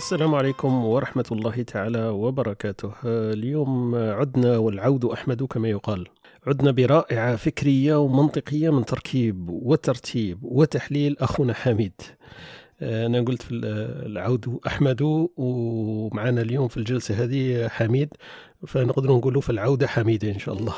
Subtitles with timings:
[0.00, 2.92] السلام عليكم ورحمة الله تعالى وبركاته.
[3.04, 6.06] اليوم عدنا والعود أحمد كما يقال.
[6.46, 11.92] عدنا برائعة فكرية ومنطقية من تركيب وترتيب وتحليل أخونا حميد.
[12.82, 13.54] أنا قلت في
[14.06, 18.08] العود أحمد ومعنا اليوم في الجلسة هذه حميد
[18.66, 20.74] فنقدر نقولوا في العودة حميدة إن شاء الله.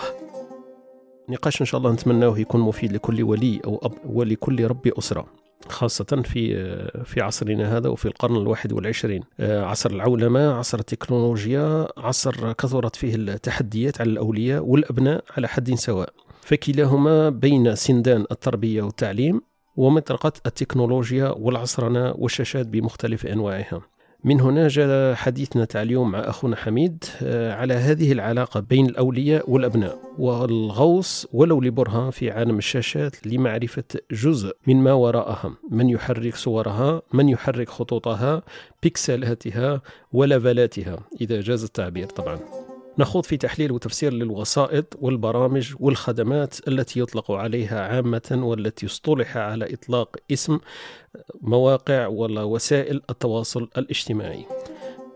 [1.28, 5.41] نقاش إن شاء الله نتمناه يكون مفيد لكل ولي أو أب ولكل رب أسرة.
[5.68, 6.54] خاصة في
[7.04, 9.22] في عصرنا هذا وفي القرن الواحد والعشرين.
[9.40, 16.08] عصر العولمة عصر التكنولوجيا عصر كثرت فيه التحديات على الأولياء والأبناء على حد سواء.
[16.40, 19.40] فكلاهما بين سندان التربية والتعليم
[19.76, 23.82] ومطرقة التكنولوجيا والعصرنة والشاشات بمختلف أنواعها.
[24.24, 29.50] من هنا جاء حديثنا تاع اليوم مع أخونا حميد آه، على هذه العلاقة بين الأولياء
[29.50, 37.02] والأبناء والغوص ولو لبرهان في عالم الشاشات لمعرفة جزء من ما وراءها من يحرك صورها
[37.12, 38.42] من يحرك خطوطها
[38.82, 42.38] بيكسلاتها ولفلاتها إذا جاز التعبير طبعا.
[42.98, 50.16] نخوض في تحليل وتفسير للوسائط والبرامج والخدمات التي يطلق عليها عامة والتي اصطلح على إطلاق
[50.32, 50.58] اسم
[51.40, 54.44] مواقع ولا وسائل التواصل الاجتماعي.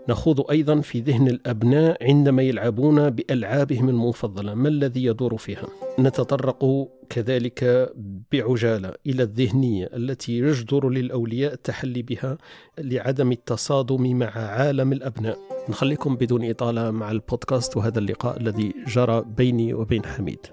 [0.08, 4.54] نخوض أيضا في ذهن الأبناء عندما يلعبون بألعابهم المفضلة.
[4.54, 7.92] ما الذي يدور فيها؟ نتطرق كذلك
[8.32, 12.38] بعجالة إلى الذهنية التي يجدر للأولياء التحلي بها
[12.78, 15.38] لعدم التصادم مع عالم الأبناء.
[15.68, 20.46] نخليكم بدون إطالة مع البودكاست وهذا اللقاء الذي جرى بيني وبين حميد.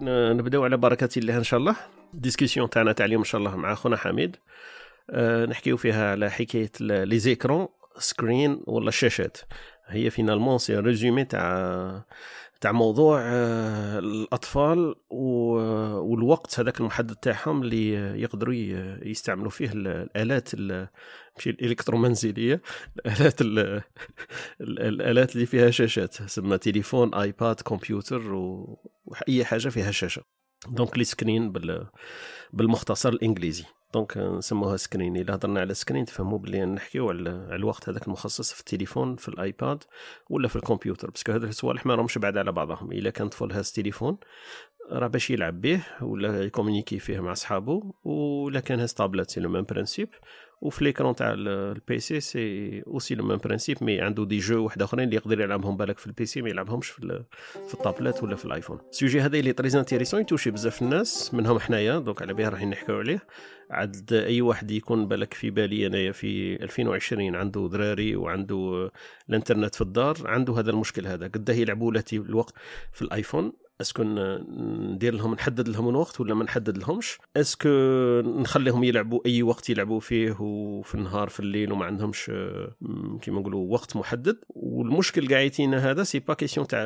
[0.00, 1.76] نبدأ على بركة الله إن شاء الله.
[2.14, 4.36] discussion تاعنا تاع اليوم إن شاء الله مع أخونا حميد.
[5.48, 9.36] نحكيو فيها على حكاية les écrans screen ولا الشاشات
[9.86, 12.04] هي finalement c'est résumé تاع
[12.60, 18.54] تاع موضوع آه، الأطفال والوقت هذاك المحدد تاعهم اللي يقدروا
[19.02, 20.54] يستعملوا فيه الآلات
[21.36, 22.62] ماشي الإلكترومنزلية
[23.06, 23.40] الآلات
[24.60, 26.14] الآلات اللي فيها شاشات.
[26.14, 30.22] سما تليفون آيباد كمبيوتر وأي حاجة فيها شاشة.
[30.68, 31.52] donc les screens
[32.52, 33.64] بالمختصر الإنجليزي.
[33.96, 35.16] donc نسموها screen.
[35.16, 39.84] إلا هضرنا على screen تفهموا بلي نحكيو على الوقت هذاك المخصص في التليفون في الآيباد
[40.30, 41.10] ولا في الكمبيوتر.
[41.10, 42.92] parce que هذو الصوالح ما راهمش بعاد على بعضهم.
[42.92, 44.18] إلا كان طفل هاز تليفون
[44.90, 49.40] راه باش يلعب به ولا ي communiquer فيه مع صحابه ولا كان هاز tablette c'est
[49.40, 50.08] le même principe
[50.60, 54.82] وفي l'écran تاع ال PC c'est aussi le même principe mais عنده des jeux واحد
[54.82, 57.24] أخرين اللي يقدر يلعبهم بالك في ال PC ما يلعبهمش في,
[57.68, 58.78] في الطابلات ولا في الآيفون.
[58.90, 62.48] ال sujet هذا اللي très intéressant ي toucher بزاف الناس منهم حنايا donc على بها
[62.48, 63.22] راح نحكيو عليه.
[63.70, 68.90] عاد أي واحد يكون بالك في بالي أنايا في 2020 عنده ذراري وعنده
[69.28, 71.26] الإنترنت في الدار عنده هذا المشكل هذا.
[71.26, 72.54] قداه يلعبوا لاتي الوقت
[72.92, 77.68] في الآيفون est-ce que ندير لهم نحدد لهم الوقت ولا ما نحدد لهمش؟ est-ce que
[78.20, 82.30] نخليهم يلعبوا أي وقت يلعبوا فيه وفي النهار في الليل وما عندهمش
[83.22, 84.36] كيما نقولوا وقت محدد.
[84.48, 86.80] والمشكل قاع يتينا هذا c'est pas question تاع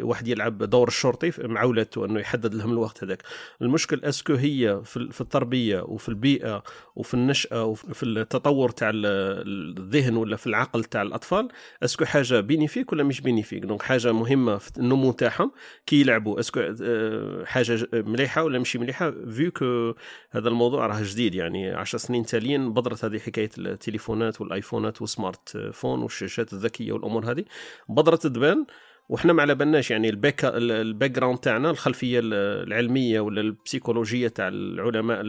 [0.00, 3.22] واحد يلعب دور الشرطي مع ولادته إنه يحدد لهم الوقت هذاك.
[3.62, 6.62] المشكل est-ce que هي في التربية وفي البيئة
[6.96, 11.48] وفي النشأة وفي التطور تاع الذهن ولا في العقل تاع الأطفال
[11.82, 15.52] est-ce que حاجة bénéfique ولا مش bénéfique donc حاجة مهمة في النمو تاعهم
[15.86, 16.25] كي يلعبوا.
[16.26, 16.40] يلعبوا.
[16.40, 19.94] est-ce que آه، حاجة مليحة ولا مش مليحة؟ vu que
[20.30, 21.70] هذا الموضوع راه جديد يعني.
[21.70, 27.44] 10 سنين تاليا بدرت هذه حكاية التليفونات والآيفونات وال smartphone والشاشات الذكية والأمور هذه.
[27.88, 28.66] بدرت تبان
[29.08, 34.48] وحنا ما على بالناش يعني ال back ال background تاعنا الخلفية العلمية ولا البسيكولوجية تاع
[34.48, 35.20] العلماء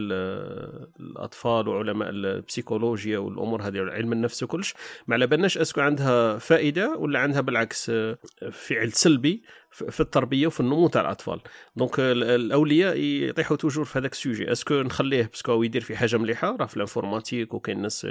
[1.00, 4.74] الأطفال وعلماء البسيكولوجيا والأمور هذه علم النفس وكلش.
[5.06, 8.18] ما على بالناش est-ce que عندها فائدة ولا عندها بالعكس آه،
[8.52, 11.40] فعل سلبي في التربية وفي النمو تاع الأطفال.
[11.76, 14.52] donc الأولياء يطيحوا toujours في هذاك ال sujet.
[14.52, 17.82] est-ce que نخليه parce que هو يدير في حاجة مليحة؟ راه في ال informatique وكاين
[17.82, 18.06] ناس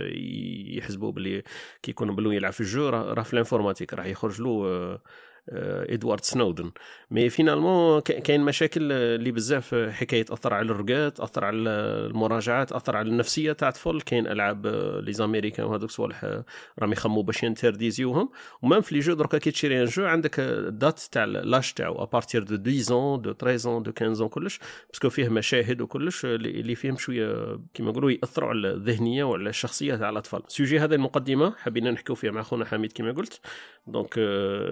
[0.78, 1.44] يحسبوا بلي
[1.84, 2.90] كي يكون plus يلعب في ال jeu.
[2.90, 5.02] راه في ال informatique راح يخرج له آه،
[5.50, 6.72] إدوارد سنودن.
[7.12, 13.10] mais finalement كاين مشاكل اللي بزاف حكاية تاثر على الرقاد تاثر على المراجعات تاثر على
[13.10, 14.02] النفسية تاع الطفل.
[14.02, 14.68] كاين ألعاب
[15.04, 16.42] les Américains وهذوك الصوالح
[16.80, 18.30] راهم يخموا باش ي interdis يوهم.
[18.62, 20.40] و même في les jeux دركا كي تشري un jeu عندك
[20.70, 24.60] date تاع l'âge تاعو à partir de 10 de 13 de 15 كلش.
[24.92, 29.96] parce que فيه مشاهد وكلش اللي فيهم شوية كيما نقولوا يأثروا على الذهنية وعلى الشخصية
[29.96, 30.42] تاع الأطفال.
[30.48, 33.40] sujet هذا المقدمة حبينا نحكيو فيها مع خونا حميد كما قلت.
[33.88, 34.14] donc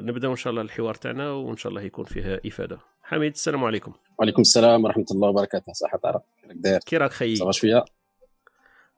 [0.04, 2.80] نبداو إن شاء الله الحوار تاعنا وإن شاء الله يكون فيها إفادة.
[3.04, 3.94] حميد السلام عليكم.
[4.20, 6.24] وعليكم السلام ورحمة الله وبركاته صحة كيفك
[6.56, 7.86] داير؟ كي راك خيي ça va شوية.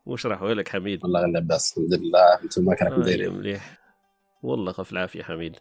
[0.05, 2.41] واش راح لك حميد؟ والله غير لاباس الحمد لله.
[2.43, 3.33] أنتم كيف راكم دايرين.
[3.33, 3.79] مليح.
[4.43, 5.55] والله خف العافية حميد.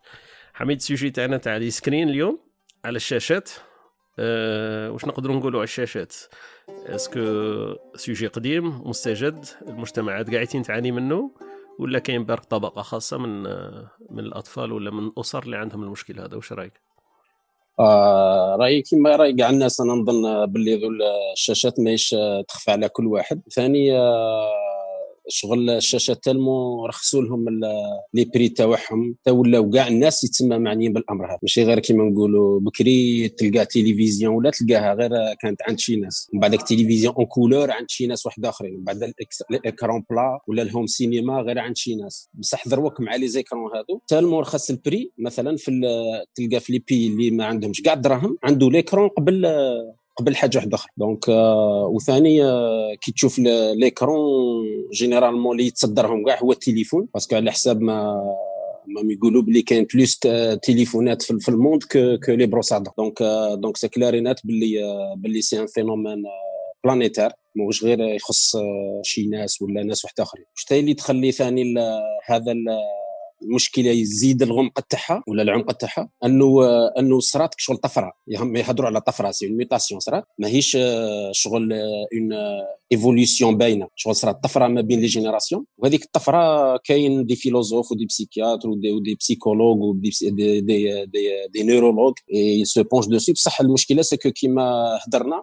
[0.54, 2.38] حميد ال sujet تاعنا تاع les screens اليوم
[2.84, 3.50] على الشاشات.
[4.18, 6.14] أه واش نقدروا نقولوا على الشاشات؟
[6.68, 7.20] est-ce que
[7.94, 11.30] sujet قديم مستجد المجتمعات قاعدين تعاني منه؟
[11.78, 13.42] ولا كاين برك طبقة خاصة من
[14.10, 16.72] من الأطفال ولا من الأسر اللي عندهم المشكل هذا؟ واش رأيك؟
[17.80, 20.88] آه رأيي كما رأي كاع الناس أنا نظن باللي ذو
[21.32, 22.14] الشاشات ماهيش
[22.48, 23.42] تخفى على كل واحد.
[23.54, 24.75] ثاني آه
[25.28, 27.44] شغل الشاشات tellement رخصوا لهم
[28.14, 31.38] les prix تاعهم تا ولاو كاع الناس يتسمى معنيين بالأمر هذا.
[31.42, 36.30] ماشي غير كيما نقولوا بكري تلقى تلفزيون ولا تلقاها غير كانت عند شي ناس.
[36.34, 38.74] من بعد التلفزيون en couleur عند شي ناس واحد آخرين.
[38.74, 39.12] من بعد
[39.50, 42.30] ال écran plat ولا ال home cinéma غير عند شي ناس.
[42.34, 44.00] بصح دروك مع les écrans هادو.
[44.08, 45.70] tellement رخص ال prix مثلا في
[46.34, 47.82] تلقى في les pays اللي ما عندهمش.
[47.82, 49.46] كاع دراهم عنده l'écran قبل
[50.16, 50.90] قبل حاجة واحدة أخرى.
[50.96, 57.36] donc آه وثاني آه كي تشوف l'écran généralement اللي يتصدرهم كاع هو التليفون parce que
[57.36, 58.22] على حساب ما
[58.86, 60.18] ما يقولوا بلي كاين plus
[60.62, 63.22] تليفونات في الموند كو كو لي بروسادور دونك
[63.54, 64.82] دونك سي كلارينات بلي
[65.16, 66.22] بلي c'est un phénomène
[66.84, 68.56] planétaire موش غير يخص
[69.02, 70.44] شي ناس ولا ناس واحد آخرين.
[70.52, 71.74] واش اللي تخلي ثاني
[72.26, 72.54] هذا
[73.42, 76.60] المشكلة يزيد الغمق تاعها ولا العمق تاعها؟ أنه
[76.98, 78.12] أنه صرات شغل طفرة.
[78.28, 80.24] يهضروا على طفرة c'est mutation صرات.
[80.38, 80.78] ماهيش
[81.32, 82.32] شغل une
[82.92, 83.88] évolution باينة.
[83.94, 88.68] شغل صرات طفرة ما بين les générations وهذيك الطفرة كاين des philosophes و des psychiatres
[88.68, 93.06] و des, و des psychologues و des des des des, des neurologues ils se penchent
[93.06, 95.42] dessus بصح المشكلة c'est que كيما هضرنا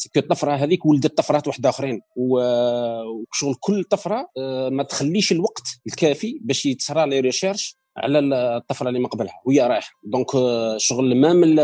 [0.00, 2.00] c'est que الطفرة هذيك ولدت طفرات واحد آخرين.
[2.16, 9.00] وشغل كل طفرة آه، ما تخليش الوقت الكافي باش يتصرى les recherches على الطفرة اللي
[9.00, 9.90] ما قبلها وهي رايحة.
[10.04, 11.54] donc آه، شغل ما من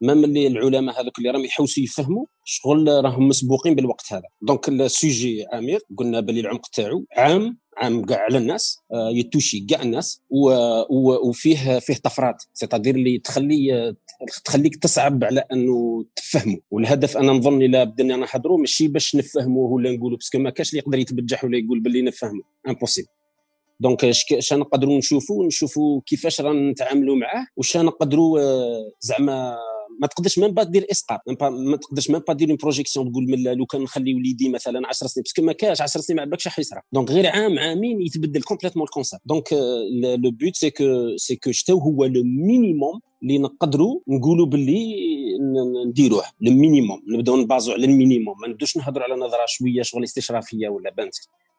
[0.00, 4.28] même لي العلماء هذوك اللي راهم يحوسوا يفهموا شغل راهم مسبوقين بالوقت هذا.
[4.42, 9.60] donc ال sujet عميق قلنا بلي العمق تاعو عام عام كاع على الناس آه، يتوشي
[9.60, 12.42] كاع الناس وفيه فيه طفرات.
[12.54, 13.94] c'est-à-dire اللي تخلي
[14.44, 16.58] تخليك تصعب على إنه تفهمه.
[16.70, 20.70] والهدف أنا نظن إلا بدنا نهضروا ماشي باش نفهموه ولا نقولوا parce que ما كاش
[20.70, 22.42] اللي يقدر يتبجح ولا يقول باللي نفهمه.
[22.68, 23.08] impossible
[23.80, 29.56] donc اش نقدروا نشوفوا نشوفوا كيفاش رانا نتعاملوا معاه واش نقدروا آه، زعما
[30.00, 33.42] ما تقدرش même pas دير إسقاط ما تقدرش même pas دير une projection تقول من
[33.42, 36.46] لو كان نخلي وليدي مثلا 10 سنين parce que ما كاش 10 سنين ما عباكش
[36.46, 39.52] راح يصرى donc غير عام عامين يتبدل complètement ال concept donc
[40.22, 44.94] le but c'est que c'est que شتو هو le minimum اللي نقدروا نقولوا باللي
[45.86, 50.04] نديروه le minimum نبداو نبازو على ال minimum ما نبداوش نهضروا على نظرة شوية شغل
[50.04, 51.14] استشرافية ولا بانت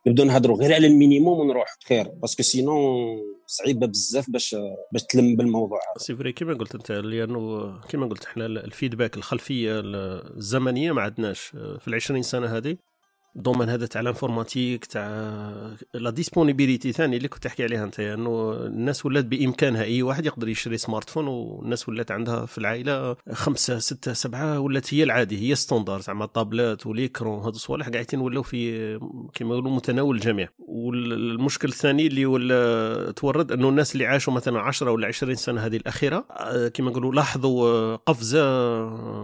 [0.07, 3.18] نبداو نهضروا غير على ال minimum ونروح خير parce que sinon
[3.48, 4.56] صعيبة بزاف باش
[4.92, 9.81] باش تلم بالموضوع c'est vrai كيما قلت أنت لأنه كيما قلت إحنا ال feedback الخلفية
[9.84, 11.42] الزمنية ما عندناش
[11.80, 12.78] في العشرين سنة هذه.
[13.36, 15.32] ال domaine هذا تاع ال informatique تاع
[15.94, 20.50] la disponibilité ثاني اللي كنت تحكي عليها انت إنه الناس ولات بإمكانها أي واحد يقدر
[20.50, 26.02] يشري smartphone والناس ولات عندها في العائلة خمسة ستة سبعة ولات هي العادي هي standard
[26.02, 29.00] زعما ال tablettes و les écrans هذو الصوالح قاعدين ولاو في
[29.34, 30.50] كما يقولوا متناول الجميع.
[30.60, 35.78] والمشكل الثاني اللي ولا تورد إنه الناس اللي عاشوا مثلا 10 ولا 20 سنة هذه
[35.78, 36.26] الأخيرة
[36.74, 38.46] كما نقولوا لاحظوا قفزة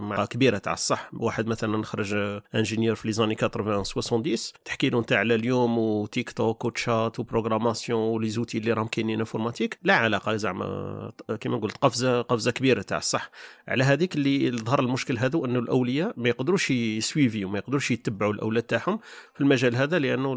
[0.00, 1.10] مع كبيرة تاع الصح.
[1.14, 2.14] واحد مثلا خرج
[2.54, 7.20] ingénieur في les années 80 70 تحكي له انت على اليوم و TikTok و chat
[7.20, 12.22] و programmation و les outils اللي راهم كاينين informatique لا علاقة زعما كما قلت قفزة
[12.22, 13.30] قفزة كبيرة تاع الصح.
[13.68, 18.62] على هذيك اللي ظهر المشكل هذا أنه الأولياء ما يقدروش يسويفيو ما يقدروش يتبعوا الأولاد
[18.62, 18.98] تاعهم
[19.34, 20.34] في المجال هذا لأنه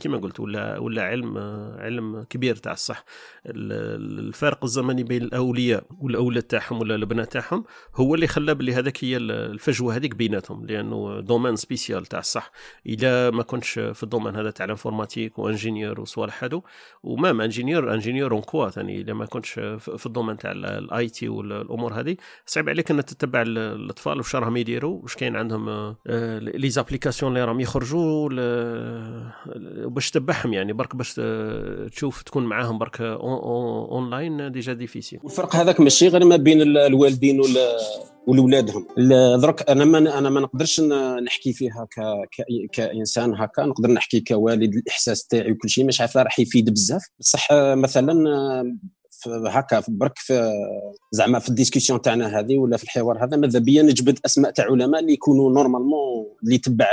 [0.00, 1.38] كما قلت ولا ولا علم
[1.78, 3.04] علم كبير تاع الصح.
[3.46, 9.16] الفارق الزمني بين الأولياء والأولاد تاعهم ولا الابناء تاعهم هو اللي خلى بلي هذاك هي
[9.16, 12.50] الفجوة هذيك بيناتهم لأنه domaine spécial تاع الصح.
[12.86, 16.62] اذا ما كنتش في ال domaine هذا تاع ال informatique و ingénieur وصوالح هادو.
[17.02, 21.08] و même ingénieur ingénieur en quoi ثاني اذا ما كنتش في ال domaine تاع ال
[21.08, 22.16] IT والأمور هذه.
[22.46, 27.44] صعب عليك ان تتبع الأطفال واش راهم يديروا واش كاين عندهم آه، les applications اللي
[27.44, 28.28] راهم يخرجوا
[29.88, 31.20] باش تتبعهم يعني برك باش
[31.90, 35.20] تشوف تكون معاهم برك online déjà difficile.
[35.24, 37.42] الفرق هذاك ماشي غير ما بين الوالدين
[38.28, 38.86] ولولادهم.
[39.40, 40.80] درك أنا ما أنا ما نقدرش
[41.24, 42.00] نحكي فيها ك...
[42.00, 42.44] ك...
[42.72, 43.62] كإنسان هكا.
[43.62, 47.02] نقدر نحكي كوالد الإحساس تاعي وكل شيء مش عارف راح يفيد بزاف.
[47.20, 48.14] بصح مثلا
[49.26, 50.52] هكا برك في
[51.12, 54.64] زعما في ال discussion تاعنا هذه ولا في الحوار هذا ماذا بيا نجبد أسماء تاع
[54.64, 56.92] علماء اللي يكونوا normalement اللي يتبع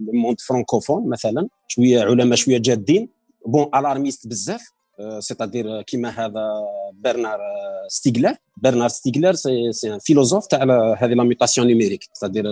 [0.00, 1.48] ال monde francophone مثلا.
[1.68, 3.08] شوية علماء شوية جادين.
[3.46, 4.72] bon alarmistes بزاف.
[5.18, 6.48] c'est-à-dire كيما هذا
[6.92, 7.40] برنار
[7.88, 10.62] ستيغلر برنار ستيغلر c'est un philosophe تاع
[10.98, 12.44] هذه la mutation numérique c'est-à-dire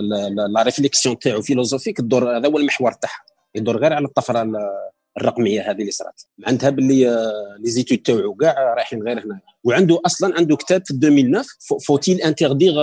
[0.53, 3.21] la réflexion تاعو philosophique الدور هذا هو المحور تاعها
[3.55, 4.51] يدور غير على الطفره
[5.17, 7.05] الرقميه هذه اللي صارت معناتها باللي
[7.59, 11.45] les études تاعو كاع رايحين غير هنا وعنده أصلا عنده كتاب في 2009
[11.87, 12.73] Faut-il interdire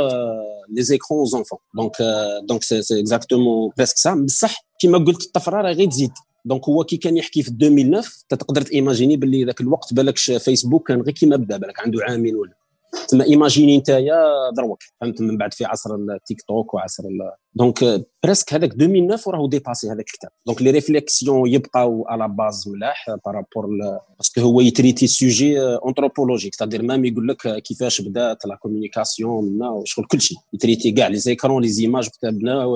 [0.68, 1.92] les écrans aux enfants donc
[2.42, 6.10] donc c'est exactement presque ça بصح كيما قلت الطفره راه غير تزيد
[6.44, 11.00] donc هو كي كان يحكي في 2009 تقدر تيماجيني باللي ذاك الوقت بالكش فيسبوك كان
[11.00, 12.63] غير كيما بدا بالك عنده عامين ولا.
[13.08, 14.24] تما ايماجيني نتايا
[14.56, 17.04] دروك فهمت؟ من بعد في عصر التيك توك وعصر
[17.54, 20.30] donc presque هذاك 2009 وراه dépassé هذاك الكتاب.
[20.46, 23.68] donc les réflexions يبقاو على base ملاح par rapport
[24.18, 29.70] parce que هو يتريتي sujet anthropologique c'est-à-dire même يقول لك كيفاش بدات la communication منا
[29.70, 30.38] وشغل كل شيء.
[30.52, 32.66] يتريتي كاع les écrans les images كتبنا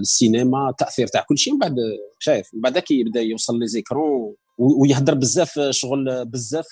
[0.00, 1.52] السينما التاثير تاع كل شيء.
[1.52, 1.76] من بعد
[2.18, 6.66] شايف من بعد كي يبدأ يوصل les écrans ويهضر بزاف شغل بزاف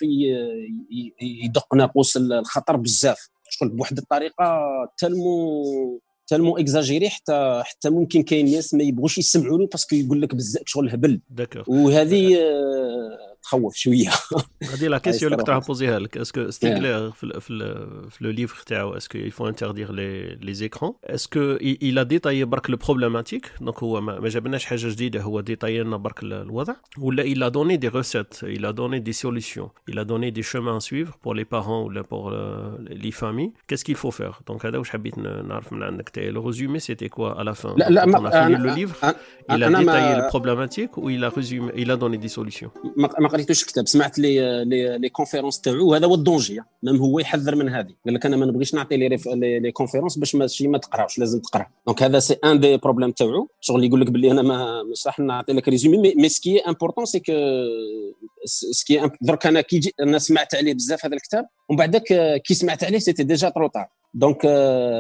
[1.21, 3.29] يدق ناقوس الخطر بزاف.
[3.49, 4.59] شغل بواحد الطريقة
[4.99, 10.23] tellement tellement exagéré حتى حتى ممكن كاين ناس ما يبغوش يسمعوا له parce que يقول
[10.23, 11.21] لك بزاف شغل هبل.
[11.69, 12.39] وهذه
[13.45, 14.11] تخوف شوية.
[14.73, 16.17] هذه la question اللي كنت راح بوزيها لك.
[16.17, 17.59] est-ce que ستيغلير في في
[18.11, 22.45] في le livre تاعو est-ce qu'il faut interdire les les écrans est-ce qu'il a détaillé
[22.45, 27.23] برك le problématique donc هو ما جابناش حاجة جديده هو détaillé لنا برك الوضع ولا
[27.23, 30.81] il a donné des recettes il a donné des solutions il a donné des chemins
[30.81, 32.33] à suivre pour les parents ولا pour
[32.81, 36.47] les familles qu'est-ce qu'il faut faire donc هذا واش حبيت نعرف من عندك تاعي le
[36.47, 39.15] résumé c'était quoi à la fin la la ما le livre
[39.51, 42.71] il a détaillé le problématique ou il a résumé il a donné des solutions?
[43.21, 45.89] ما قريتوش الكتاب سمعت les les les conférences تاعو.
[45.89, 47.95] وهذا هو ال danger même هو يحذر من هذه.
[48.05, 49.09] قال لك أنا ما نبغيش نعطي les
[49.59, 51.67] les conférences باش ماشي ما تقراوش لازم تقرا.
[51.87, 53.49] donc هذا c'est un des problèmes تاعو.
[53.61, 56.70] شغل يقول لك باللي أنا ما مش راح نعطي لك résumé mais ce qui est
[56.70, 57.33] important c'est que
[58.45, 61.47] ce qui درك أنا كي أنا سمعت عليه بزاف هذا الكتاب.
[61.69, 62.03] ومن بعدك
[62.47, 64.47] كي سمعت عليه c'était déjà trop tard donc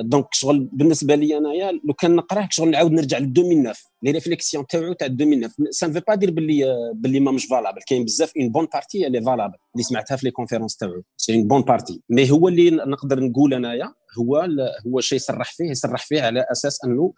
[0.04, 4.66] donc شغل بالنسبة لي أنايا لو كان نقراه شغل نعاود نرجع ل 2009 les réflexions
[4.66, 8.32] تاعو تاع 2009 ça ne veut pas dire باللي باللي ما مش valable كاين بزاف
[8.36, 11.02] une bonne partie اللي valable اللي سمعتها في les conférences تاعو.
[11.16, 14.48] c'est une bonne partie mais هو اللي نقدر نقول أنايا هو
[14.86, 17.12] هو شيء يصرح فيه يصرح فيه على أساس أنه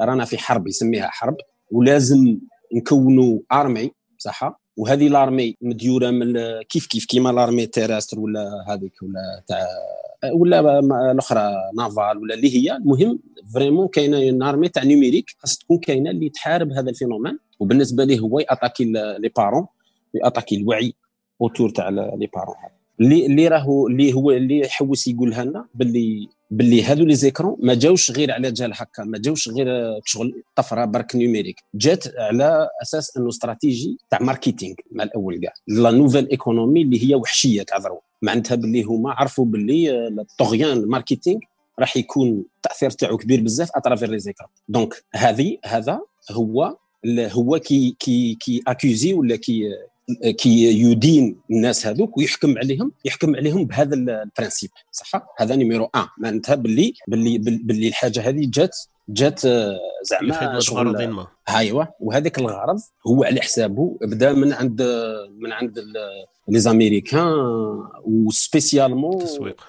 [0.00, 1.36] رانا في حرب يسميها حرب.
[1.70, 2.38] ولازم
[2.74, 9.42] نكونوا armée صح؟ وهذه l'armée مديورة من كيف كيف كيما l'armée terrestre ولا هذيك ولا
[9.48, 9.66] تاع
[10.32, 10.78] ولا
[11.10, 13.18] الأخرى navale ولا اللي هي المهم
[13.54, 17.38] vraiment كاينة une armée تاع numérique خاص تكون كاينة اللي تحارب هذا ال phénomène.
[17.60, 19.66] وبالنسبة ليه هو ي attaquer les parents
[20.14, 20.94] ي attaquer الوعي
[21.40, 22.54] autour تاع les parents
[23.00, 27.74] اللي اللي راهو اللي هو اللي يحوس يقولها لنا باللي باللي هادو les écrans ما
[27.74, 29.66] جاوش غير على جال هكا ما جاوش غير
[30.04, 31.60] شغل طفرة برك numérique.
[31.74, 35.52] جات على أساس إنه استراتيجي تاع marketing مع الأول كاع.
[35.68, 41.40] la nouvelle économie اللي هي وحشية ضرو معناتها باللي هما عرفوا باللي الطغيان ال marketing
[41.78, 46.76] راح يكون التاثير تاعو كبير بزاف à travers les écrans donc هذه هذا هو
[47.08, 49.62] هو كي كي كي accuser ولا كي
[50.14, 56.08] كي يدين الناس هذوك ويحكم عليهم يحكم عليهم بهذا ال principe صح؟ هذا numéro 1
[56.18, 58.76] معناتها باللي باللي باللي الحاجة هذه جات
[59.08, 64.82] جات آه، زعما شغل ايوا وهذاك الغرض هو على حسابه بدا من عند
[65.38, 65.78] من عند
[66.48, 67.32] les Américains
[68.04, 69.64] و spécialement تسويق.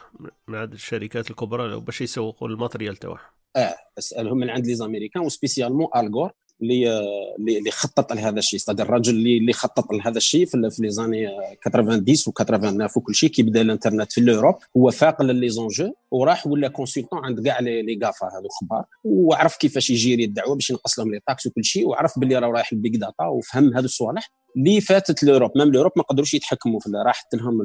[0.48, 3.18] من عند الشركات الكبرى باش يسوقوا ال matériel تاعهم
[3.56, 7.00] آه أسألهم من عند les Américains و spécialement آل غور اللي
[7.40, 8.60] اللي خطط لهذا الشيء.
[8.60, 11.28] c'est-à-dire الرجل اللي اللي خطط لهذا الشيء في les années
[11.66, 16.48] 90 و 89 وكل شيء كي بدأ الإنترنت في l'Europe هو فاق les enjeux وراح
[16.48, 21.00] ولا consultant عند كاع les GAFA هذو خبار وعرف كيفاش ي gérer الدعوه باش ينقص
[21.00, 24.32] لهم les taxes وكل شيء وعرف باللي راه رايح ال big data وفهم هذو الصوالح
[24.58, 27.62] اللي فاتت l'Europe même l'Europe ما قدروش يتحكموا في راحت لهم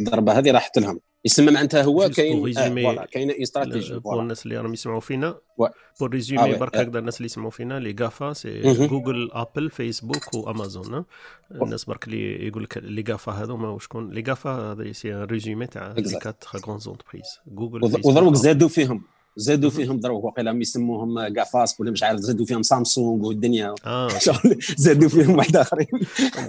[0.00, 4.72] الضربة هذه راحت لهم يسمى معناتها هو كاين آه كاين stratégie pour الناس اللي راهم
[4.72, 5.38] يسمعوا فينا.
[6.00, 10.44] pour résumer برك هكذا الناس اللي يسمعوا فينا les GAFA c'est Google Apple Facebook و
[10.44, 11.04] Amazon
[11.62, 15.94] الناس برك اللي يقول لك les GAFA هذوما وشكون les GAFA هذا c'est résumé تاع
[15.96, 19.02] les quatre grandes entreprises Google وضروك زادوا فيهم.
[19.36, 23.74] زادوا فيهم ضرب وقيلا يسموهم GAFAS ولا مش عارف زادوا فيهم سامسونج والدنيا.
[23.86, 24.08] آه.
[24.76, 25.86] زادوا فيهم واحد آخرين.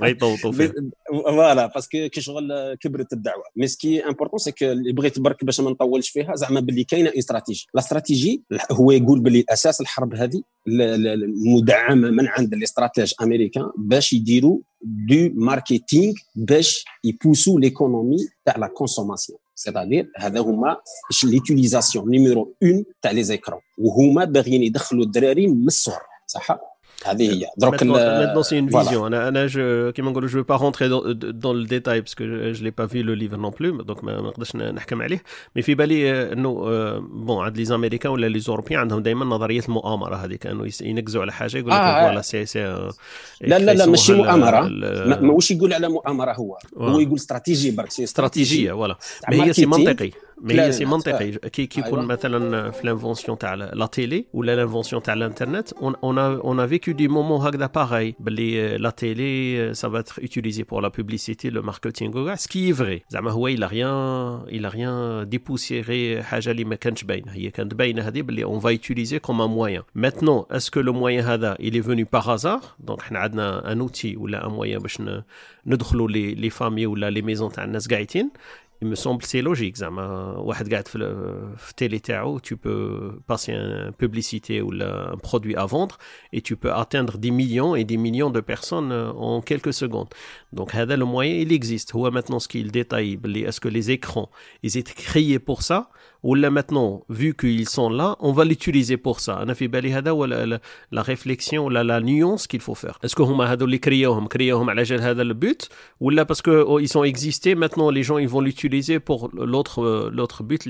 [0.01, 0.74] غيطوطوا فيه
[1.25, 3.44] voilà parce que كي شغل كبرت الدعوة.
[3.56, 6.84] mais ce qui est important c'est اللي بغيت برك باش ما نطولش فيها زعما باللي
[6.84, 13.14] كاينة stratégie la stratégie هو يقول باللي أساس الحرب هذه المدعمه من عند ال stratèges
[13.22, 20.78] américains باش يديروا du marketing باش يبوستوا l'économie تاع la consommation c'est-à-dire هذا هما
[21.24, 26.75] l'utilisation numéro 1 تاع les écrans وهما باغيين يدخلوا الدراري من الصغر صح؟
[27.06, 27.46] هذه هي.
[27.58, 29.04] درك maintenant c'est une vision.
[29.04, 32.64] أنا أنا je كيما نقولوا je vais pas rentrer dans les détails parce que je
[32.64, 35.24] l'ai pas vu le livre non plus donc ما نقدرش نحكم عليه.
[35.56, 36.54] mais في بالي إنه
[37.00, 40.40] bon عند les Américains ولا les Européens عندهم دائما نظريه المؤامرة هذيك.
[40.40, 42.60] كانوا ينقزوا على حاجة يقول لك voilà c'est c'est
[43.42, 44.62] لا لا لا ماشي مؤامرة.
[44.62, 48.98] ما واش يقول على مؤامرة هو؟ هو يقول استراتيجيه برك استراتيجيه voilà
[49.30, 50.12] mais هي c'est منطقي.
[50.42, 55.04] mais هي c'est منطقي كي كي يكون مثلا في l'invention تاع la télé ولا l'invention
[55.04, 60.00] تاع الانترنت on on a vécu des moments هكذا باغي باللي la télé ça va
[60.00, 63.63] être utilisé pour la publicité le marketing وكاع ce qui est vrai زعما هو il
[63.63, 68.22] a rien il a rien dépoussiéré حاجة اللي ما كانتش باينه هي كانت باينه هذه
[68.22, 69.84] باللي on va utiliser comme un moyen.
[69.96, 72.75] Maintenant est-ce que le moyen هذا il est venu par hasard?
[72.88, 75.01] Donc حنا عندنا un outil ولا un moyen باش
[75.68, 78.30] ندخلوا les les familles ولا les maisons تاع الناس قاعدين
[78.83, 80.99] il me semble c'est logique زعما واحد قاعد في
[81.59, 85.99] في التيلي تاعو tu peux passer une publicité ou un produit à vendre
[86.33, 90.09] et tu peux atteindre des millions et des millions de personnes en quelques secondes
[90.53, 94.31] donc هذا le moyen il existe هو maintenant ce qu'il détaille est-ce que les écrans
[94.62, 95.91] ils étaient créés pour ça
[96.27, 96.91] Ou là maintenant,
[97.22, 99.34] vu qu'ils sont là, on va l'utiliser pour ça.
[99.44, 100.60] On a fait la,
[100.98, 102.98] la réflexion, la, la nuance qu'il faut faire.
[103.03, 105.62] Est-ce que huma hado li créohom, créohom ala jal hada le but,
[106.04, 109.20] voilà parce que oh, ils sont existés, maintenant les gens ils vont l'utiliser pour
[109.51, 110.62] l'autre euh, l'autre but,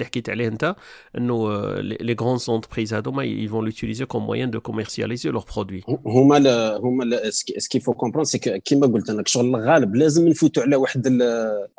[1.27, 5.45] nous, euh, les, les grandes entreprises هادو, ils vont l'utiliser comme moyen de commercialiser leurs
[5.45, 5.83] produits.
[6.05, 6.37] هما
[6.77, 10.75] هما ce qu'il faut comprendre c'est que كيما قلت أنا شغل الغالب لازم نفوتوا على
[10.75, 11.21] واحد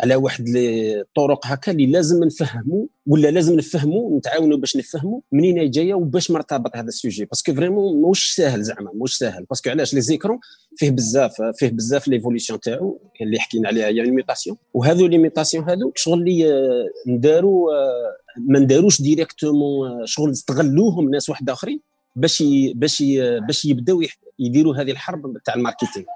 [0.00, 5.94] على واحد الطرق هكا اللي لازم نفهموا ولا لازم نفهموا نتعاونوا باش نفهموا منين جاية
[5.94, 7.24] وباش مرتبط هذا ال sujet.
[7.24, 9.44] parce que vraiment موش ساهل زعما موش ساهل.
[9.44, 10.38] parce que علاش؟ les écrans
[10.76, 15.70] فيه بزاف فيه بزاف l'évolution تاعو اللي حكينا عليها هي les mutations وهذو les mutations
[15.70, 21.80] هذو شغل اللي آه، نداروا آه، ما نداروش directement آه، شغل استغلوهم ناس واحد آخرين
[22.16, 22.42] باش
[22.74, 23.02] باش
[23.46, 24.02] باش يبداو
[24.38, 26.06] يديروا هذه الحرب تاع ال marketing.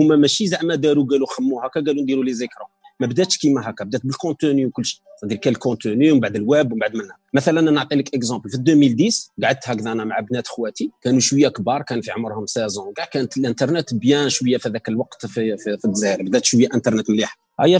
[0.00, 2.68] هما ماشي زعما داروا قالوا خموا هكا قالوا نديروا les écrans.
[3.00, 5.00] ما بداتش كيما هكا بدات بال contenu وكل شيء.
[5.22, 7.16] c'est-à-dire كان ال contenu ومن بعد الويب ومن بعد منها.
[7.34, 9.10] مثلا أنا نعطي لك exemple في 2010
[9.44, 13.36] قعدت هكذا أنا مع بنات خواتي كانوا شوية كبار كان في عمرهم 16 كاع كانت
[13.36, 16.22] الإنترنت bien شوية في ذاك الوقت في, في, في الجزائر.
[16.22, 17.38] بدات شوية إنترنت مليح.
[17.60, 17.78] هيا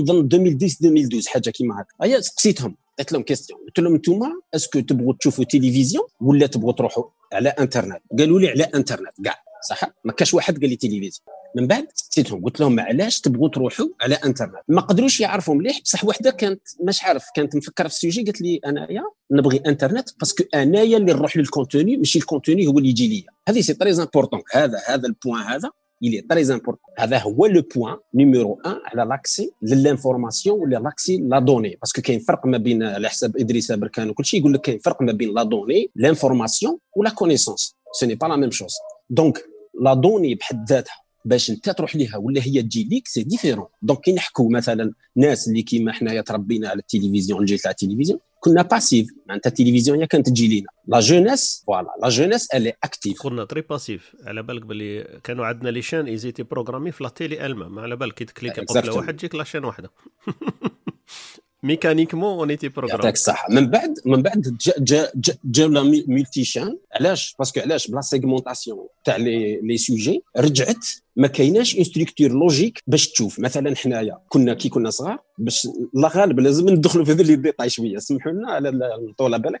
[0.00, 1.94] نظن 2010 2012 حاجة كيما هكا.
[2.02, 4.20] هيا سقسيتهم قلت لهم question قلت لهم أنتم
[4.54, 9.12] est-ce que تبغوا تشوفوا تلفزيون ولا تبغوا تروحوا على إنترنت؟ قالوا لي على إنترنت.
[9.24, 9.34] كاع
[9.68, 11.10] صح؟ ما كاش واحد قال لي تلفزيون
[11.56, 16.04] من بعد سقسيتهم قلت لهم علاش تبغوا تروحوا على إنترنت؟ ما قدروش يعرفوا مليح بصح
[16.04, 20.34] وحده كانت مش عارف كانت مفكرة في ال sujet قالت لي أنايا نبغي إنترنت parce
[20.34, 23.26] que أنايا اللي نروح لل contenu ماشي ال contenu هو اللي يجي ليا.
[23.48, 25.70] هذه c'est très important هذا هذا ال point هذا
[26.04, 26.92] il est très important.
[26.98, 31.78] هذا هو le point numéro 1 على l'accès à l'information ولا l'accès à la donnée.
[31.82, 34.78] parce que كاين فرق ما بين على حساب إدريس أبركان وكل شيء يقول لك كاين
[34.78, 38.74] فرق ما بين la donnée l'information و la connaissance ce n'est pas la même chose
[39.10, 39.44] donc
[39.80, 40.94] la donnée بحد ذاتها
[41.24, 45.48] باش انت تروح ليها ولا هي تجي ليك c'est différent donc كي نحكوا مثلا ناس
[45.48, 50.28] اللي كيما حنايا تربينا على التلفزيون الجيل تاع التلفزيون كنا passifs معناتها التلفزيون هي كانت
[50.28, 50.66] تجي لينا.
[50.86, 55.46] la jeunesse voilà la jeunesse elle est active كنا très passifs على بالك باللي كانوا
[55.46, 58.60] عندنا les chaînes ils étaient programmées في la télé الما على بالك كي ت clique
[58.60, 59.90] قبل واحد تجيك la chaîne واحدة.
[61.62, 65.82] mécaniquement on était programmé يعطيك الصحه من بعد من بعد جا جا جا جاو les
[66.06, 70.86] multi-chaînes علاش؟ parce que علاش؟ ب la segmentation تاع لي لي سوجي رجعت.
[71.18, 73.40] ما كايناش une structure logique باش تشوف.
[73.40, 77.98] مثلا حنايا كنا كي كنا صغار باش الله غالب لازم ندخلوا في les détails شوية.
[77.98, 78.70] سمحوا لنا على
[79.18, 79.60] طول بالك.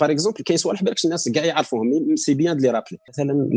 [0.00, 2.16] par exemple كاين صوالح بالك الناس كاع يعرفوهم.
[2.16, 3.50] c'est bien de rappeler مثلا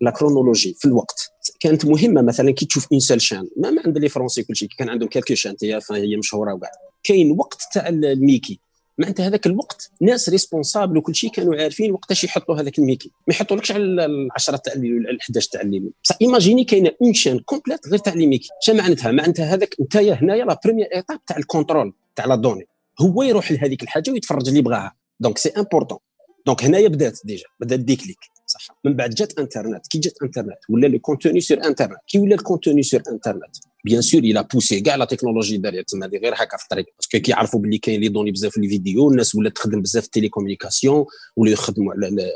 [0.00, 1.20] la chronologie في الوقت.
[1.60, 2.22] كانت مهمة.
[2.22, 5.34] مثلا كي تشوف une seule chaîne ما عند les Français كل شيء كان عندهم quelques
[5.34, 5.56] chaînes
[5.92, 6.70] هي مشهورة وكاع
[7.04, 8.60] كاين وقت تاع الميكي.
[9.00, 13.10] معناتها هذاك الوقت ناس responsables وكل شيء كانوا عارفين وقتاش يحطوا هذاك الميكي.
[13.28, 15.90] ما يحطولكش على العشرة تاع ولا 11 تاع الليل.
[16.04, 19.96] بصح imaginez كاينة une chaîne complète غير تاع les ميكي شنو معناتها؟ معناتها هذاك انت
[19.96, 22.68] هنايا la première étape تاع ال contrôle تاع la donnée
[23.00, 24.92] هو يروح لهذيك الحاجة ويتفرج اللي بغاها.
[25.20, 25.98] donc c'est important
[26.46, 28.76] donc هنايا بدات déjà بدات déclic صح.
[28.84, 32.40] من بعد جات انترنت كي جات انترنت ولا les contenus sur internet كي ولا ال
[32.40, 36.34] contenu sur internet bien sûr il a poussé كاع la technologie derrière تما هذه غير
[36.36, 39.56] هكا في الطريق parce que كيعرفوا باللي كاين les données بزاف في الفيديو الناس ولات
[39.56, 41.04] تخدم بزاف في ال télécommunication
[41.36, 42.28] ولاو يخدموا على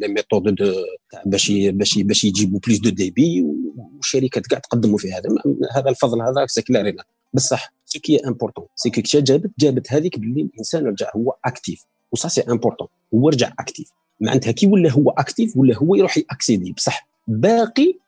[0.00, 0.56] les méthodes
[1.26, 3.44] باش باش باش يجيبوا plus de débit
[3.76, 5.28] والشركات كاع تقدموا في هذا
[5.76, 6.96] هذا الفضل هذا c'est clair
[7.34, 11.84] بصح ce qui est important c'est que جابت جابت هذيك باللي الإنسان رجع هو actif
[12.12, 13.88] و ça c'est important هو رجع actif
[14.20, 16.72] معناتها كي ولا هو اكتيف ولا هو يروح ي accéder.
[16.72, 17.98] بصح باقي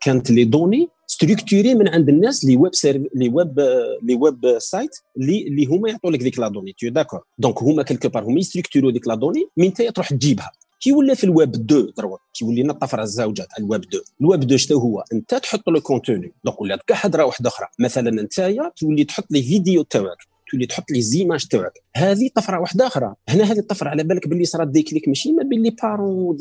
[0.00, 3.60] كانت les données structurées من عند الناس les web serv les web
[4.02, 7.20] les web sites اللي اللي هما يعطوا لك ديك la donnée tout d'accord.
[7.38, 10.52] donc هما quelque part هما ي structurer و ديك la donnée من انت تروح تجيبها.
[10.80, 14.58] كي ولا في الويب 2 دروك كي ولينا الطفره الزوجه تاع الويب 2 الويب 2
[14.58, 16.32] شنو هو؟ انت تحط le contenu.
[16.44, 17.66] donc ولات كاع حضره واحدة أخرى.
[17.78, 18.34] مثلا انت
[18.76, 20.18] تولي تحط les vidéos تاعك
[20.50, 21.72] تولي تحط les images تاعك.
[21.96, 23.14] هذه طفرة واحدة أخرى.
[23.28, 26.38] هنا هذه الطفرة على بالك باللي صارت déclic ماشي ما بين les parents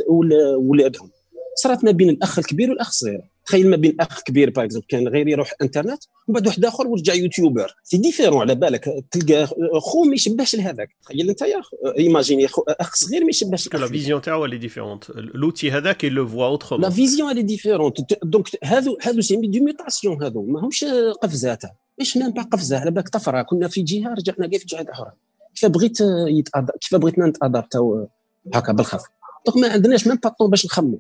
[0.58, 1.10] ولادهم
[1.56, 3.22] صارت ما بين الأخ الكبير والأخ الصغير.
[3.46, 7.13] تخيل ما بين أخ كبير باغ كان غير يروح إنترنت ومن بعد واحد آخر ورجع
[7.13, 7.76] youtubeur.
[7.84, 9.06] c'est différent على بالك.
[9.12, 9.48] تلقى
[9.82, 10.89] خو ما يشبهش لهذاك.
[11.04, 11.62] تخيل أنت يا
[11.97, 16.45] imaginez أخ صغير ما يشبهش لا vision تاعو elle est différente l'outil هذاك le voit
[16.45, 20.46] autrement la vision elle est différente donc هذو هذو c'est deux mutations هذو.
[20.46, 20.86] ماهمش
[21.22, 21.62] قفزات
[22.00, 22.80] مش même pas قفزة.
[22.80, 23.42] على بالك طفرة.
[23.42, 25.12] كنا في جهة رجعنا كيف جهة أخرى.
[25.56, 26.72] كيف بغيت يتأد...
[26.82, 28.08] كيف بغيتنا نت adapter او
[28.54, 29.04] هكا بالخف.
[29.45, 31.00] donc ما عندناش même pas باش نخمو.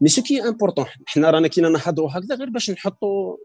[0.00, 3.36] mais ce qui est important حنا رانا كي نهضروا هكذا غير باش نحطوا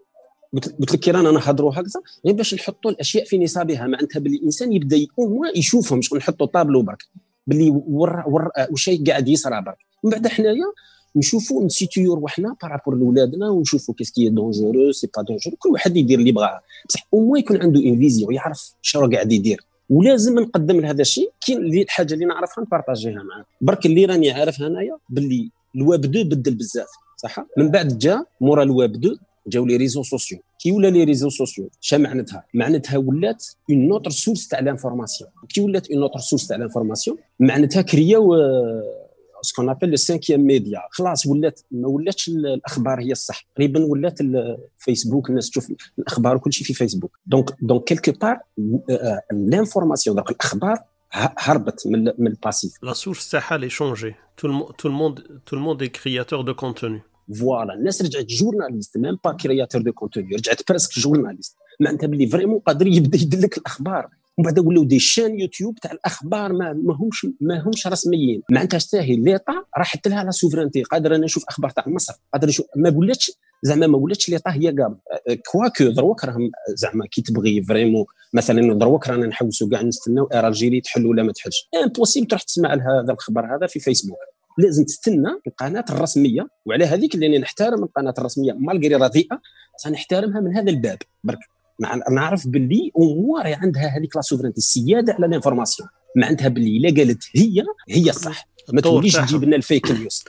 [0.54, 3.88] قلت لك كي رانا نهضروا هكذا غير باش نحطوا الأشياء في نصابها.
[3.88, 7.04] معناتها باللي الإنسان يبدأ أو يشوفهم مش نحطوا طابلو برك.
[7.48, 9.78] باللي ور ور وش قاعد يصرى برك.
[10.04, 10.66] من بعد حنايا
[11.16, 15.22] نشوفوا ن situer و روحنا par rapport لولادنا ونشوفوا qu'est-ce qui est dangereux c'est pas
[15.22, 16.62] dangereux كل واحد يدير اللي بغاه.
[16.90, 19.66] بصح أو يكون عنده une vision يعرف شنو قاعد يدير.
[19.90, 21.32] ولازم نقدم لهذا الشيء.
[21.48, 26.06] كاين الحاجة اللي نعرفها ن partager ها معاه برك اللي راني عارف هنايا باللي الويب
[26.06, 30.40] 2 بدل بزاف صح؟ من بعد جا مورا الويب 2 جاو les réseaux sociaux.
[30.60, 35.62] كي ولا les réseaux sociaux؟ شا معناتها؟ معناتها ولات une autre source تاع l'information كي
[35.62, 38.36] ولات une autre source تاع l'information معناتها créer او
[39.42, 43.48] ce qu'on appelle le cinquième média خلاص ولات ما ولاتش الأخبار هي الصح.
[43.56, 48.40] تقريبا ولات الفيسبوك الناس تشوف الأخبار وكل شيء في فيسبوك donc donc quelque part
[49.32, 52.74] l'information donc الأخبار هربت من من ال passif.
[52.84, 56.54] la source تاعها elle est changée tout le monde tout le monde est créateur de
[56.54, 57.02] contenu
[57.40, 62.60] voilà الناس رجعت journaliste même pas créateur de contenu رجعت presque journaliste معناتها باللي vraiment
[62.60, 64.10] قادر يبدأ يدلك الأخبار.
[64.38, 68.42] ومن بعد ولاو des chaînes YouTube تاع الأخبار ما ماهمش ماهمش رسميين.
[68.52, 72.66] معناتها تستاهي l'État راحت لها la souveraineté قادر أنا نشوف أخبار تاع مصر قادر نشوف
[72.76, 73.32] ما ولاتش
[73.64, 75.00] زعما ما ولاتش l'État هي قام.
[75.52, 81.06] quoique دروك راهم زعما كي تبغي vraiment مثلا دروك رانا نحوسوا كاع نستناو l'Algérie تحل
[81.06, 81.70] ولا ما تحلش.
[81.84, 84.18] impossible تروح تسمع هذا الخبر هذا في فيسبوك
[84.60, 89.42] لازم تستنى القناة الرسمية وعلى هذيك اللي نحترم القناة الرسمية malgré رديئه
[89.78, 90.98] سنحترمها من هذا الباب.
[91.24, 91.40] برك
[92.12, 95.90] نعرف باللي أمور عندها هذيك la souveraineté السيادة على ال information.
[96.16, 98.48] معناتها باللي إلا قالت هي هي الصح.
[98.74, 100.24] ما توليش تجيب لنا ال fake news.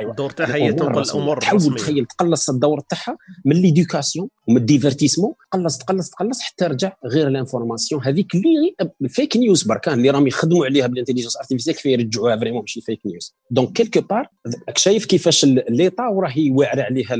[0.00, 4.61] أيوه الدور تاعها هي تنقل الأمور تحاول تخيل تقلص الدور تاعها من l'éducation ومن ال
[4.61, 8.04] divertissement تقلص تقلص تقلص حتى رجع غير ال information.
[8.04, 12.36] هذيك اللي ال fake news بركان اللي راهم يخدموا عليها بال intelligence artificielle كيف يرجعوها
[12.36, 14.28] vraiment ماشي fake news donc quelque part
[14.76, 17.16] شايف كيفاش l'État وراهي واعرة عليها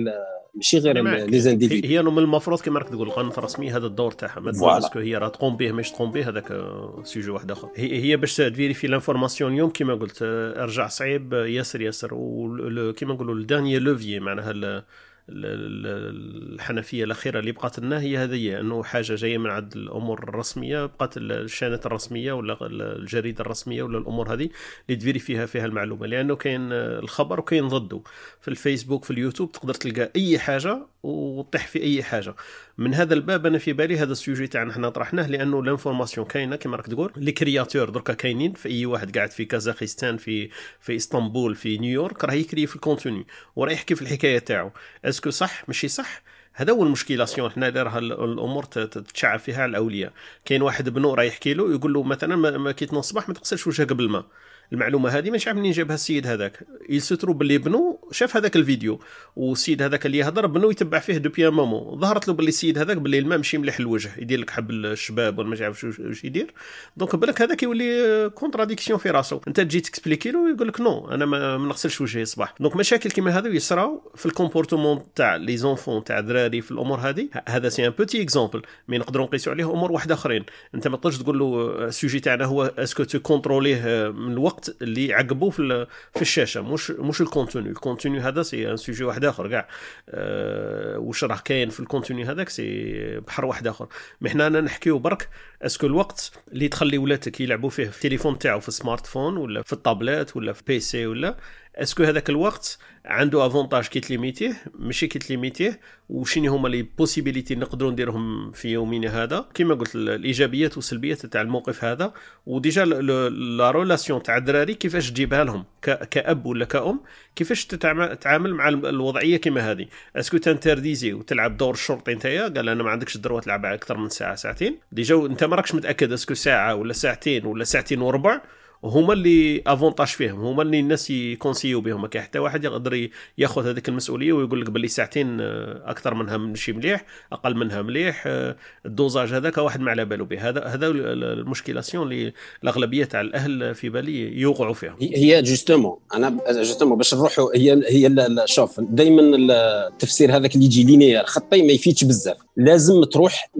[0.56, 4.40] ماشي غير les individus هي من المفروض كما راك تقول القناه الرسميه هذا الدور تاعها.
[4.40, 6.64] mais est-ce que هي راه تقوم به مش تقوم به هذاك
[7.04, 7.68] sujet واحد آخر.
[7.76, 13.34] هي, هي باش ت vérifier l'information اليوم كما قلت ارجع صعيب ياسر ياسر وكما نقولوا
[13.34, 14.84] ال dernier levier معناها
[15.28, 21.16] الحنفية الأخيرة اللي بقات لنا هي هذه أنه حاجة جاية من عند الأمور الرسمية بقات
[21.16, 24.48] ال chaîne ات الرسمية ولا الجريدة الرسمية ولا الأمور هذه
[24.88, 28.02] اللي ت vérifier ها فيها المعلومة لأنه كاين الخبر وكاين ضده.
[28.40, 32.34] في الفيسبوك في اليوتيوب تقدر تلقى أي حاجة وتطيح في أي حاجة.
[32.78, 36.56] من هذا الباب أنا في بالي هذا ال sujet تاعنا حنا طرحناه لأنه l'information كاينة
[36.56, 37.12] كما راك تقول.
[37.16, 42.24] les créateurs دركا كاينين في أي واحد قاعد في كازاخستان في في إسطنبول في نيويورك
[42.24, 44.70] راه ي créer في ال contenu وراه يحكي في الحكاية تاعو.
[45.04, 46.22] est-ce que صح؟ ماشي صح.
[46.52, 47.50] هذا هو المشكلاسيون.
[47.50, 50.12] حنا اللي راه الأمور تتشعب فيها على الأولياء.
[50.44, 53.66] كاين واحد بنو راه يحكي له يقول له مثلا ما كي تنوض الصباح ما تغسلش
[53.66, 54.26] وجهك بالماء.
[54.74, 56.66] المعلومة هذه مش عارف منين جابها السيد هذاك.
[56.88, 59.00] يسترو باللي بنو شاف هذاك الفيديو
[59.36, 61.98] والسيد هذاك اللي يهضر بنو يتبع فيه depuis un moment.
[62.00, 65.48] ظهرت له باللي السيد هذاك باللي الماء ماشي مليح الوجه يدير لك حب الشباب ولا
[65.48, 66.54] ما عارف واش يدير.
[66.96, 69.40] donc بالك هذاك يولي contradiction في راسو.
[69.48, 73.38] انت تجي تكسبليكي له يقول لك non أنا ما نغسلش وجهي الصباح donc مشاكل كيما
[73.38, 77.28] هذو يصراو في ال comportement تاع les enfants تاع الدراري في الأمور هذه.
[77.48, 80.44] هذا c'est un petit exemple mais نقدروا نقيسوا عليه أمور واحد آخرين.
[80.74, 84.63] أنت ما تقدرش تقول له ال sujet تاعنا هو est-ce que tu contrôler من الوقت؟
[84.82, 89.04] اللي يحبوا في في الشاشة مش مش ال contenu ال contenu هذا c'est un sujet
[89.04, 89.68] واحد آخر كاع.
[90.08, 93.86] أه واش راه كاين في ال contenu هذاك c'est بحر واحد آخر.
[94.20, 95.28] mais حنا نحكيو برك
[95.62, 99.62] est-ce que الوقت اللي تخلي ولادك يلعبوا فيه في التليفون تاعو في ال smartphone ولا
[99.62, 101.36] في الطابلات ولا في PC ولا
[101.76, 107.54] est-ce que هذاك الوقت عنده avantage كي تليميتيه ماشي كي تليميتيه وشنو هما les possibilités
[107.54, 112.12] نقدروا نديرهم في يومنا هذا؟ كما قلت الإيجابيات والسلبيات تاع الموقف هذا
[112.46, 117.00] و déjà la relation تاع الدراري كيفاش تجيبها لهم كأب ولا كأم
[117.36, 122.82] كيفاش تتعامل مع الوضعية كما هذه؟ est-ce que تنترديزي وتلعب دور الشرطي نتايا؟ قال أنا
[122.82, 124.78] ما عندكش ال droit تلعب أكثر من ساعة ساعتين.
[124.92, 128.40] déjà أنت ما راكش متأكد est-ce que ساعة ولا ساعتين ولا ساعتين وربع؟
[128.84, 132.02] هما les avantages فيهم هما اللي الناس يكونسيو بهم.
[132.02, 136.36] ما كاين حتى واحد يقدر ياخذ هذيك المسؤولية ويقول لك باللي ساعتين آه، أكثر منها
[136.36, 140.48] ماشي مليح أقل منها مليح آه، ال dosage هذاك واحد ما على باله به.
[140.48, 144.96] هذا هذا المشكلاسيون اللي الأغلبية تاع الأهل في بالي يوقعوا فيها.
[145.00, 151.24] هي justement أنا justement باش نروحوا هي هي شوف دائما التفسير هذاك اللي يجي linéaire
[151.24, 152.43] خطي ما يفيدش بزاف.
[152.56, 153.50] لازم تروح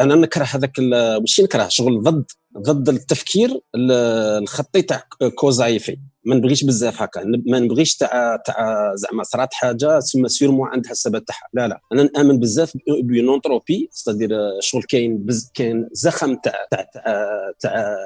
[0.00, 0.80] أنا نكره هذاك
[1.20, 2.24] ماشي نكره شغل ضد
[2.58, 5.02] ضد التفكير الخطي تاع
[5.34, 7.24] cause à effet ما نبغيش بزاف هكا.
[7.46, 11.48] ما نبغيش تاع تاع زعما صرات حاجة ثم sûrement عندها السبب تاعها.
[11.54, 11.80] لا لا.
[11.92, 14.30] أنا نأمن بزاف بيونونتروبي ستادير
[14.60, 16.86] شغل كاين بز كاين زخم تاع تاع
[17.60, 17.96] تاع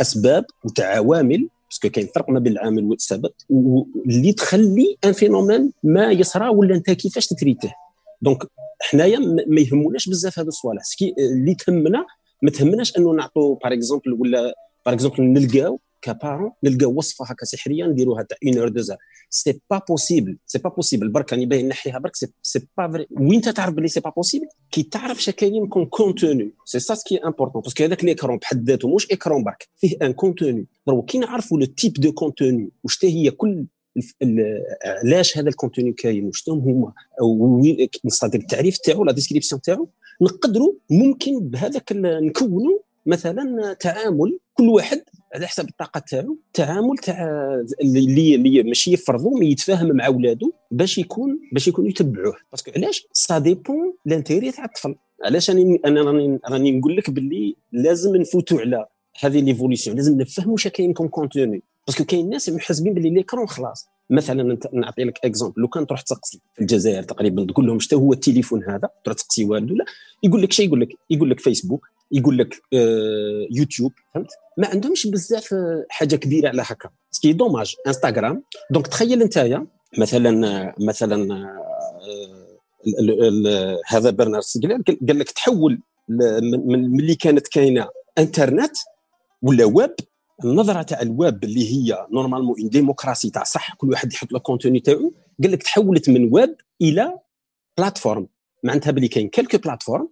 [0.00, 6.12] أسباب وتاع عوامل باسكو كاين فرق ما بين العامل والسبب واللي تخلي ان فينومين ما
[6.12, 7.72] يصرى ولا أنت كيفاش تتريته
[8.22, 8.42] دونك
[8.80, 10.82] حنايا ما يهموناش بزاف هذا الصوالح
[11.18, 12.06] اللي تهمنا
[12.42, 14.54] ما تهمناش انه نعطوا باغ اكزومبل ولا
[14.86, 18.92] باغ اكزومبل نلقاو كبارون نلقاو وصفة هكا سحرية نديروها تاع اون اور دوز
[19.30, 23.40] c'est pas possible c'est pas possible برك راني باين نحيها برك c'est pas vrai وين
[23.40, 27.16] تعرف بلي c'est pas possible كي تعرف شا كاين comme contenu c'est ça ce qui
[27.16, 29.68] est important parce que هذاك l'écran بحد ذاته مش écran برك.
[29.76, 30.66] فيه un contenu
[31.06, 33.66] كي نعرفوا le type de contenu واش هي كل
[34.84, 36.92] علاش هذا ال contenu كاين؟ واش هما؟
[38.04, 39.88] نستطيع التعريف تاعو la description تاعو
[40.22, 45.02] نقدروا ممكن بهذاك نكونوا مثلا تعامل كل واحد
[45.34, 47.26] على حسب الطاقة تاعو تعامل تاع
[47.80, 52.36] اللي اللي ماشي يفرضوا mais يتفاهم مع ولادو باش يكون باش يكونوا يتبعوه.
[52.52, 54.94] parce que علاش؟ ça dépend l'intérêt تاع الطفل.
[55.24, 58.86] علاش أنا أنا راني راني نقول لك باللي لازم نفوتوا على
[59.20, 61.62] هذه l'évolution لازم نفهموا واش كاين comme contenu.
[61.86, 63.88] parce que كاين ناس محسبين باللي l'écran خلاص.
[64.10, 68.12] مثلا نعطي لك exemple لو كان تروح تسقسي في الجزائر تقريبا تقول لهم شنو هو
[68.12, 69.84] التليفون هذا تروح تسقسي والده لا.
[70.22, 75.06] يقول لك شيء يقول لك يقول لك فيسبوك يقول لك آه يوتيوب فهمت؟ ما عندهمش
[75.06, 76.90] بزاف آه، حاجة كبيرة على هكا.
[77.10, 79.56] ce qui est dommage انستغرام donc تخيل انت
[79.98, 81.46] مثلا مثلا
[82.08, 88.76] آه هذا برنارد ستيغلر قال لك تحول من اللي كانت كاينة إنترنت
[89.42, 89.94] ولا ويب
[90.44, 94.80] النظره تاع الويب اللي هي normalement une démocratie تاع صح كل واحد يحط le contenu
[94.80, 95.14] تاعو.
[95.42, 97.14] قال لك تحولت من ويب إلى
[97.78, 98.26] plateforme
[98.64, 100.08] معناتها بلي كاين quelques plateformes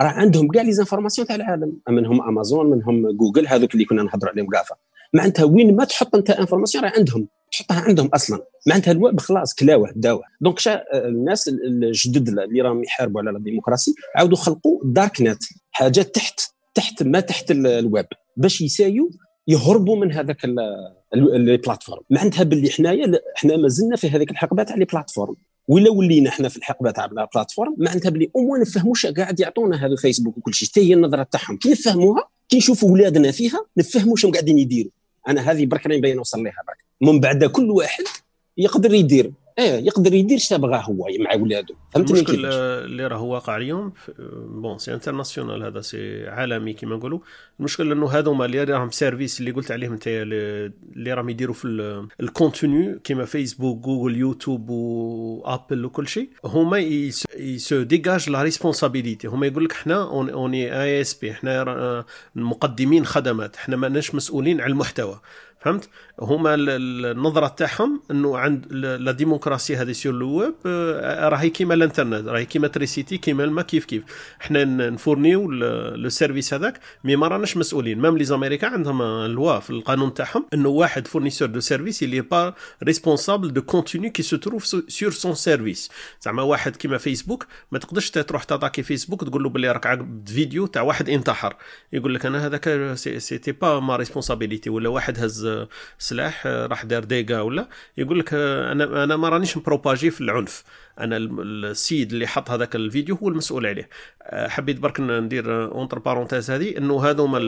[0.00, 1.80] راه عندهم كاع les informations تاع العالم.
[1.88, 4.76] منهم امازون منهم جوجل هذوك اللي كنا نهضروا عليهم GAFA
[5.14, 8.40] معناتها وين ما تحط أنت information راه عندهم تحطها عندهم أصلا.
[8.66, 10.22] معناتها الويب خلاص كلاوه داوه.
[10.40, 16.40] donc شا الناس الجدد اللي راهم يحاربوا على الديمقراطيه عاودوا خلقوا dark net حاجات تحت
[16.74, 19.10] تحت ما تحت الويب باش يسايو
[19.48, 20.44] يهربوا من هذاك
[21.14, 22.02] ال plateforme.
[22.10, 25.36] معناتها باللي حنايا حنا مازلنا في هذيك الحقبه تاع les plateformes
[25.68, 29.76] ولا ولينا حنا في الحقبه تاع ال plateforme معناتها باللي au moins نفهموا قاعد يعطونا
[29.76, 30.68] هذا الفيسبوك وكل شيء.
[30.68, 31.56] حتى هي النظرة تاعهم.
[31.56, 34.90] كي نفهموها كي نشوفوا ولادنا فيها نفهموا شنو قاعدين يديروا.
[35.28, 37.10] أنا هذه برك راني باين نوصل لها برك.
[37.10, 38.04] من بعد كل واحد
[38.56, 39.32] يقدر يدير.
[39.58, 43.92] إيه يقدر يدير شا بغاه هو مع ولاده فهمتني المشكل اللي راه واقع اليوم
[44.48, 47.18] bon c'est international هذا c'est عالمي كما نقولوا.
[47.58, 52.30] المشكل إنه هذوما اللي راهم services اللي قلت عليهم أنت اللي راهم يديروا في ال
[52.30, 56.28] contenu كما فيسبوك جوجل يوتيوب وابل وكل شيء.
[56.44, 63.06] هما ils se dégagent la responsabilité هما يقول لك إحنا on est ISP إحنا مقدمين
[63.06, 65.20] خدمات إحنا ماناش مسؤولين على المحتوى.
[65.60, 65.88] فهمت؟
[66.20, 70.54] هما النظرة تاعهم إنه عند la démocratie هذه sur le web
[71.32, 72.28] راهي كيما الانترنت.
[72.28, 74.02] راهي كيما électricité كيما الماء كيف كيف.
[74.38, 78.00] حنا نفورنيو le service هذاك mais ما راناش مسؤولين.
[78.00, 82.37] même les Américains عندهم loi في القانون تاعهم انه واحد fournisseur de services il est
[82.37, 85.90] pas responsable du contenu qui se trouve sur son service
[86.22, 90.66] زعما واحد كيما فيسبوك ما تقدرش تروح تاتاكي فيسبوك تقول له باللي راك عقد فيديو
[90.66, 91.56] تاع واحد انتحر.
[91.92, 95.66] يقول لك أنا هذاك c'était pas ma responsabilité ولا واحد هز
[95.98, 97.68] سلاح راح دار dégâts ولا.
[97.96, 100.64] يقول لك أنا أنا ما رانيش مبروباجي في العنف.
[101.00, 103.88] أنا السيد اللي حط هذاك الفيديو هو المسؤول عليه.
[104.22, 107.38] آه، حبيت برك ندير entre parenthèses هذه إنه هذوما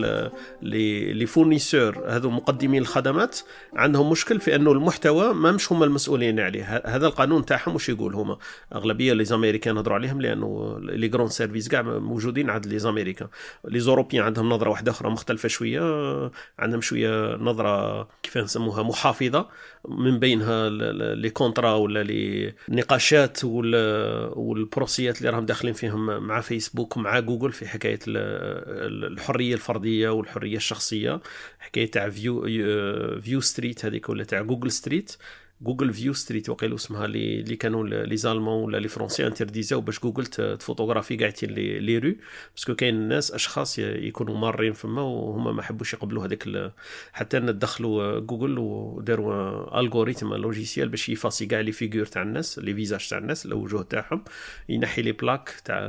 [0.63, 3.39] les les fournisseurs هذو مقدمين الخدمات
[3.77, 6.83] عندهم مشكل في إنه المحتوى ما مش هما المسؤولين عليه.
[6.85, 8.39] هذا القانون تاعهم وش يقول هما؟
[8.75, 13.29] أغلبية les américains نهضروا عليهم لأنه les grands services كاع موجودين عند les américains
[13.65, 15.81] les européens عندهم نظرة واحدة أخرى مختلفة شوية
[16.59, 19.49] عندهم شوية نظرة كيف نسموها محافظة.
[19.89, 20.71] من بينها
[21.15, 27.21] les contrats ولا لي نقاشات وال procès يات اللي راهم داخلين فيهم مع فيسبوك ومع
[27.21, 31.21] جوجل في حكاية الحرية الفردية والحرية الشخصية
[31.59, 32.43] حكاية تاع view
[33.21, 35.17] view street هذيك ولا تاع جوجل street.
[35.63, 40.27] جوجل view street وقيلو اسمها اللي كانوا les allemands ولا les français interdisaient باش جوجل
[40.27, 42.15] تphotographier كاع les rues.
[42.55, 46.73] parce que كاين الناس أشخاص يكونوا مارين فما وهما ما حبوش يقبلوا هذاك
[47.13, 53.09] حتى دخلوا جوجل وداروا algorithme logiciel باش يeffacer كاع les figures تاع الناس les visages
[53.09, 54.25] تاع الناس الوجوه تاعهم
[54.69, 55.81] ينحي les plaques تاع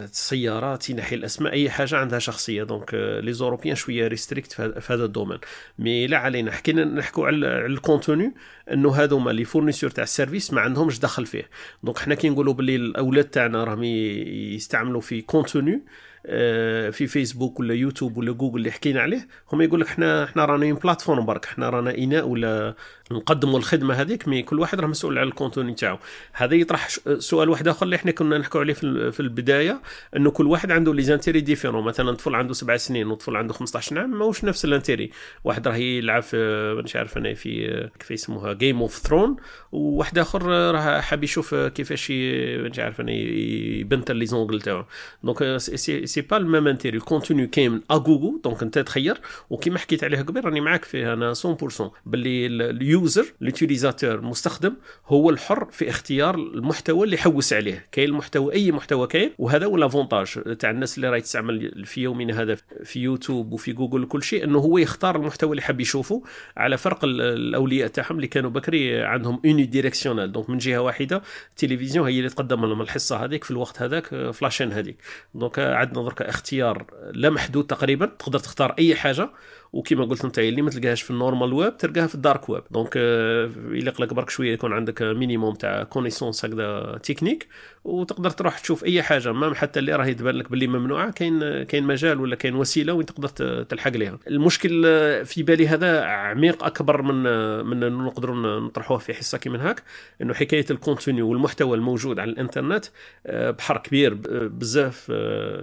[0.00, 2.62] السيارات ينحي الأسماء أي حاجة عندها شخصية.
[2.62, 5.38] donc les européens شوية restrictes في هذا ال domaine.
[5.78, 8.34] mais لا علينا حكينا نحكوا على ال contenu
[8.72, 11.48] أنه هذوما les fournisseurs تاع ال service ما عندهمش دخل فيه.
[11.82, 15.84] donc حنا كي نقولوا باللي الأولاد تاعنا راهم يستعملوا في contenu
[16.26, 20.44] آه، في فيسبوك ولا يوتيوب ولا جوجل اللي حكينا عليه هم يقول لك إحنا إحنا
[20.44, 22.74] رانا plateforme برك إحنا رانا إناء ولا
[23.10, 25.98] نقدموا الخدمه هذيك mais كل واحد راه مسؤول على ال contenu تاعو.
[26.32, 26.88] هذا يطرح
[27.18, 29.80] سؤال واحد آخر اللي إحنا كنا نحكوا عليه في البداية
[30.16, 31.84] إنه كل واحد عنده les intérêts différents.
[31.84, 35.10] مثلا طفل عنده سبع سنين وطفل عنده 15 عام ماهوش نفس ال intérêt
[35.44, 36.36] واحد راه يلعب في
[36.84, 39.36] مش عارف أنا في كيف يسموها Game of Thrones
[39.72, 42.10] وواحد آخر راه حاب يشوف كيفاش
[42.70, 44.84] مش عارف أنا يpeinter les ongles تاعو.
[45.22, 45.56] donc
[46.04, 50.04] c'est pas le même intérêt ال contenu كاين à gogo donc انت تخير وكيما حكيت
[50.04, 54.74] عليه قبل راني معاك فيه أنا 100% باللي ال user ال utilisateur المستخدم
[55.06, 57.86] هو الحر في اختيار المحتوى اللي يحوس عليه.
[57.92, 62.42] كاين المحتوى أي محتوى كاين وهذا هو l'avantage تاع الناس اللي راهي تستعمل في يومنا
[62.42, 66.22] هذا في يوتيوب وفي جوجل وكل شيء إنه هو يختار المحتوى اللي حاب يشوفه
[66.56, 72.18] على فرق الأولياء تاعهم اللي كانوا بكري عندهم unidirectionnel donc من جهة واحدة التلفزيون هي
[72.18, 74.96] اللي تقدم لهم الحصة هذيك في الوقت هذاك فلاشين هذيك.
[75.34, 79.30] donc عندنا درك اختيار لا محدود تقريبا تقدر تختار أي حاجة
[79.74, 82.62] وكما قلت انت اللي ما تلقاهاش في ال normal web تلقاها في ال dark web.
[82.70, 82.96] donc
[83.70, 87.48] يليق لك برك شوية يكون عندك minimum تاع connaissances هكذا تكنيك
[87.84, 89.32] وتقدر تروح تشوف أي حاجة.
[89.32, 93.06] ما حتى اللي راهي تبان لك باللي ممنوعة كاين كاين مجال ولا كاين وسيلة وين
[93.06, 93.28] تقدر
[93.64, 94.82] تلحق لها المشكل
[95.24, 97.22] في بالي هذا عميق أكبر من
[97.66, 99.82] من نقدروا نطرحوه في حصة كيما هاك
[100.22, 102.84] إنه حكاية ال contenu والمحتوى الموجود على الإنترنت
[103.28, 104.14] بحر كبير
[104.48, 105.06] بزاف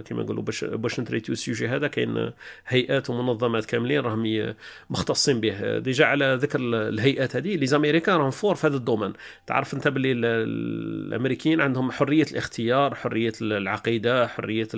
[0.04, 1.86] كما نقولوا باش باش نtraitيو ال sujet هذا.
[1.86, 2.30] كاين
[2.66, 4.54] هيئات ومنظمات كاملين راهم
[4.90, 5.78] مختصين به.
[5.78, 9.12] déjà على ذكر الهيئات هذه les américains راهم forts في هذا ال domaine.
[9.46, 14.68] تعرف أنت باللي الأمريكيين عندهم حرية الاختيار حرية العقيدة حرية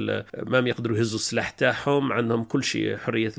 [0.42, 3.32] ما يقدروا يهزوا السلاح تاعهم عندهم كل شيء حرية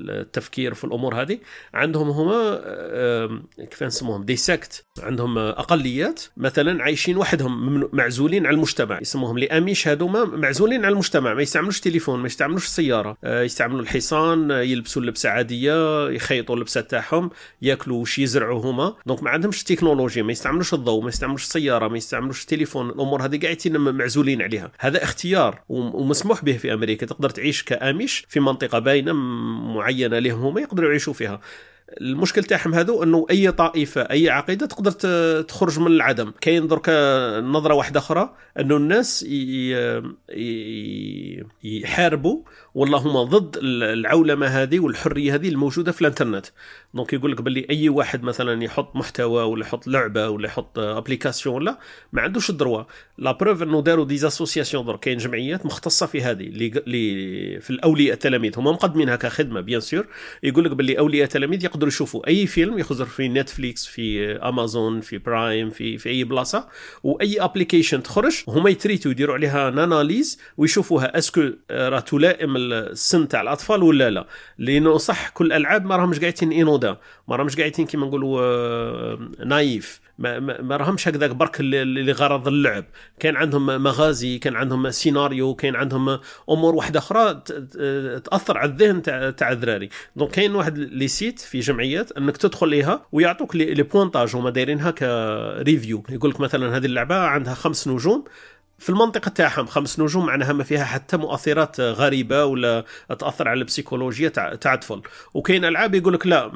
[0.00, 1.38] التفكير في الأمور هذه.
[1.74, 2.60] عندهم هما
[3.58, 9.00] كيف نسموهم؟ دي سكت عندهم أقليات مثلا عايشين وحدهم معزولين على المجتمع.
[9.00, 11.34] يسموهم لي اميش هذوما معزولين على المجتمع.
[11.34, 13.16] ما يستعملوش تليفون ما يستعملوش السيارة.
[13.24, 17.30] آه، يستعملوا الحصان يلبسوا اللبسة عادية يخيطوا اللبسة تاعهم
[17.62, 18.94] ياكلوا وش يزرعوا هما.
[19.06, 23.40] دونك ما عندهمش تكنولوجيا ما يستعملوش الضوء ما يستعملوش السيارة ما يستعملوش التليفون الأمور هذه
[23.42, 24.72] قاعدين معزولين عليها.
[24.78, 27.06] هذا اختيار ومسموح به في أمريكا.
[27.06, 29.12] تقدر تعيش كأميش في منطقة باينة
[29.86, 31.40] معينة لهم هما يقدروا يعيشوا فيها.
[32.00, 34.90] المشكل تاعهم هذو انه اي طائفة اي عقيدة تقدر
[35.42, 36.32] تخرج من العدم.
[36.40, 36.88] كاين درك
[37.44, 39.26] نظرة واحدة أخرى انه الناس
[41.64, 42.42] يحاربوا
[42.74, 46.46] والله هما ضد العولمة هذه والحرية هذه الموجودة في الانترنت.
[46.94, 51.54] donc يقول لك باللي أي واحد مثلا يحط محتوى ولا يحط لعبة ولا يحط application
[51.54, 51.78] ولا
[52.12, 52.84] ما عندوش le droit.
[53.18, 55.00] la preuve إنه داروا des associations درك.
[55.00, 58.52] كاين جمعيات مختصة في هذه اللي في الأولياء التلاميذ.
[58.56, 60.06] هما مقدمينها كخدمه bien sûr
[60.42, 65.18] يقول لك باللي أولياء التلاميذ يقدروا يشوفوا أي فيلم يخزر في نتفليكس في امازون في
[65.18, 66.68] برايم في في أي بلاصة
[67.02, 73.40] وأي application تخرج هما يtraitوا يديروا عليها analyse ويشوفوها est-ce que راه تلائم السن تاع
[73.40, 74.26] الأطفال ولا لا.
[74.58, 76.96] لأنه صح كل الالعاب ما راهمش قاعدين anodins
[77.28, 82.84] ما راهمش قاعدين كيما نقولوا آه، naïfs ما, ما, راهمش هكذاك برك لغرض اللعب.
[83.18, 86.18] كان عندهم مغازي كان عندهم سيناريو كان عندهم
[86.50, 87.42] أمور واحدة أخرى
[88.24, 89.02] تأثر على الذهن
[89.36, 94.36] تاع الذراري donc كاين واحد les sites في جمعيات أنك تدخل ليها ويعطوك les pointages
[94.36, 98.24] هما دايرينها ك review يقول لك مثلا هذه اللعبة عندها خمس نجوم.
[98.78, 102.84] في المنطقة تاعهم خمس نجوم معناها ما فيها حتى مؤثرات غريبة ولا
[103.18, 105.02] تأثر على البسيكولوجيا تاع الطفل
[105.34, 106.48] وكاين ألعاب يقول لك لا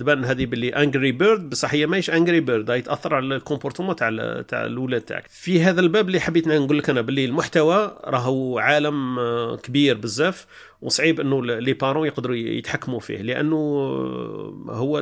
[0.00, 3.96] تبان هذه باللي Angry Birds بصح هي ماهيش Angry Birds هي تأثر على ال comportement
[3.96, 4.08] تاع
[4.48, 5.26] تاع الأولاد تاعك.
[5.28, 9.16] في هذا الباب اللي حبيت نقول لك أنا باللي المحتوى راهو عالم
[9.62, 10.46] كبير بزاف.
[10.82, 13.56] وصعيب إنه les parents يقدروا يتحكموا فيه لأنه
[14.68, 14.98] هو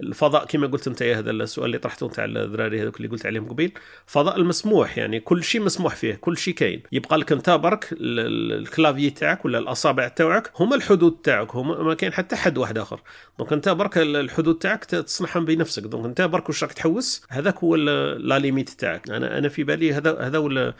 [0.00, 3.72] الفضاء كما قلت أنت هذا السؤال اللي طرحته نتاع الذراري هذوك اللي قلت عليهم قبيل
[4.06, 6.82] فضاء المسموح يعني كل شيء مسموح فيه كل شيء كاين.
[6.92, 11.94] يبقى لك أنت برك ال clavier تاعك ولا الأصابع تاعك هما الحدود تاعك هما ما
[11.94, 13.00] كاين حتى حد واحد آخر.
[13.38, 15.82] donc أنت برك الحدود تاعك تصنعهم بنفسك.
[15.82, 19.10] donc أنت برك واش راك تحوس هذاك هو la limite تاعك.
[19.10, 20.74] أنا أنا في بالي هذا هذا هو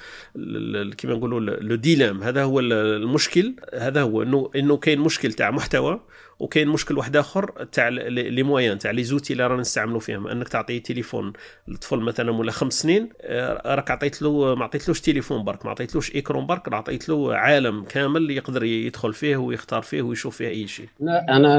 [0.98, 5.50] كيما نقولوا لو ديلام هذا هو المشكل هذا هو هو انه إنه كاين مشكل تاع
[5.50, 6.00] محتوى
[6.40, 10.26] وكاين مشكل واحد آخر تاع لي مويان تاع لي زوتي اللي رانا نستعملوا فيهم.
[10.26, 11.32] إنك تعطيه تليفون
[11.68, 16.14] لطفل مثلا ولا خمس سنين آه، راك عطيت له ما عطيتلوش تليفون برك ما عطيتلوش
[16.14, 20.88] إيكرون برك عطيت له عالم كامل يقدر يدخل فيه ويختار فيه ويشوف فيه أي شيء.
[21.02, 21.56] أنا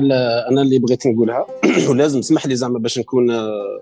[0.49, 1.45] أنا اللي بغيت نقولها.
[1.89, 3.81] ولازم اسمح لي زعما باش نكون آه،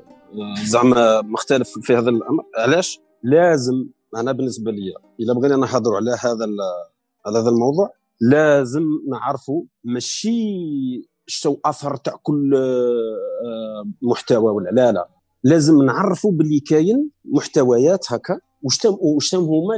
[0.64, 2.44] زعما مختلف في هذا الأمر.
[2.58, 6.46] علاش؟ لازم أنا بالنسبة لي اذا بغينا نحضروا على هذا
[7.26, 10.40] على هذا الموضوع لازم نعرفوا ماشي
[11.28, 15.10] شو أثر تاع كل آه، محتوى ولا لا لا.
[15.44, 18.40] لازم نعرفوا باللي كاين محتويات هكا
[19.32, 19.76] تم هما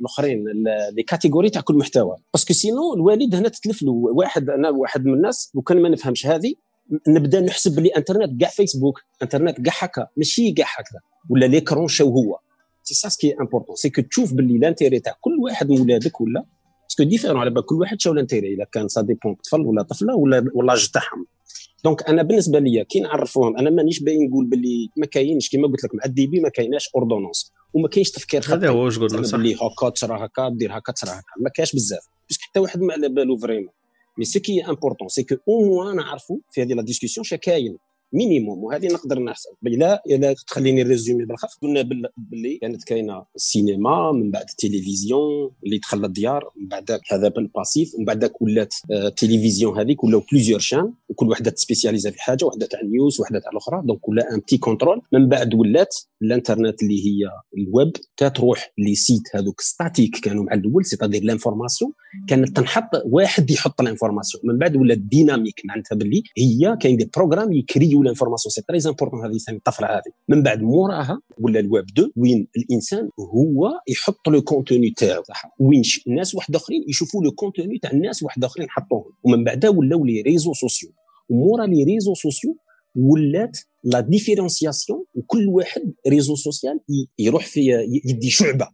[0.00, 0.44] الأخرين
[0.92, 2.16] les catégories تاع كل محتوى.
[2.34, 5.88] parce que sinon الوالد هنا تتلف له واحد أنا واحد من الناس لو كان ما
[5.88, 6.54] نفهمش هذه
[7.08, 11.88] نبدا نحسب باللي إنترنت كاع فيسبوك إنترنت كاع هكا ماشي كاع هكذا ولا les écrans
[11.88, 12.38] شو هو.
[12.82, 15.80] c'est ça ce qui est important c'est que تشوف باللي l'intérêt تاع كل واحد من
[15.80, 16.44] ولادك ولا
[17.00, 18.54] parce que différents على بال كل واحد شو l'intérêt.
[18.54, 21.26] اذا كان ça dépend طفل ولا طفلة ولا ولا تاعهم.
[21.84, 25.84] donc أنا بالنسبة لي كي نعرفوهم أنا مانيش باين نقول باللي ما كاينش كيما قلت
[25.84, 29.54] لك مع ال début ما كايناش ordonnance وما كاينش تفكير هذا هو واش صح؟ باللي
[29.54, 31.32] هكا تصرا هكا دير هكا تصرا هكا.
[31.40, 32.08] ما كاينش بزاف.
[32.28, 33.72] parce que حتى واحد ما على بالو vraiment
[34.18, 37.36] mais ce qui est important c'est que au moins نعرفوا في هذه la discussion شا
[37.36, 37.76] كاين
[38.12, 39.50] minimum وهذه نقدر نحسب.
[39.62, 41.82] لا الا تخليني résumer بالخف قلنا
[42.16, 47.94] باللي كانت كاينة السينما من بعد التلفزيون اللي دخل الديار من بعد هذا بال passif
[47.94, 52.44] ومن بعد ولات التلفزيون آه، هذيك ولاو plusieurs chaînes وكل وحدة ت spécialiser في حاجة
[52.44, 53.82] وحدة تاع ال news وحدة تاع الأخرى.
[53.84, 57.92] donc ولا un petit contrôle من بعد ولات الإنترنت اللي هي الويب
[58.34, 61.92] تروح les sites هذوك statiques كانوا مع الأول c'est-à-dire l'information
[62.28, 64.42] كانت تنحط واحد يحط ال information.
[64.46, 68.62] من بعد ولات dynamique معناتها باللي هي كاين des programmes ي créer و l'information c'est
[68.62, 70.12] très important هذه ثاني الطفرة هذه.
[70.28, 75.22] من بعد موراها ولا الويب 2 وين الإنسان هو يحط le contenu تاعو.
[75.58, 79.12] وين الناس واحد آخرين يشوفوا le contenu تاع الناس واحد آخرين حطوهم.
[79.24, 80.90] ومن بعد ولاو les réseaux sociaux.
[81.28, 82.56] ومورا les réseaux sociaux
[82.96, 86.80] ولات la différenciation وكل واحد réseau social
[87.18, 87.60] يروح في
[88.04, 88.68] يدي شعبة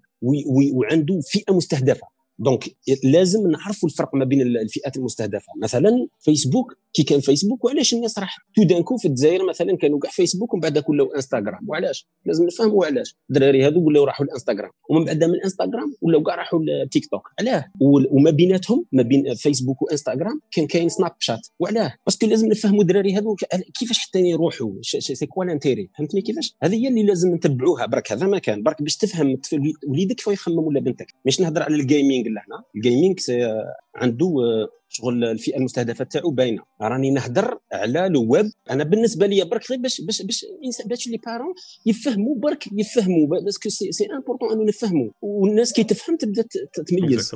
[0.73, 2.16] وعنده فئة مستهدفة.
[2.39, 5.53] donc لازم نعرفوا الفرق ما بين الفئات المستهدفة.
[5.63, 9.99] مثلا فيسبوك كي كان فيسبوك وعلاش الناس راح tout d'un coup في الجزائر مثلا كانوا
[9.99, 11.69] كاع فيسبوك ومن بعد ولاو إنستغرام.
[11.69, 13.17] وعلاش؟ لازم نفهموا علاش.
[13.31, 17.29] الدراري هذو ولاو راحوا الانستغرام ومن بعد من الانستغرام ولاو كاع راحوا لتيك توك.
[17.41, 17.65] علاه.
[18.11, 21.47] وما بيناتهم ما بين فيسبوك وإنستغرام كان كاين سناب شات.
[21.61, 21.95] وعلاه.
[22.07, 23.37] parce que لازم نفهموا الدراري هذو
[23.79, 24.73] كيفاش حتى يروحوا.
[24.83, 27.87] c'est quoi l'intérêt فهمتني كيفاش؟ هذه هي اللي لازم نتبعوها.
[27.87, 28.63] برك هذا ما كان.
[28.63, 29.39] برك باش تفهم
[29.89, 31.15] وليدك كيف يخمم ولا بنتك.
[31.27, 33.21] مش نهضر على ال gaming لهنا ال gaming
[33.95, 34.35] عنده
[34.97, 36.63] شغل الفئة المستهدفة تاعو باينة.
[36.83, 40.47] راني نهضر على le web أنا بالنسبة لي برك غير باش باش باش
[40.87, 41.55] باش les parents
[41.87, 46.45] يفهموا برك يفهموا parce que c'est c'est important انه نفهموا والناس كي تفهم تبدا
[46.87, 47.33] تميز.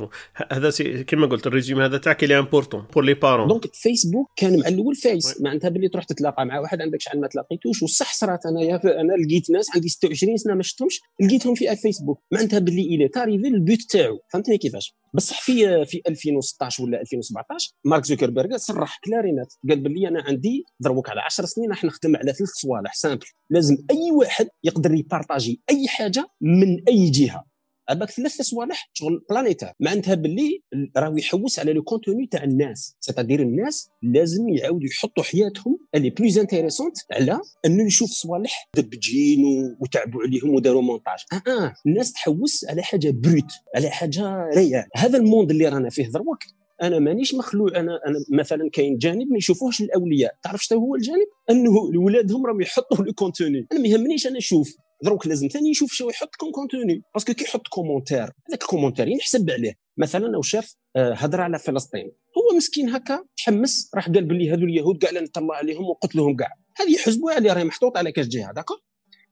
[0.50, 0.70] هذا
[1.02, 4.68] كما قلت ال résumé هذا تاعك اللي important pour les parents donc فيسبوك كان مع
[4.68, 7.82] الأول face معناتها باللي تروح تتلاقى مع واحد عندك شحال ما تلاقيتوش.
[7.82, 12.58] وصح صرات أنا أنا لقيت ناس عندي 26 سنة ما شفتهمش لقيتهم في فيسبوك معناتها
[12.58, 14.18] باللي il est arrivé ال but تاعو.
[14.32, 19.80] فهمتني كيفاش؟ بصح في في 2016 ولا 2017 مارك زوكربيرغ صرح clair et net قال
[19.80, 23.26] باللي أنا عندي دروك على 10 سنين راح نخدم على ثلاث صوالح simples.
[23.50, 27.49] لازم أي واحد يقدر ي partager أي حاجة من أي جهة.
[27.90, 30.62] هذاك ثلاث صوالح شغل planétaires معناتها باللي
[30.96, 32.96] راهو يحوس على le contenu تاع الناس.
[33.00, 39.44] c'est-à-dire الناس لازم يعاودوا يحطوا حياتهم la plus intéressante على انه نشوف صوالح دبجين
[39.80, 44.84] وتعبوا عليهم وداروا مونتاج آه آه الناس تحوس على حاجة brute على حاجة réelle.
[44.96, 46.38] هذا ال monde اللي رانا فيه دروك
[46.82, 47.70] أنا مانيش مخلوع.
[47.76, 50.34] أنا أنا مثلا كاين جانب ما يشوفوهش الأولياء.
[50.42, 53.66] تعرف شنو هو الجانب؟ أنه ولادهم راهم يحطوا le contenu.
[53.72, 54.76] أنا ما يهمنيش أنا نشوف.
[55.02, 58.66] دروك لازم ثاني يشوف شو يحط con- contenu parce que كي يحط commentaire هذاك ال
[58.66, 59.74] commentaire ينحسب عليه.
[59.96, 62.12] مثلا لو شاف آه، هضره على فلسطين.
[62.38, 66.94] هو مسكين هكا تحمس راح قال باللي هذو اليهود كاع نطلع عليهم وقتلهم كاع هذه
[66.94, 68.74] يحسبوها اللي راهي محطوط على كاش جهه d'accord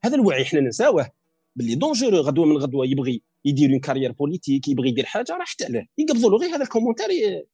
[0.05, 1.11] هذا الوعي حنا ننساوه.
[1.57, 5.87] باللي dangereux غدوة من غدوة يبغي يدير une carrière politique يبغي يدير حاجة راحت عليه.
[5.99, 6.37] يقبضوا له.
[6.37, 7.07] غير هذا ال commentaire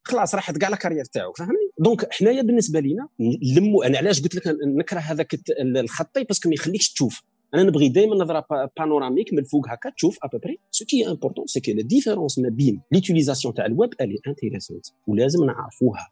[0.02, 3.86] خلاص راحت كاع carrière تاعو فهمني؟ donc حنايا بالنسبة لينا نلموا.
[3.86, 4.42] أنا علاش قلت لك
[4.78, 7.22] نكره هذاك الخطي؟ parce que ما يخليكش تشوف.
[7.54, 8.46] أنا نبغي دائما نظره
[8.76, 11.82] panoramique من الفوق هكا تشوف à peu près ce qui est important c'est que la
[11.82, 16.08] différence ما بين l'utilisation تاع ال web elle est intéressante ولازم نعرفوها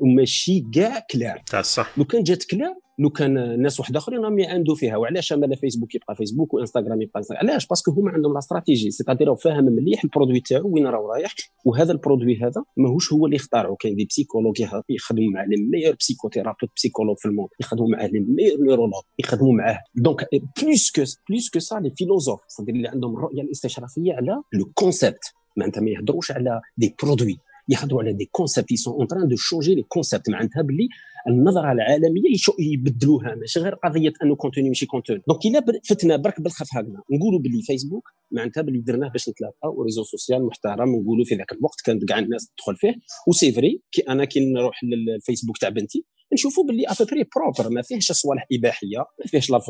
[0.00, 4.38] وماشي كاع كلار تاع الصح لو كان جات كلار لو كان ناس واحد آخرين راهم
[4.38, 4.96] يعاندوا فيها.
[4.96, 8.90] وعلاش مالا فيسبوك يبقى فيسبوك وإنستغرام يبقى إنستغرام؟ علاش؟ parce que هما عندهم la stratégie
[8.90, 11.34] c'est-à-dire فاهم مليح ال produit تاعو وين راه رايح
[11.64, 15.96] وهذا ال produit هذا ماهوش هو اللي اختارعه كاين des psychologues يخدموا مع les meilleurs
[16.00, 17.48] psychothérapeutes psychologues في ال monde.
[17.60, 19.78] يخدموا معاه les meilleurs neurologues يخدموا معاه.
[19.94, 20.28] donc
[20.62, 25.24] plus que plus que ça les philosophes اللي عندهم الرؤيه الاستشرافيه على le concept
[25.56, 27.36] معناتها ما يهضروش على des produits
[27.68, 30.88] يخدموا على des concepts sont en train de changer les concepts معناتها باللي
[31.28, 32.22] النظرة العالمية
[32.58, 37.02] يبدلوها ماشي غير قضية أنه contenu ماشي contenu donc الا فتنا برك بالخف هكذا.
[37.10, 41.52] نقولوا باللي فيسبوك معناتها باللي درناه باش نتلاقاو و réseau social محترم نقولوا في ذاك
[41.52, 42.94] الوقت كانت كاع الناس تدخل فيه.
[43.28, 47.24] و c'est vrai que أنا كي نروح للفيسبوك تاع بنتي نشوفوا باللي à peu près
[47.36, 49.60] propre ما فيهش صوالح إباحية ما فيهش la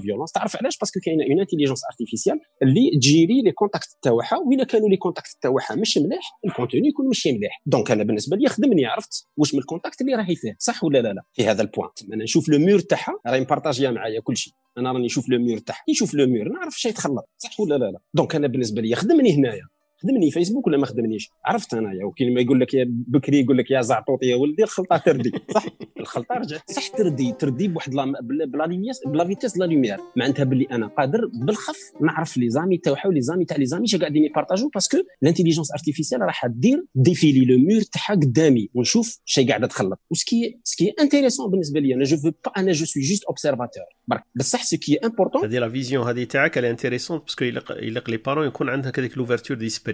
[0.00, 4.38] violence تعرف علاش؟ parce que كاينة une intelligence artificielle اللي ت gérer les contacts تاعها
[4.46, 7.62] وين كانوا les contacts تاعها مش مليح ال contenu يكون ماشي مليح.
[7.66, 10.98] donc أنا بالنسبة لي خدمني عرفت؟ واش من ال contacts اللي راهي فيه صح ولا
[10.98, 13.90] لا لا؟ في هذا ال point أنا نشوف le mur تاعها راهي م partager ية
[13.90, 14.52] معايا كل شيء.
[14.78, 15.82] أنا راني نشوف le mur تاعها.
[15.90, 19.36] نشوف le mur نعرف شي يتخلط صح ولا لا لا؟ donc أنا بالنسبة لي خدمني
[19.36, 19.62] هنايا.
[20.04, 23.70] خدمني فيسبوك ولا ما خدمنيش؟ عرفت انايا وكي ما يقول لك يا بكري يقول لك
[23.70, 25.32] يا زعطوط يا ولدي الخلطة تردي.
[25.54, 25.66] صح؟
[26.00, 26.70] الخلطة رجعت.
[26.70, 27.32] صح تردي.
[27.32, 27.92] تردي بواحد
[28.22, 32.50] ب la lumière ب la vitesse la lumière معناتها باللي أنا قادر بالخف نعرف les
[32.50, 34.98] amis تاعها و les amis تاع les amis شا قاعدين ي partager و parce que
[35.22, 38.68] l'intelligence artificielle راح دير défiler le mur تاعها قدامي.
[38.74, 40.00] ونشوف شي قاعدة تخلط.
[40.10, 44.22] وسكي سكي انتيريسون بالنسبة لي أنا je veux pas أنا je suis juste observateur برك.
[44.34, 48.16] بصح ce qui est important هذه la vision هذه تاعك intéressante parce que يليق les
[48.16, 49.93] parents يكون عندك هذيك l'ouverture d'esprit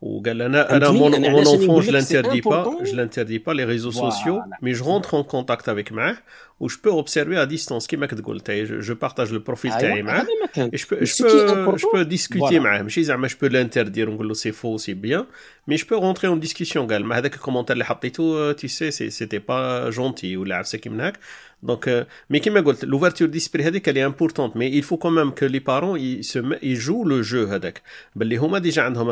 [0.00, 0.22] Ou
[0.92, 5.24] mon, enfant, je l'interdis pas, je l'interdis pas les réseaux sociaux, mais je rentre en
[5.24, 6.12] contact avec moi
[6.59, 10.25] و je peux observer à distance كيما كتقول تاي je partage le profil تاعي معاه
[10.55, 14.33] je peux je peux je peux discuter معاه ماشي زعما je peux l'interdire ونقول له
[14.33, 15.25] سي فو سي بيان
[15.71, 19.39] mais je peux rentrer en discussion قال مع هذاك الكومونتير اللي حطيته tu sais c'était
[19.39, 21.19] pas gentil ولا عرفتها كي من هاك
[21.63, 21.87] Donc,
[22.29, 25.61] mais comme je l'ouverture d'esprit elle est importante, mais il faut quand même que les
[25.61, 27.81] parents ils, se, ils jouent le jeu هذاك
[28.15, 29.09] باللي هما ديجا عندهم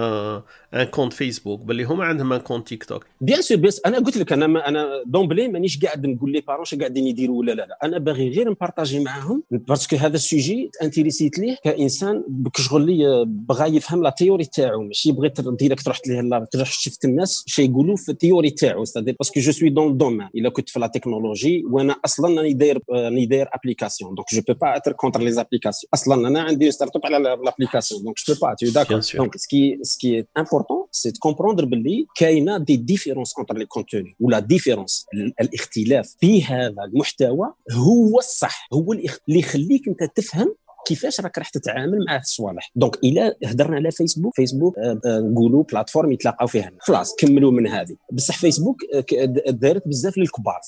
[0.74, 4.18] un compte فيسبوك باللي هما عندهم un compte تيك توك بيان سور بس انا قلت
[4.18, 7.78] لك انا انا دومبلي مانيش قاعد نقول لي بارون شنو قاعدين يديروا ولا لا لا.
[7.82, 12.24] أنا باغي غير نبارطاجي معاهم parce que هذا ال sujet انتريسيت ليه كإنسان
[12.55, 14.82] كشغل لي بغى يفهم la théorie تاعو.
[14.82, 18.84] ماشي بغيت direct رحت ليه تروح شفت الناس شي يقولوا في ال théorie تاعو.
[18.97, 22.53] parce que je suis dans le domaine إلا كنت في la technologie وأنا أصلا راني
[22.53, 26.70] داير راني داير application donc je peux pas être contre les applications أصلا أنا عندي
[26.70, 31.11] start-up على l'application donc je peux pas tout d'accord donc ce qui ce qui important
[31.11, 35.07] c'est comprendre باللي كاينة des différences entre les contenus و la différence
[35.41, 36.16] الاختلاف.
[36.20, 37.26] في هذا المحتوى
[37.72, 40.55] هو الصح هو اللي يخليك أنت تفهم
[40.87, 42.70] كيفاش راك راح تتعامل مع الصوالح.
[42.76, 47.66] donc إلى هضرنا على فيسبوك فيسبوك آه، آه، نقولوا plateforme يتلاقاو فيها خلاص كملوا من
[47.66, 47.97] هذه.
[48.12, 50.61] بصح فيسبوك آه، دارت بزاف للكبار.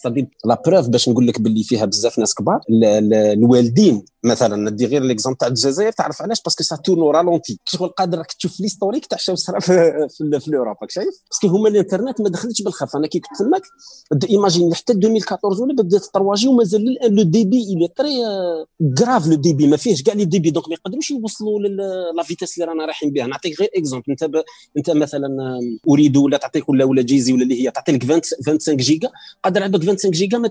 [0.45, 2.61] la preuve باش نقول لك باللي فيها بزاف ناس كبار
[3.13, 7.61] الوالدين مثلا ندي غير l'exemple تاع الجزائر تعرف علاش؟ parce que ça tourne au ralenti
[7.65, 9.73] شغل قادر راك تشوف l'historique تاع شنو صرا في,
[10.19, 13.63] في, في اوروبا شايف؟ parce que هما الإنترنت ما دخلتش بالخف أنا كي كنت تماك
[14.31, 18.15] imagine حتى 2014 ولا بدات ترواجي ومازال الآن le débit il est très
[19.01, 21.61] grave le débit ما فيهش كاع les débits donc ما يقدروش يوصلوا
[22.17, 23.27] la vitesse اللي رانا رايحين بها.
[23.27, 24.43] نعطيك غير exemple أنت ب...
[24.77, 25.29] أنت مثلا
[25.89, 28.05] أوريدو ولا تعطيك ولا ولا جيزي ولا اللي هي تعطي لك
[28.47, 29.11] 25 جيجا
[29.45, 30.51] قادر عندك 25 جيجا ما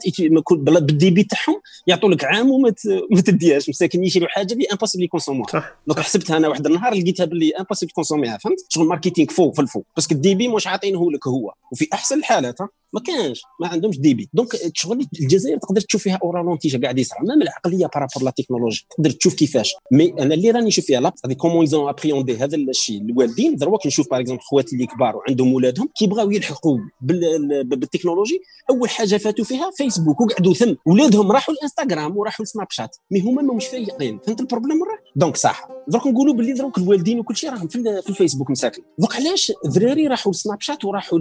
[0.80, 2.74] بال débit تاعهم يعطوا لك عام وما
[3.12, 3.22] ما
[3.58, 5.76] تديهاش مساكن يشريوا حاجة اللي impossible يكونسوموها.
[5.88, 9.86] donc حسبتها أنا واحد النهار لقيتها باللي impossible كونسوميها فهمت؟ شغل marketing فوق في الفوق.
[9.96, 11.54] parce que ال débit مش عاطينه لك هو.
[11.72, 12.60] وفي أحسن الحالات
[12.94, 14.30] ما كانش ما عندهمش débit.
[14.34, 18.24] donc شغل الجزائر تقدر تشوف فيها au ralenti شا قاعد يصرى même العقلية par rapport
[18.24, 19.76] la technologie تقدر تشوف كيفاش.
[19.92, 23.02] mais أنا اللي راني نشوف فيها هذه comment ils ont appréhendé هذا الشيء.
[23.02, 28.42] الوالدين دروك نشوف par exemple خواتي اللي كبار وعندهم ولادهم كيبغاو يلحقوا بالتكنولوجي.
[28.70, 32.96] أول حاجة فاتوا فيها فيسبوك وقعدوا ثم ولادهم راحوا الانستغرام وراحوا السناب شات.
[33.12, 34.20] mais هما ما مش فايقين.
[34.20, 35.68] فهمت ال problème ولا donc صح.
[35.88, 38.82] دروك نقولوا باللي دروك الوالدين وكل شيء راهم في, في الفيسبوك مساكن.
[39.00, 41.20] donc علاش ذراري راحوا السناب شات وراحوا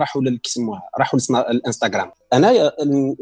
[0.00, 0.38] راحوا لل
[0.98, 1.20] راحوا
[1.50, 2.10] الانستغرام.
[2.32, 2.72] أنا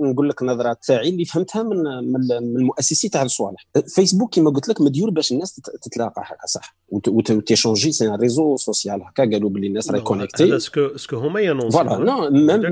[0.02, 1.76] نقول لك النظره تاعي اللي فهمتها من
[2.12, 6.76] من المؤسسي تاع الصوالح فيسبوك كما قلت لك مديور باش الناس تتلاقى هكا صح.
[7.08, 11.78] وتيشونجي سي ان ريزو سوسيال هكا قالوا باللي الناس راهي كونيكتي اسكو اسكو هما ينونسي
[11.78, 12.30] فوالا نو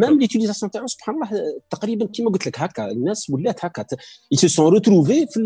[0.08, 1.28] ميم ليتيليزاسيون تاعو سبحان الله
[1.70, 3.86] تقريبا كما قلت لك هكا الناس ولات هكا
[4.32, 5.40] اي سو سون روتروفي في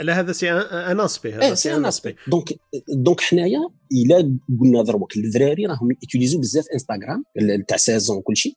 [0.00, 2.54] لا هذا سي ان اسبي هذا سي ان اسبي دونك
[2.88, 7.24] دونك حنايا إلا قلنا دروك الدراري راهم يوتيليزو بزاف إنستغرام
[7.68, 8.54] تاع seize ans وكل شيء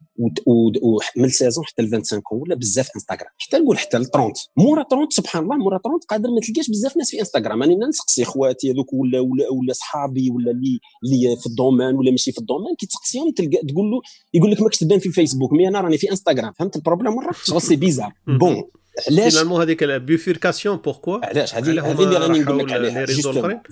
[0.47, 3.31] ومن seize ans حتى ل 25 ولا بزاف انستغرام.
[3.37, 6.97] حتى نقول حتى ل 30 مورا 30 سبحان الله مورا 30 قادر ما تلقاش بزاف
[6.97, 7.61] ناس في انستغرام.
[7.61, 12.11] راني نسقسي خواتي هذوك ولا ولا ولا صحابي ولا اللي اللي في ال domaine ولا
[12.11, 14.01] ماشي في ال domaine كي تسقسيهم تلقى تقول له
[14.33, 16.53] يقول لك ماكش تبان في الفيسبوك mais أنا راني في انستغرام.
[16.59, 18.63] فهمت ال problème مره شغل c'est bizarre bon
[19.07, 23.05] علاش finalement هذيك ال bifurcation pourquoi علاش هذه هذه اللي راني نقول لك عليها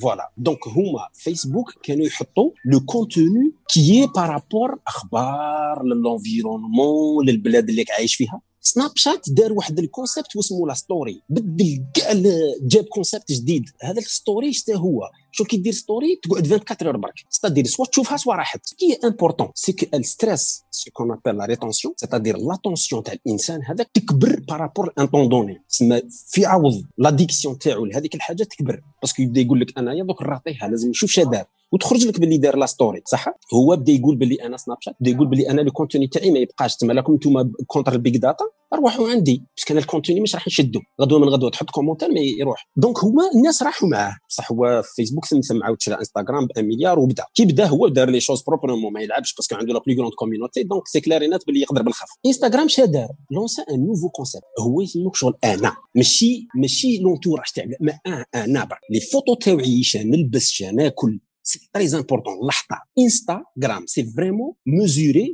[0.01, 7.69] voilà donc هما فيسبوك كانوا يحطوا le contenu qui par rapport أخبار لل environnement للبلاد
[7.69, 12.13] اللي عايش فيها سناب شات دار واحد ال concept واسمه la story بدل كاع
[12.61, 16.97] جاب concept جديد هذا ال story حتى هو شو كي دير story تقعد 24 heures
[16.97, 17.13] برك.
[17.29, 21.45] c'est-à-dire soit تشوفها soit راحت qui important c'est que ال stress c'est qu'on appelle la
[21.45, 26.83] rétention c'est-à-dire l'attention تاع الإنسان هذاك تكبر par rapport un temps donné تسمى في عوض
[26.97, 28.81] l'addiction تاعو لهذيك الحاجة تكبر.
[29.01, 32.57] parce que يبدأ يقول لك أنايا دوك نعطيها لازم نشوف شادار وتخرج لك باللي دار
[32.57, 35.71] la story صح؟ هو بدا يقول باللي أنا سناب شات بدا يقول باللي أنا le
[35.71, 36.75] contenu تاعي ما يبقاش.
[36.75, 39.43] تما لكم أنتم contre ال big data روحوا عندي.
[39.57, 40.79] parce que أنا ال contenu مش راح نشدو.
[41.01, 42.69] غدوة من غدوة تحط commentaire ما يروح.
[42.75, 44.17] donc هما الناس راحوا معاه.
[44.29, 48.09] بصح هو في فيسبوك ثم عاود شرا انستغرام ب مليار وبدا كي بدا هو دار
[48.09, 51.23] les choses proprement ما يلعبش parce que عنده la plus grande community donc c'est clair
[51.23, 55.33] et net باللي يقدر بالخف انستغرام شا دار lança un nouveau concept هو يسموك شغل
[55.43, 57.99] أنا ماشي ماشي l'entourage تاع ما
[58.35, 61.19] أنا les photos تاوعي نلبس ناكل
[61.51, 62.35] c'est très important.
[62.47, 65.27] L'insta, Instagram, c'est vraiment mesurer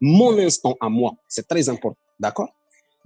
[0.00, 1.12] mon instant à moi.
[1.28, 1.98] C'est très important.
[2.18, 2.50] D'accord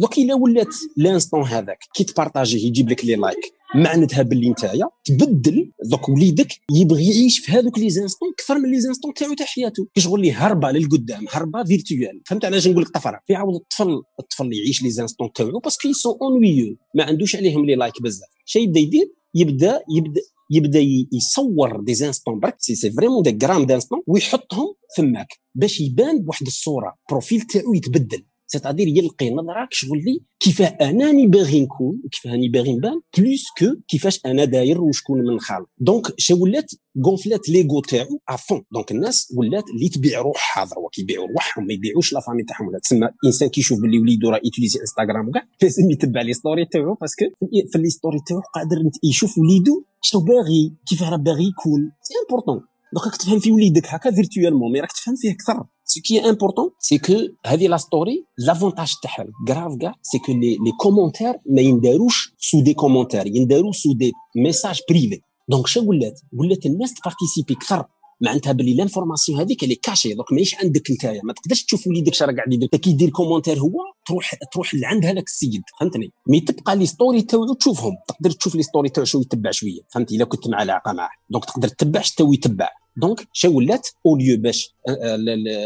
[0.00, 4.88] Donc, il a ولات l'instant هذاك كي تبارطاجيه يجيب لك les likes معناتها باللي نتايا
[5.04, 9.46] تبدل دوك وليدك يبغي يعيش في هذوك les instants أكثر من les instants تاعو تاع
[9.46, 9.88] حياته.
[9.94, 14.52] كيشغل لي هربة للقدام هربة virtuelle فهمت علاش نقول لك طفرة؟ في عاود الطفل الطفل
[14.52, 18.28] يعيش les instants تاعو parce que sont ennuyeux ما عندوش عليهم les likes بزاف.
[18.44, 20.20] شي يبدأ يدير يبدأ يبدأ
[20.50, 20.80] يبدأ
[21.12, 22.56] يصور des instants برك.
[22.58, 26.94] c'est c'est vraiment des grammes d'instants ويحطهم فماك باش يبان بواحد الصورة.
[27.10, 28.24] profil تاعو يتبدل.
[28.52, 33.66] c'est-à-dire يلقي نظره شغل لي كيفاه اناني باغي نكون وكيفاه راني باغي نبان plus que
[33.88, 36.70] كيفاش أنا داير وشكون من خالق donc شو ولات
[37.06, 42.12] غونفلات l'ego تاعو avant donc الناس ولات اللي تبيع روحها ضروا كيبيعوا روحهم ما يبيعوش
[42.12, 46.22] la famille تاعهم ولا تسمى انسان كيشوف باللي وليدو راه يوتيليزي انستغرام كاع لازم يتبع
[46.22, 47.24] les stories تاعو parce que
[47.72, 52.60] في les stories تاعو قادر يشوف وليدو شنو باغي كيفاه راه باغي يكون c'est important
[52.92, 55.64] donc راك تفهم في وليدك هكا virtuellement mais راك تفهم فيه أكثر
[55.94, 57.16] Ce qui est important, c'est que
[57.46, 62.62] هذه la story, l'avantage تاعها grave كاع c'est que les, les commentaires ما ينداروش sous
[62.62, 65.20] des commentaires ينداروا sous des messages privés.
[65.48, 67.84] donc شو ولات ولات الناس تبارتيسيبي أكثر.
[68.20, 72.32] معناتها باللي l'information هذيك اللي cachée donc ماهيش عندك نتايا ما تقدرش تشوف وليدك شرا
[72.32, 72.68] قاعد يدير.
[72.68, 73.72] كي يدير commentaire هو
[74.06, 75.62] تروح تروح لعند هذاك السيد.
[75.80, 77.94] فهمتني؟ mais تبقى les stories تاعو تشوفهم.
[78.08, 79.80] تقدر تشوف les stories تاعو شو يتبع شوية.
[79.88, 82.68] فهمتي الا كنت مع علاقه معاه donc تقدر تتبع شتو يتبع.
[82.96, 84.74] donc شا ولات au lieu باش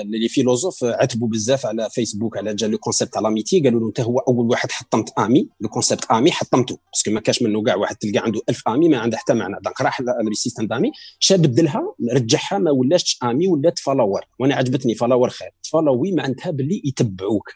[0.05, 4.01] les philosophes عتبوا بزاف على فيسبوك على جا le concept تاع l'amitié قالوا له انت
[4.01, 7.77] هو اول واحد حطمت ami le concept ami حطمته parce que ما كاش منه كاع
[7.77, 11.37] واحد تلقى عنده 1000 amis ما عنده حتى معنى donc راح لل système d'amis شا
[11.37, 17.51] بدلها رجعها ما ولاش ami ولات follower وأنا عجبتني follower خير follower معناتها باللي يتبعوك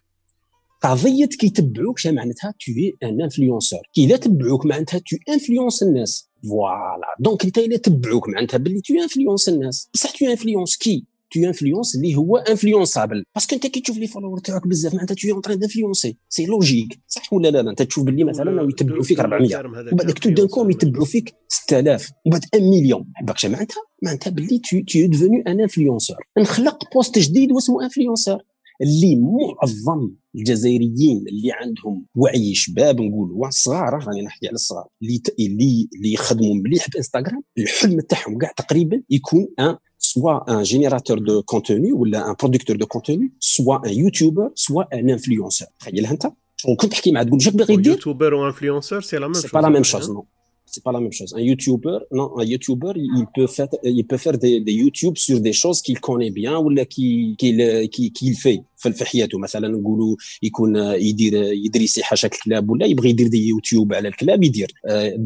[0.83, 2.73] قضيه كي يتبعوك شا معناتها t'es
[3.07, 8.59] un influenceur كي لا تبعوك معناتها tu influences الناس voilà donc انت الا تبعوك معناتها
[8.59, 13.55] باللي tu influences الناس بصح tu influences كي tu influences اللي هو influençable parce que
[13.55, 17.33] انت كي تشوف les followers تاعك بزاف معناتها t'es en train d'influencer c'est logique صح
[17.33, 19.57] ولا لا, لا انت تشوف باللي مثلا يتبعوا فيك 400
[19.93, 24.81] وبعد tout d'un coup يتبعوا فيك 6000 وبعد 1 مليون باكش معناتها معناتها باللي tu
[24.81, 28.39] tu deviens un influenceur نخلق poste جديد واسمه influenceur
[28.83, 35.89] اللي معظم الجزائريين اللي عندهم وعي شباب نقولوا صغار راني نحكي على الصغار اللي اللي
[35.97, 41.93] اللي يخدموا مليح بانستغرام الحلم تاعهم كاع تقريبا يكون un soit un générateur de contenu
[41.93, 46.33] ولا un producteur de contenu soit un youtubeur soit un influenceur تخيلها انت
[46.77, 49.49] كنت تحكي معاه تقول واش باغي دير youtubeur و influenceur c'est la même chose c'est
[49.55, 50.27] pas la même chose non
[50.73, 51.35] c'est pas la même chose.
[51.37, 55.41] Un YouTuber, non, un YouTuber, il peut faire, il peut faire des, des YouTube sur
[55.41, 58.63] des choses qu'il connaît bien ou qu'il qu'il qu'il fait.
[58.81, 63.95] في حياته مثلا نقولوا يكون يدير يدري يصيح حاشا الكلاب ولا يبغي يدير des YouTube
[63.95, 64.73] على الكلاب يدير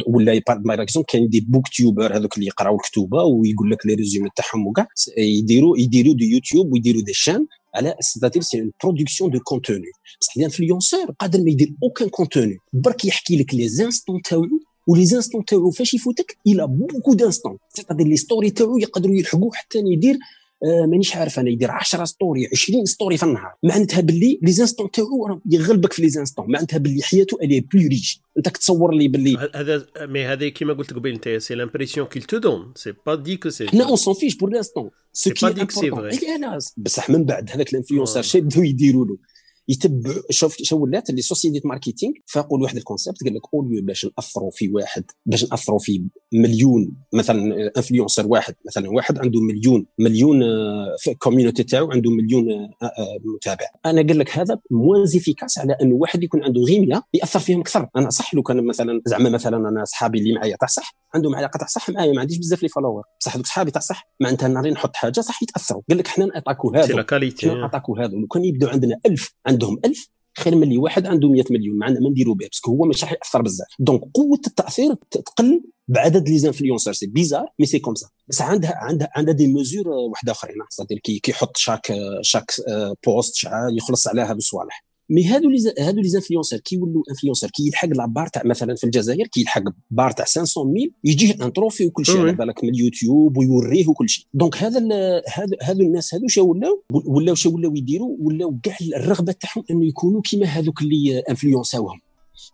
[0.07, 4.67] ولا par exemple كاين des booktubers هذوك اللي يقراو الكتوبه ويقول لك les résumés تاعهم
[4.67, 4.87] وكاع
[5.19, 10.37] يديروا يديروا des YouTube ويديروا des chaînes على c'est-à-dire c'est une production de contenu بصح
[10.37, 14.49] ال influenceur قادر ما يدير aucun contenu برك يحكي لك les instants تاعو
[14.87, 17.59] و les instants تاعو فاش يفوتك il a beaucoup d'instants.
[17.69, 20.19] c'est-à-dire les stories تاعو يقدروا يلحقوه حتى يدير
[20.65, 23.55] آه مانيش عارف أنا يدير 10 stories 20 stories في النهار.
[23.63, 26.45] معناتها باللي les instants تاعو يغلبك في les instants.
[26.49, 30.73] معناتها باللي حياته elle est plus riche أنت كتصور لي باللي هذا mais هذا كيما
[30.73, 33.97] قلت قبل انت c'est l'impression qu'il te donne c'est pas dit que c'est حنا on
[33.97, 37.77] s'en fiche pour l'instant c'est pas dit que c'est vrai بصح من بعد هذاك ال
[37.77, 39.17] influenceur شي بداو يديروا له.
[39.69, 43.83] يتبعوا شوف شو ولات les sociétés marketing فاقوا واحد ال concept قال لك au lieu
[43.83, 49.87] باش نأثروا في واحد باش نأثروا في مليون مثلا influenceur واحد مثلا واحد عنده مليون
[49.99, 53.67] مليون آه، في ال community تاعو عنده مليون آه، آه، متابع.
[53.87, 57.89] أنا قال لك هذا moins efficace على انه واحد يكون عنده 100 يأثر فيهم أكثر.
[57.97, 61.59] أنا صح لو كان مثلا زعما مثلا أنا صحابي اللي معايا تاع صح عندهم علاقة
[61.59, 64.71] تاع صح معايا ما عنديش بزاف les followers بصح دوك صحابي تاع صح معناتها ناري
[64.71, 65.83] نحط حاجة صح يتأثروا.
[65.89, 66.87] قال لك حنا نعطاكو هذا
[67.51, 71.29] حنا نعطاكو هذا لو كان يبداو عندنا 1000 عندهم 1000 خير من اللي واحد عنده
[71.29, 73.69] 100 مليون معنا ما نديرو به parce que هو مش راح يأثر بزاف.
[73.79, 78.75] donc قوة التأثير تقل بعدد les influenceurs c'est bizarre mais c'est comme ça بس عندها
[78.77, 82.53] عندها عندها des mesures واحد اخرين c'est-à-dire كي كيحط chaque chaque
[83.07, 87.67] post شحال يخلص على هذو الصوالح mais هادو les هادو les influenceurs كيولوا influenceurs كي
[87.67, 91.53] يلحق la barre تاع مثلا في الجزائر كي يلحق barre تاع 500 mille يجيه un
[91.53, 94.25] trophée وكل شيء على بالك من اليوتيوب ويوريه وكل شيء.
[94.35, 94.81] donc هذا
[95.35, 99.87] هذا هادو الناس هادو شو ولاو؟ ولاو شو ولاو يديروا؟ ولاو كاع الرغبة تاعهم إنه
[99.87, 102.01] يكونوا كيما هذوك اللي انفلونساوهم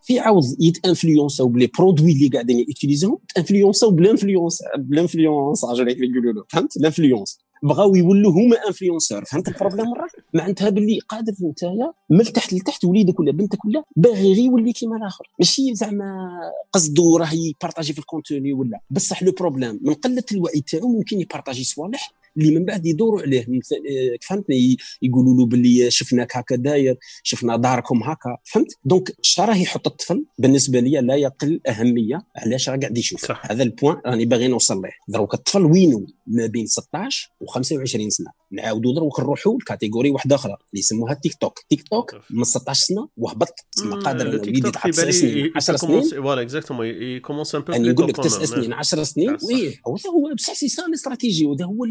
[0.03, 6.77] في عوض يتانفلونساو ب les produits اللي قاعدين يوتيليزيهم تانفلونساو ب l'influence يقولوا له فهمت؟
[6.77, 9.25] l'influence بغاو يولوا هما influenceurs.
[9.25, 13.83] فهمت ال problème راه معناتها باللي قادر نتايا من تحت لتحت وليدك ولا بنتك ولا
[13.95, 15.29] باغي غير يولي كيما الآخر.
[15.39, 16.29] ماشي زعما
[16.73, 18.79] قصدو راه يبارطاجي في ال contenu ولا.
[18.89, 23.41] بصح le problème من قلة الوعي تاعو ممكن يبارطاجي صوالح اللي من بعد يدوروا عليه.
[23.41, 28.37] آه، فهمتني؟ يقولوا له باللي شفناك هكا داير شفنا داركم هكا.
[28.43, 32.27] فهمت؟ donc راه يحط الطفل؟ بالنسبة لي لا يقل أهمية.
[32.35, 33.51] علاش راه قاعد يشوف؟ صح.
[33.51, 38.09] هذا ال point راني باغي نوصل له دروك الطفل وينو؟ ما بين 16 و 25
[38.09, 38.31] سنة.
[38.51, 41.59] نعاودوا دروك نروحوا ل catégorie واحدة أخرى اللي يسموها تيك توك.
[41.69, 43.53] تيك توك من 16 سنة وهبط.
[43.71, 45.51] تسمى قادر وليدي تاع 9 سنين.
[45.55, 49.29] 10 سنين؟ voilà exactement ils commencent un peu يعني نقول لك 9 سنين 10 سنين؟
[49.29, 51.85] oui هو هو بصح c'est ça la stratégie وهذا هو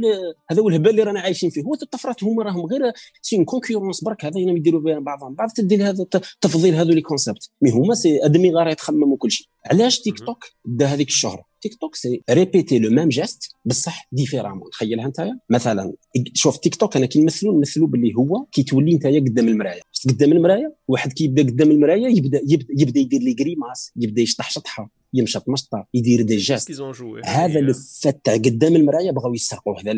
[0.50, 1.62] هذا هو الهبال اللي رانا عايشين فيه.
[1.62, 5.34] هو الطفرات هما راهم غير c'est concurrence برك هذا يديروا بين بعضهم.
[5.34, 9.46] بعض تدي هذا التفضيل هذو les concepts mais هما c'est admis غير يتخمموا كل شيء
[9.66, 14.70] علاش تيك توك دا هذيك الشهرة؟ تيك توك c'est répéter le même geste بصح différemment
[14.70, 15.92] تخيلها انت مثلا
[16.34, 19.80] شوف تيك توك أنا كي نمثلوا نمثلوا باللي هو كي تولي انت قدام المراية.
[20.08, 24.50] قدام المراية واحد كي يبدا قدام المراية يبدا يبدا, يبدأ يدير les grimaces يبدا يشطح
[24.50, 24.99] شطحة.
[25.14, 26.82] يمشط مشطه يدير des gestes
[27.24, 27.72] هذا le
[28.02, 29.92] fait تاع قدام المرايه بغاو يسرقوا هذا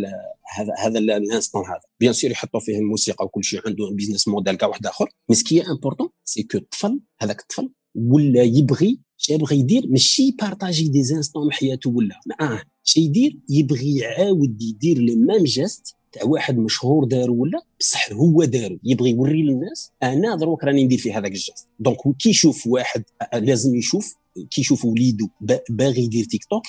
[0.57, 1.81] هذا هذا ال instant هذا.
[2.01, 5.09] bien sûr يحطوا فيه الموسيقى وكل شيء عنده business model كاع واحد آخر.
[5.29, 9.01] mais ce qui est important c'est que الطفل هذاك الطفل ولا يبغي
[9.31, 12.21] يبغي يدير ماشي partager des instants من حياته ولا.
[12.41, 18.13] آه شي يدير يبغي يعاود يدير les mêmes gestes تاع واحد مشهور دارو ولا بصح
[18.13, 18.79] هو دارو.
[18.85, 23.05] يبغي يوري للناس أنا دروك راني ندير في هذاك ال geste donc كي يشوف واحد
[23.35, 25.29] لازم يشوف كي يشوف وليدو
[25.71, 26.63] باغي يدير تيك توك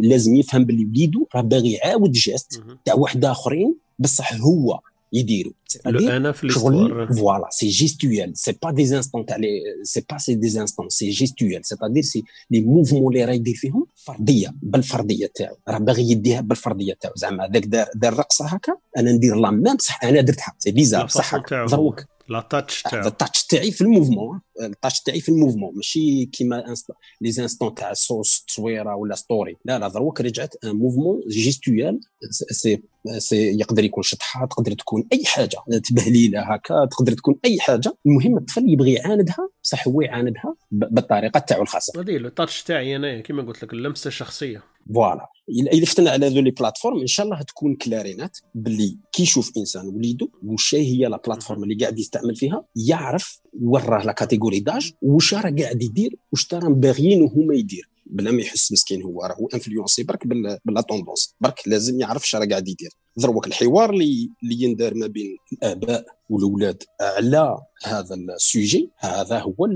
[0.00, 4.80] لازم يفهم باللي وليدو راه باغي يعاود geste تاع واحد آخرين بصح هو
[5.12, 5.52] يديروا
[5.86, 9.36] أنا في l'histoire voilà c'est gestuel c'est pas des instants تاع
[9.82, 13.86] c'est pas c'est des instants c'est gestuel c'est-à-dire c'est les mouvements اللي راه يدير فيهم
[13.94, 19.12] فرديه بالفرديه تاعو راه باغي يديها بالفرديه تاعو زعما هذاك دار دار رقصه هكا أنا
[19.12, 23.08] ندير la même بصح أنا درتها c'est bizarre بصح دروك لا تاتش تاعو.
[23.08, 26.74] التاتش تاعي في الموفمون التاتش تاعي في الموفمون ماشي كيما
[27.20, 32.00] les instants تاع صوص تصويره ولا story لا لا دروك رجعت un mouvement gestuel
[32.30, 32.82] c'est
[33.18, 37.96] c'est يقدر يكون شطحة تقدر تكون أي حاجة تبهليلة هكا تقدر تكون أي حاجة.
[38.06, 42.00] المهم الطفل يبغي يعاندها بصح هو يعاندها بالطريقة تاعو الخاصة.
[42.00, 44.62] هذه le touch تاعي أنا كيما قلت لك اللمسة الشخصية.
[44.94, 49.52] voilà الا فتنا على ذو les plateformes إن شاء الله تكون كلارينات باللي كي يشوف
[49.56, 54.92] إنسان وليدو وش هي la plateforme اللي قاعد يستعمل فيها يعرف وراه la catégorie d'âge
[55.02, 57.88] وش راه قاعد يدير وش راهم باغيين هما يدير.
[58.06, 60.26] بلا ما يحس مسكين هو راهو influencé برك
[60.64, 62.90] بلا tendance برك لازم يعرف اش راه قاعد يدير.
[63.16, 66.82] دروك الحوار اللي اللي يندار ما بين الآباء والأولاد.
[67.00, 69.66] على هذا ال sujet هذا هو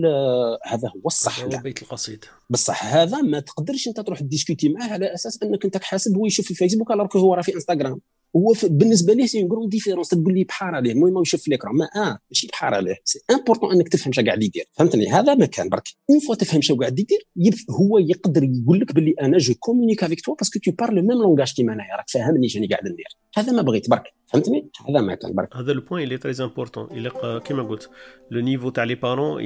[0.64, 1.44] هذا هو الصح.
[1.44, 2.24] هو بيت القصيد.
[2.50, 6.44] بصح هذا ما تقدرش أنت تروح discuter معاه على أساس أنك أنت حاسب هو يشوف
[6.44, 8.00] في الفيسبوك alors هو راه في إنستغرام.
[8.36, 11.88] هو بالنسبة ليه c'est une différence تقول لي بحار عليه المهم يشوف في l'écran ما
[11.96, 12.96] آه ماشي بحار عليه.
[13.04, 14.64] c'est important إنك تفهم شنو قاعد يدير.
[14.72, 15.68] فهمتني؟ هذا ما كان.
[15.68, 17.26] برك une fois تفهم شنو قاعد يدير
[17.70, 21.12] هو يقدر يقول لك باللي أنا je communique avec toi parce que tu parles même
[21.12, 23.06] langage كيما انايا راك فاهمني شنو قاعد ندير.
[23.36, 24.02] هذا ما بغيت برك.
[24.26, 25.56] فهمتني؟ هذا ما كان برك.
[25.56, 27.08] هذا ال point اللي très important
[27.38, 27.90] كيما قلت
[28.30, 29.40] le niveau تاع les parents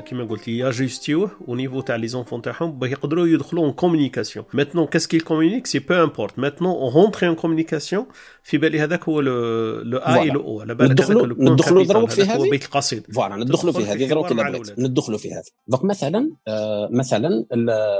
[0.00, 2.78] كيما قلت y'ajuster وه و niveau تاع les enfants تاعهم.
[2.78, 7.28] باش يقدروا يدخلوا en communication maintenant qu'est-ce qu'ils communiquent c'est peu importe maintenant ont rentré
[7.28, 8.06] en communication
[8.46, 10.60] في بالي هذاك هو le A le O.
[10.60, 14.08] على بالك هذاك ندخلوا دروك في هذه؟ بيت القصيد voilà ندخلوا في هذه.
[14.08, 14.32] دروك
[14.78, 15.44] ندخلوا في هذه.
[15.66, 17.28] donc مثلا آه مثلا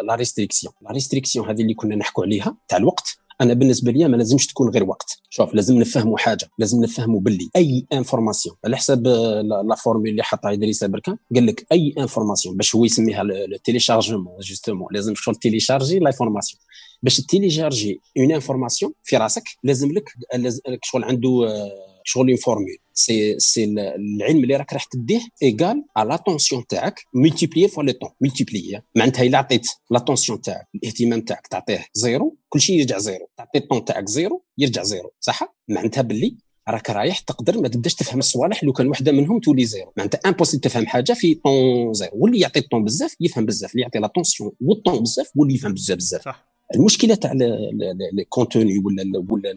[0.07, 3.18] la restriction la restriction هذه اللي كنا نحكوا عليها تاع الوقت.
[3.41, 5.18] أنا بالنسبة لي ما لازمش تكون غير وقت.
[5.30, 7.49] شوف لازم نفهموا حاجة لازم نفهموا باللي.
[7.57, 9.07] أي information على حساب
[9.68, 14.38] la formule اللي حطها إدريس أبركان قال لك أي information باش هو يسميها ال téléchargement
[14.40, 16.61] justement لازم شغل télécharger l'information
[17.03, 20.09] باش télécharger une information في راسك لازم لك
[20.82, 21.30] شغل عنده
[22.05, 27.68] شغل une formule c'est c'est العلم اللي راك راح تديه égale على l'attention تاعك multipliée
[27.68, 32.80] fois le temps multiplié معناتها إلا عطيت l'attention تاعك الاهتمام تاعك تعطيه zéro كل شيء
[32.80, 33.30] يرجع zéro.
[33.36, 35.12] تعطي الطون تاعك zéro يرجع zéro.
[35.20, 36.36] صح؟ معناتها باللي
[36.68, 39.92] راك رايح تقدر ما تبداش تفهم الصوالح لو كان وحده منهم تولي zéro.
[39.97, 42.12] معناتها impossible تفهم حاجة في temps zéro.
[42.14, 43.70] واللي يعطي الطون بزاف يفهم بزاف.
[43.70, 46.22] اللي يعطي l'attention وال temps بزاف واللي يفهم بزاف بزاف.
[46.22, 46.55] صح.
[46.74, 47.32] المشكلة تاع
[48.12, 49.48] les contenus ولا ولا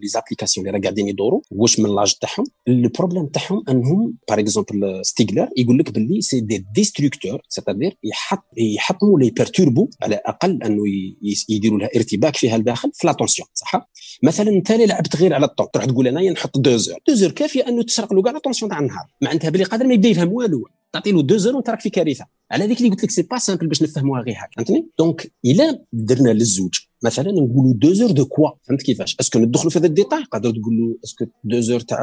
[0.00, 4.40] les applications اللي راه قاعدين يدوروا واش من l'âge تاعهم؟ ال problème تاعهم أنهم par
[4.40, 10.62] exemple Stiegler يقول لك باللي c'est des destructeurs c'est-à-dire يحط يحطموا les perturbent على الاقل
[10.62, 10.82] أنه
[11.48, 13.90] يديروا لها ارتباك فيها الداخل في l'attention صح؟
[14.22, 17.68] مثلا أنت لعبت غير على الطون؟ تروح تقول انايا نحط deux heures deux heures كافية
[17.68, 19.06] أنه تسرق له كاع l'attention تاع النهار.
[19.22, 20.68] معناتها بلي قادر ما يبدأ يفهم والو.
[20.92, 22.39] تعطي له deux zéros وانت راك في كارثة.
[22.50, 25.84] على هذيك اللي قلت لك c'est pas simple باش نفهموها غير هكا فهمتني؟ donc إلا
[25.92, 26.74] درنا للزوج
[27.04, 30.22] مثلا نقولوا deux heures de quoi فهمت كيفاش؟ est-ce que ندخلوا في هذا ال détail
[30.22, 31.98] قادر تقول له est-ce que deux heures تاع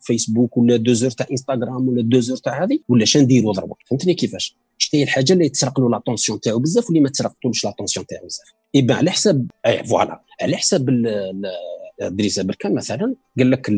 [0.00, 3.74] فيسبوك ولا deux heures تاع انستغرام ولا deux heures تاع هذه؟ ولا شنو نديروا ضربوا
[3.90, 8.06] فهمتني كيفاش؟ شتي هي الحاجة اللي تسرق له l'attention تاعو بزاف واللي ما تسرقلوش l'attention
[8.06, 8.46] تاعو بزاف.
[8.74, 10.88] اي على حساب اي voilà على حساب
[12.08, 13.68] إدريس أبركان مثلا قال لك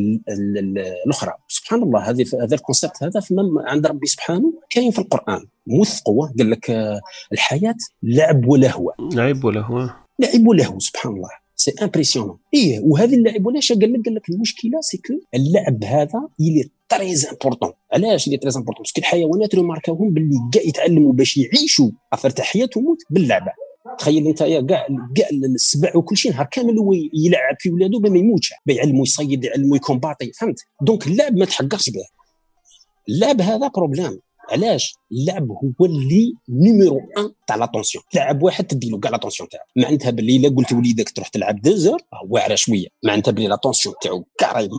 [1.05, 3.21] الأخرى سبحان الله هذه هذا ال concept هذا
[3.67, 5.45] عند ربي سبحانه كاين في القرآن.
[5.67, 7.01] موثقوا قال لك آه،
[7.31, 8.91] الحياة لعب ولهو.
[9.13, 9.89] لعب ولهو.
[10.19, 14.81] لعب ولهو سبحان الله c'est impressionnant إيه وهذه اللعب ولا قال لك؟ قال لك المشكلة
[14.81, 15.01] c'est
[15.35, 20.63] اللعب هذا يلي très important علاش اللي très important parce que الحيوانات ماراكاهم باللي كاع
[20.63, 23.51] يتعلموا باش يعيشوا affaire تاع حياتهم باللعبة.
[23.99, 28.53] تخيل انت كاع كاع السبع وكل شيء نهار كامل هو يلعب في ولادو ما يموتش
[28.65, 32.05] بيعلموا يصيد يعلموا ي combattre فهمت؟ donc اللعب ما تحقرش به
[33.09, 34.19] اللعب هذا problème.
[34.51, 39.63] علاش اللعب هو اللي numéro 1 تاع l'attention؟ تلعب واحد تدي له كاع l'attention تاعو.
[39.75, 41.99] معناتها باللي إلا قلت لوليدك تروح تلعب deux heures
[42.29, 42.87] واعرة شوية.
[43.03, 44.69] معناتها باللي l'attention تاعو كاع راهي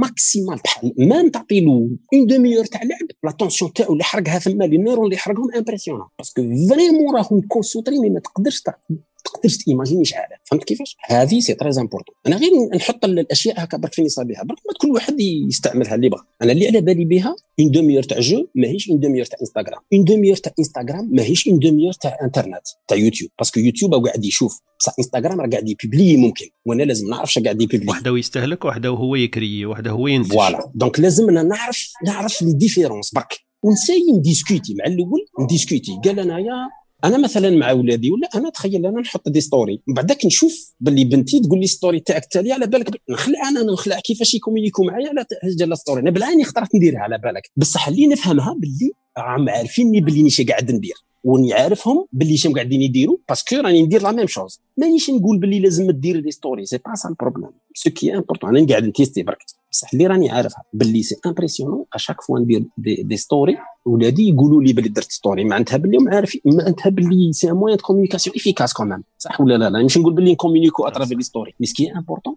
[0.00, 4.78] maximale بحال ما تعطي له une demi-heure تاع لعب l'attention تاعو اللي حرقها ثما les
[4.78, 8.62] neurones اللي حرقهم impressionnant parce que vraiment راهم concentrés ما تقدرش
[9.24, 13.76] تقدرش ت imaginer شحال فهمت كيفاش؟ هذه c'est très important أنا غير نحط الأشياء هكا
[13.76, 17.70] برك في نصابها برك كل واحد يستعملها اللي بغى أنا اللي على بالي بها une
[17.70, 21.92] demi-heure تاع jeu ماهيش une demi-heure تاع انستغرام une demi-heure تاع انستغرام ماهيش une demi-heure
[21.92, 24.60] تاع انترنت تاع يوتيوب parce que يوتيوب قاعد يشوف.
[24.80, 26.46] بصح انستغرام راه قاعد ي publier ممكن.
[26.66, 30.06] وأنا لازم نعرف اش قاعد ي publier وحده يستهلك وحده هو ي créer وحده هو
[30.06, 30.32] ينتج.
[30.32, 35.26] voilà donc لازم أنا نعرف نعرف les différences برك ون essayer ن discuter مع الأول
[35.40, 36.68] ن discuter قال أنايا
[37.04, 41.04] أنا مثلا مع ولادي ولا أنا تخيل أنا نحط des stories من بعدك نشوف باللي
[41.04, 44.80] بنتي تقول لي story تاعك t'as lu على بالك؟ نخلع أنا نخلع كيفاش ي communiquer
[44.80, 47.50] و معايا على حاجة story أنا بالعين اخترت نديرها على بالك.
[47.56, 50.94] بصح اللي نفهمها باللي راهم عارفيني باللي شنيش قاعد ندير.
[51.24, 55.38] وني عارفهم باللي شنو قاعدين يديروا parce que راني ندير la même chose مانيش نقول
[55.38, 58.66] باللي لازم دير des stories c'est pas ça ال problème ce qui est important أنا
[58.66, 59.38] قاعد ن tester برك.
[59.72, 63.56] بصح اللي راني عارفها باللي c'est impressionnant à chaque fois ندير des, des stories
[63.86, 67.76] ولادي يقولوا لي باللي درت story معناتها باللي هم عارفين معناتها باللي c'est un moyen
[67.76, 71.52] communication efficace quand même صح ولا لا؟ لا مش نقول باللي نكومونيكو اترافي les stories
[71.60, 72.34] مي سكي امبورطون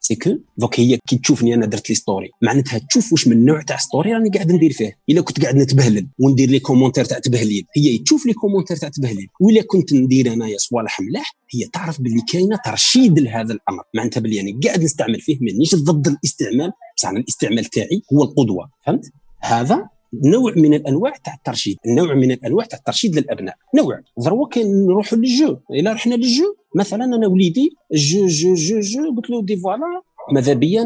[0.00, 3.62] سي كو دوك هي كي تشوفني أنا درت لي story معناتها تشوف واش من نوع
[3.62, 4.98] تاع ستوري راني قاعد ندير فيه.
[5.10, 7.64] إلا كنت قاعد نتبهلل وندير les commentaires تاع تبهليل.
[7.76, 9.26] هي تشوف les commentaires تاع تبهليل.
[9.40, 13.82] ولا كنت ندير انايا صوالح ملاح هي تعرف باللي كاينة ترشيد لهذا الأمر.
[13.94, 16.72] معناتها باللي يعني قاعد نستعمل فيه مانيش ضد الاستعمال.
[16.96, 18.70] بصح الاستعمال تاعي هو القدوة.
[18.86, 24.00] فهمت؟ هذا نوع من الأنواع تاع الترشيد نوع من الأنواع تاع الترشيد للأبناء نوع.
[24.20, 25.56] ضروك كان نروحوا لل jeu.
[25.70, 30.02] إلا رحنا لل jeu مثلا أنا وليدي jeu jeu jeu jeu قلت له et voilà
[30.32, 30.84] ماذا بيا؟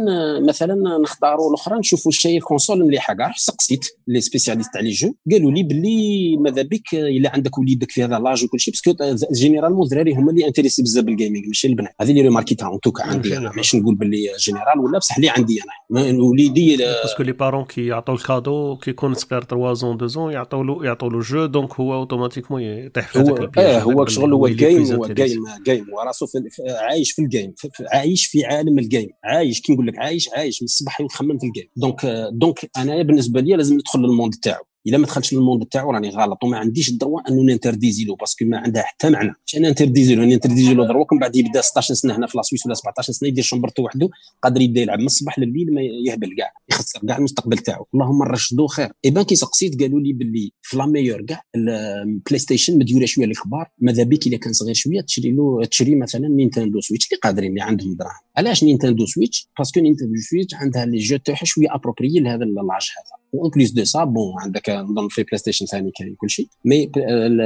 [0.49, 3.15] مثلا نختاروا الأخرى نشوفوا الشيء ال console مليحة.
[3.15, 5.15] كاع سقسيت les spécialistes على jeu.
[5.33, 8.95] قالوا لي باللي ماذا بك؟ إلا عندك وليدك في هذا l'âge وكل شيء parce que
[9.35, 11.95] généralement الدراري هما اللي intéressés بزاف بال gaming ماشي البنات.
[12.01, 13.53] هذه اللي remarqué تها en tout cas عندي أنا.
[13.57, 16.23] ماشي نقول باللي général ولا بصح اللي عندي أنا.
[16.23, 20.09] وليدي parce que les parents كي يعطوا ال cadeau كي يكون صغير 3 ans 2
[20.09, 24.33] ans يعطوا له يعطوا له jeu donc هو automatiquement يطيح في هذاك آه هو شغل
[24.33, 26.27] هو game هو game جيم وراسو
[26.69, 27.55] عايش في ال game
[27.93, 31.47] عايش في عالم ال game عايش كي نقول لك عايش عايش من الصباح يخمم في
[31.47, 34.65] ال game donc donc أنا بالنسبة لي لازم ندخل لل monde تاعو.
[34.87, 38.05] إلا ما دخلتش لل monde تاعو راني غلط وما عنديش ال droit انه ن interdire
[38.05, 39.33] له parce que ما عندها حتى معنى.
[39.47, 42.27] مش أنا ن interdire له ن interdire له دروك من بعد يبدا 16 سنة هنا
[42.27, 44.09] في la Suisse ولا 17 سنة يدير chambre ته وحده
[44.43, 46.53] قادر يبدا يلعب من الصباح لليل ما يهبل كاع.
[46.71, 47.87] يخسر كاع المستقبل تاعو.
[47.95, 48.93] اللهم نرشدو خير.
[49.05, 53.27] et ben كي سقسيت قالوا لي باللي في لا ميور كاع ال PlayStation مديوره شوية
[53.27, 57.07] للكبار ماذا بك إلا كان صغير شوية تشري له تشري مثلا Nintendo Switch.
[57.07, 58.23] اللي قادرين اللي عندهم دراهم.
[58.37, 62.89] علاش Nintendo Switch؟ parce que Nintendo Switch عندها les jeux تاعها شوية appropriés لهذا l'âge
[62.99, 63.22] هذا.
[63.33, 66.91] en plus de ça bon عندك نظن في PlayStation ثاني كاين كل شيء mais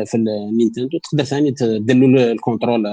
[0.07, 2.87] في ال Nintendo تقدر ثاني دير له ال contrôle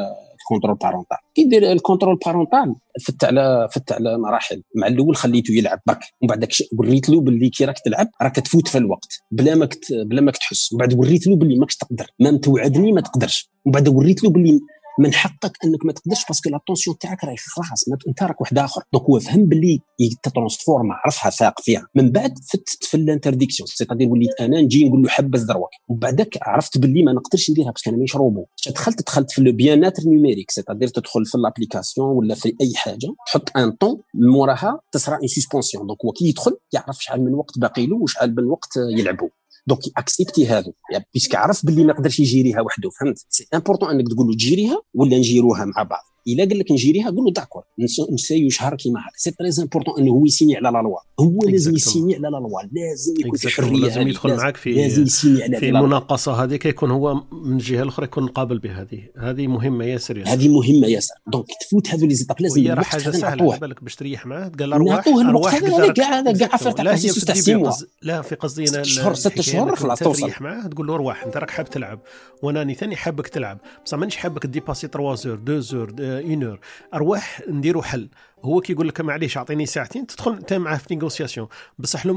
[0.43, 2.75] ال contrôle parental كي دير ال contrôle parental
[3.05, 4.63] فت على فت على مراحل.
[4.75, 6.47] مع الأول خليته يلعب برك ومن بعد
[6.79, 9.23] وريت له باللي كي راك تلعب راك تفوت في الوقت.
[9.31, 12.05] بلا ما بلا ما تحس ومن بعد وريت له باللي ماكش تقدر.
[12.19, 13.49] ما توعدني ما تقدرش.
[13.65, 14.59] ومن بعد وريت له باللي
[14.99, 18.81] من حقك أنك ما تقدرش parce que l'attention تاعك راهي خلاص أنت راك واحد آخر.
[18.93, 21.87] donc هو فهم باللي ي transformer عرفها ثاق فيها.
[21.95, 23.67] من بعد فت في ال interdiction.
[23.67, 25.69] c'est-à-dire وليت أنا نجي نقول له حبس دروك.
[25.87, 28.45] وبعدك عرفت باللي ما نقدرش نديرها parce que أنا مانيش روبو.
[28.69, 33.13] دخلت دخلت في le bien-être numérique c'est-à-dire تدخل في l'application ولا في أي حاجة.
[33.27, 37.59] تحط un temps موراها تصرى en suspension donc هو كي يدخل يعرف شحال من وقت
[37.59, 39.29] باقي له وشحال من وقت يلعبوا
[39.67, 43.47] donc accepté هذو يعني puisque عرف باللي ما يقدرش ي gérer ها وحده فهمت c'est
[43.53, 46.59] important انك تقول له ت gérer ها ولا ن gérer وها مع بعض إلا قال
[46.59, 47.63] لك ن gérer ها قول له d'accord
[48.11, 49.17] ن essayer و شهر كيما هكا.
[49.17, 52.23] c'est très important إنه هو ي signer على la loi هو لازم ي signer على
[52.23, 55.69] la loi لازم يكون في حرية لازم يدخل معك في لازم ي signer على في
[55.69, 58.99] المناقصه هذيك يكون هو من الجهة الأخرى يكون قابل بهذه.
[59.17, 60.33] هذه مهمة ياسر ياسر.
[60.33, 61.13] هذه مهمة ياسر.
[61.27, 65.07] donc تفوت هذو les étapes لازم راه حاجة سهلة بالك باش تريح معاه قال أرواح
[65.07, 70.21] أرواح كاع كاع عفر تاع تاع لا في قصدي أنا شهور ست شهور خلاص توصل.
[70.21, 71.99] تريح معاه تقول له أرواح أنت راك حاب تلعب.
[72.43, 73.57] وأنا ثاني حابك تلعب.
[73.85, 76.59] بصح مانيش حابك dépasser 3 heures 2 heures 1 heure
[76.93, 78.09] أرواح نديروا حل.
[78.43, 81.47] هو كيقول لك معليش أعطيني ساعتين تدخل أنت معاه في négociation.
[81.79, 82.15] بصح لو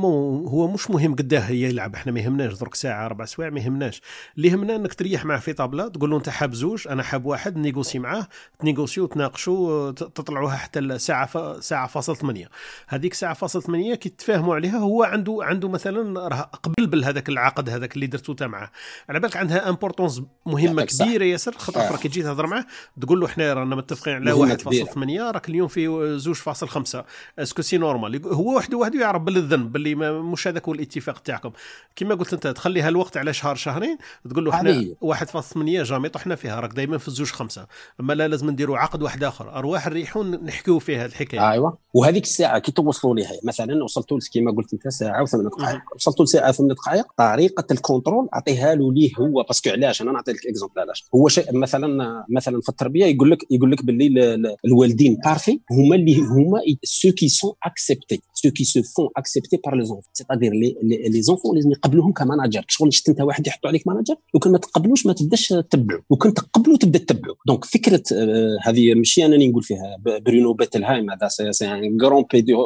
[0.48, 1.94] هو مش مهم قداه هي يلعب.
[1.94, 4.02] إحنا ما يهمناش درك ساعة أربع سوايع ما يهمناش.
[4.36, 7.56] اللي يهمنا إنك تريح معاه في طابلة تقول له أنت حاب زوج أنا حاب واحد
[7.56, 11.64] négocier معاه ت négocier و تناقشوا تطلعوها حتى الساعة ف...
[11.64, 12.50] ساعة فاصل ثمانية.
[12.88, 17.68] هذيك ساعة فاصل ثمانية كي تفاهموا عليها هو عنده عنده مثلا راه قبل بهذاك العقد
[17.68, 18.70] هذاك اللي درتو انت معاه.
[19.08, 22.66] على بالك عندها importance مهمة كبيرة ياسر خاطر كي تجي تهضر معاه
[23.00, 26.86] تقول له إحنا رانا متفقين على 1.8 راك اليوم في زوج فاصل خمسة.
[26.86, 27.04] خمسه
[27.38, 28.26] est-ce que c'est normal.
[28.26, 31.50] هو وحده وحده يعرف بالذنب باللي مش هذاك هو الاتفاق تاعكم.
[31.96, 33.98] كما قلت انت تخليها الوقت على شهر شهرين
[34.30, 37.66] تقول له إحنا 1.8 jamais طحنا فيها راك دائما في الزوج خمسة.
[38.00, 39.58] أما لا لازم نديروا عقد واحد آخر.
[39.58, 41.50] أرواح الريحون نحكيو فيها الحكاية.
[41.50, 41.78] أيوه.
[41.94, 46.52] وهذيك الساعة كي توصلوا لها مثلا وصلتوا كما قلت انت ساعة وثمان دقائق وصلتوا لساعة
[46.52, 49.42] ثمان دقائق طريقة ال contrôle أعطيها له ليه هو.
[49.42, 51.04] parce que علاش؟ أنا نعطي لك exemple علاش.
[51.14, 56.05] هو شيء مثلا مثلا في التربية يقول لك يقول لك باللي الوالدين parfaits هما اللي
[56.14, 60.12] هما ceux qui sont acceptés ceux qui se font accepter par les enfants.
[60.18, 63.86] C'est-à-dire les, les, les enfants لازم يقبلوهم ك manager شغل شفت انت واحد يحطوا عليك
[63.86, 68.02] manager لو كان ما تقبلوش ما تبداش تتبعوا لو كان تقبلوا تبدا تتبعوا donc فكرة
[68.12, 69.96] آه هذه ماشي أنا اللي نقول فيها.
[70.04, 72.56] برونو بيتلهايم هذا c'est un grand pédo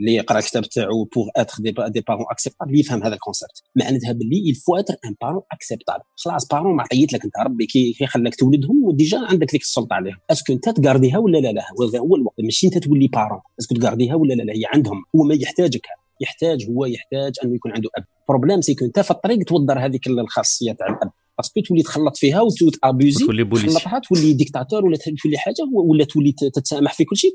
[0.00, 4.12] اللي قرا الكتاب تاعو pour être des, des parents acceptables يفهم هذا ال concept معناتها
[4.12, 8.06] باللي il faut être un parent acceptable خلاص parent ما عطيت لك أنت ربي كي
[8.06, 10.16] خلاك تولدهم و déjà عندك ذيك السلطة عليهم.
[10.30, 12.34] est-ce que أنت ت garder ها ولا لا لا هذا هو الوقت.
[12.44, 15.22] ماشي انت تولي parent est-ce que ت garder ها ولا لا؟ لا هي عندهم هو
[15.22, 15.86] ما يحتاجك.
[16.20, 18.04] يحتاج هو يحتاج أنه يكون عنده أب.
[18.28, 21.10] problème c'est أنت في الطريق توضر هذيك الخاصية تاع الأب.
[21.38, 26.32] parce que تولي تخلط فيها وت abuser تخلطها تولي ديكتاتور ولا تولي حاجة ولا تولي
[26.32, 27.30] تتسامح في كل شيء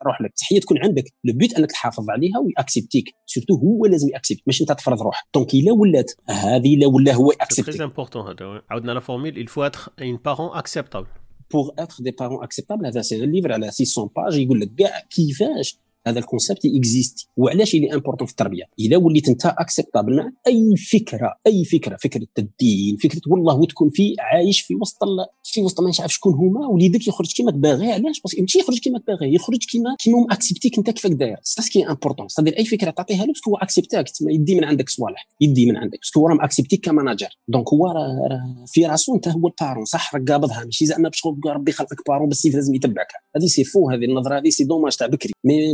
[0.00, 0.32] تروح لك.
[0.52, 1.04] هي تكون عندك.
[1.24, 3.04] le but أنك تحافظ عليها وي accepter ك.
[3.26, 5.24] surtout هو لازم ي accepter ماشي أنت تفرض روحك.
[5.34, 8.62] donc الا ولات هذه الا ولا هو ي accepter très important هذا.
[8.70, 9.90] عاودنا la formule il faut être
[10.28, 11.23] parent acceptable.
[11.54, 15.78] Pour être des parents acceptables هذا c'est livre على 600 pages يقول لك كاع كيفاش
[16.06, 20.30] هذا ال concept existe وعلاش il est important في التربية؟ الا وليت أنت acceptable مع
[20.46, 24.98] أي فكرة أي فكرة فكرة الدين فكرة والله وتكون في عايش في وسط
[25.42, 28.78] في وسط ما عارف شكون هما وليدك يخرج كيما تباغي علاش؟ parce que ماشي يخرج
[28.78, 31.36] كيما تباغي يخرج كيما كيما accepté ك انت كيفاك داير.
[31.42, 34.54] ça ce qui est important c'est-à-dire أي فكرة تعطيها له parce que هو اكسبتاك يدي
[34.54, 35.98] من عندك صوالح يدي من عندك.
[35.98, 37.28] باسكو هو راه accepté ك ك manager.
[37.48, 40.64] donc هو راه في راسو أنت هو ال parent صح راك قابضها.
[40.64, 43.08] ماشي زعما باش ربي خلقك parent بالسيف لازم يتبعك.
[43.36, 45.32] هذه c'est faux هذه النظرة هذه c'est dommage تاع بكري.
[45.44, 45.72] mais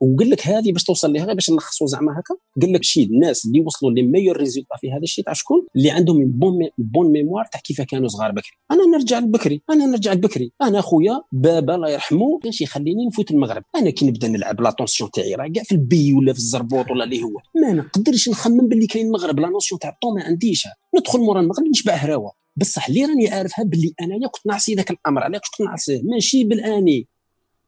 [0.00, 2.34] وقال لك هذه باش توصل لها باش نلخصوا زعما هكا.
[2.62, 5.90] قال لك شي الناس اللي وصلوا les meilleurs résultats في هذا الشيء تاع شكون؟ اللي
[5.90, 8.52] عندهم bonne bonne mémoire تاع كيف كانوا صغار بكري.
[8.70, 10.52] أنا نرجع لبكري أنا نرجع لبكري.
[10.62, 13.62] أنا خويا بابا الله يرحمه كانش يخليني نفوت المغرب.
[13.76, 17.22] أنا كي نبدا نلعب l'attention تاعي راه كاع في البي ولا في الزربوط ولا اللي
[17.22, 17.40] هو.
[17.62, 20.68] ما نقدرش نخمم باللي كاين المغرب la notion تاع ال temps ما عنديش.
[20.98, 22.32] ندخل مورا المغرب نشبع الهراوة.
[22.56, 27.08] بصح اللي راني عارفها باللي أنايا كنت نعصي ذاك الأمر علاش كنت نعصيه ماشي بالآني.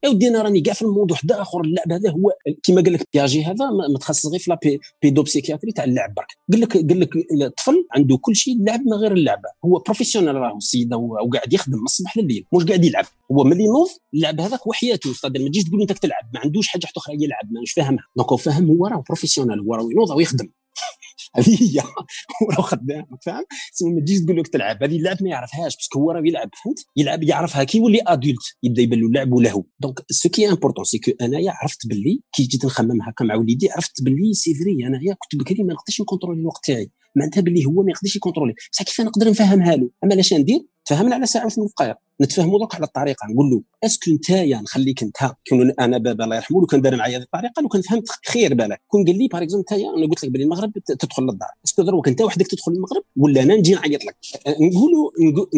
[0.05, 1.61] يا ودي أنا راني كاع في الموضوع واحد آخر.
[1.61, 2.33] اللعب هذا هو
[2.63, 4.59] كما قال لك بياجي هذا متخصص غير في la
[5.03, 6.15] pédopsychiatrie تاع اللعب.
[6.15, 7.11] برك قال لك قال لك
[7.43, 11.77] الطفل عنده كل شيء اللعب ما غير اللعبه هو professionnel راهو السيد هو قاعد يخدم
[11.79, 13.05] من الصباح لليل مش قاعد يلعب.
[13.33, 15.11] هو ملي ينوض اللعب هذاك هو حياته.
[15.25, 18.71] ما تجيش تقول أنت تلعب ما عندوش حاجة أخرى يلعب مش فاهمها donc هو فاهم
[18.71, 20.49] هو راه professionnel هو راه ينوض ويخدم
[21.37, 21.83] هذه هي.
[22.49, 23.45] وراه خدام فاهم؟
[23.83, 24.83] ما تجيش تقول لك تلعب.
[24.83, 28.57] هذه اللعب ما يعرفهاش parce que هو راه يلعب فهمت؟ يلعب يعرفها كي يولي adulte
[28.62, 29.64] يبدأ يبان له اللعب وله.
[29.81, 33.35] donc ce qui est important c'est que أنايا عرفت باللي كي جيت نخمم هكا مع
[33.35, 36.91] وليدي عرفت باللي c'est vrai أنايا كنت بكري ما نقدرش نcontrôler الوقت تاعي.
[37.16, 38.55] معناتها باللي هو ما يقدرش يcontrôler.
[38.72, 41.97] بصح كيف نقدر نفهمها له؟ أما لاش ندير؟ تفهمنا على ساعة وثمان دقائق.
[42.20, 43.26] نتفاهموا دوك على الطريقة.
[43.30, 45.16] نقول له est-ce que نتايا نخليك أنت.
[45.49, 48.55] كون أنا بابا الله يرحمه لو كان دار معايا هذه الطريقة لو كان فهمت خير
[48.55, 48.80] بالك.
[48.89, 51.49] كون قال لي par exemple نتايا أنا قلت لك بلي المغرب تدخل للدار.
[51.66, 54.16] est-ce que دروك أنت وحدك تدخل المغرب ولا أنا نجي نعيط لك.
[54.49, 55.12] نقول له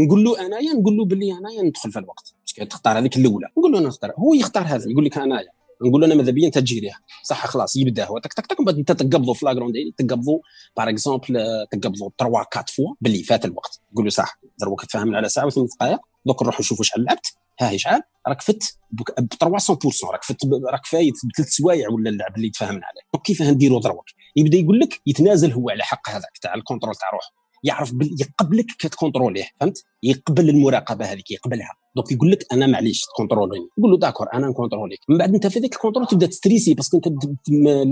[0.05, 2.35] نقول له انايا نقول له بلي انايا ندخل في الوقت.
[2.71, 3.47] تختار هذيك الأولى.
[3.59, 4.13] نقول له أنا نختار.
[4.19, 5.49] هو يختار هذا يقول لك انايا
[5.85, 8.19] نقول أنا ماذا بيا؟ أنت تgérer يها صح خلاص يبدأ هو.
[8.19, 10.39] تك تك تك أنت تقبضوا في l'agenda تقبضوا
[10.77, 12.47] par exemple تقبضوا 3 4
[12.77, 13.81] fois باللي فات الوقت.
[13.93, 17.27] نقول له صح دروك تفاهمنا على ساعة وثمان دقائق دوك نروحوا نشوفوا شحال لعبت
[17.61, 19.03] ها هي شحال راك فت ب
[19.45, 20.37] 300% راك فت
[20.73, 23.23] راك فايت بثلاث سوايع ولا اللعب اللي تفاهمنا عليه.
[23.25, 24.05] كيفاه نديروا دروك؟
[24.37, 27.44] يبدأ يقول لك يتنازل هو على حق هذاك تاع ال contrôle تاع روحه.
[27.65, 31.71] يعرف يقبلك كتcontrôler يه فهمت؟ يقبل المراقبه هذيك يقبلها.
[31.97, 34.99] donc يقول لك أنا معليش تcontrôler يني يقول له d'accord أنا نcontrôler يك.
[35.09, 37.25] من بعد أنت في ذاك ال contrôle تبدا تstresser parce que أنت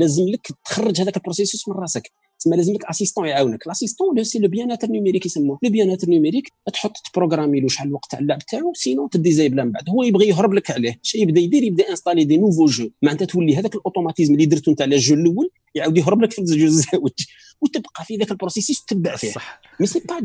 [0.00, 2.12] لازم لك تخرج هذاك ال processus من راسك.
[2.42, 3.66] تسمى لازم لك assistant يعاونك.
[3.66, 5.58] l'assistant c'est le bien-être numérique يسموه.
[5.62, 9.90] le bien-être numérique تحط تprogrammer له شحال الوقت تاع اللعب تاعو sinon تdésactiver من بعد.
[9.90, 10.98] هو يبغي يهرب لك عليه.
[11.02, 14.74] شي يبدأ يدير يبدأ installer des nouveaux jeux معناتها تولي هذاك ال automatisme اللي درتو
[14.80, 17.12] على ال jeu الأول يعاود يهرب لك في ال jeu الزاوج.
[17.62, 19.32] وتبقى في ذاك ال processus تتبع فيه.
[19.80, 20.20] mais c'est pas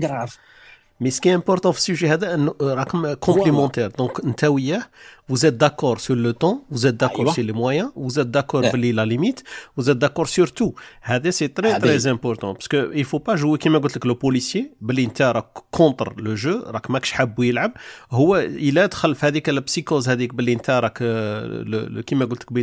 [0.98, 4.44] grave mais ce qui est important في ال sujet هذا انه راكم complémentaires donc انت
[4.44, 4.84] وياه
[5.30, 8.64] vous êtes d'accord sur le temps, vous êtes d'accord sur les moyens, vous êtes d'accord
[8.64, 9.44] sur la limite,
[9.76, 10.74] vous êtes d'accord sur tout.
[11.32, 12.54] C'est très très important.
[12.54, 16.14] Parce que il faut pas jouer كما قلت لك le policier بلي انت راك contre
[16.18, 17.72] le jeu راك ماكش حاب يلعب
[18.12, 20.98] هو الا دخل في هذيك ال psychose هذيك بلي انت راك
[22.04, 22.54] كما قلت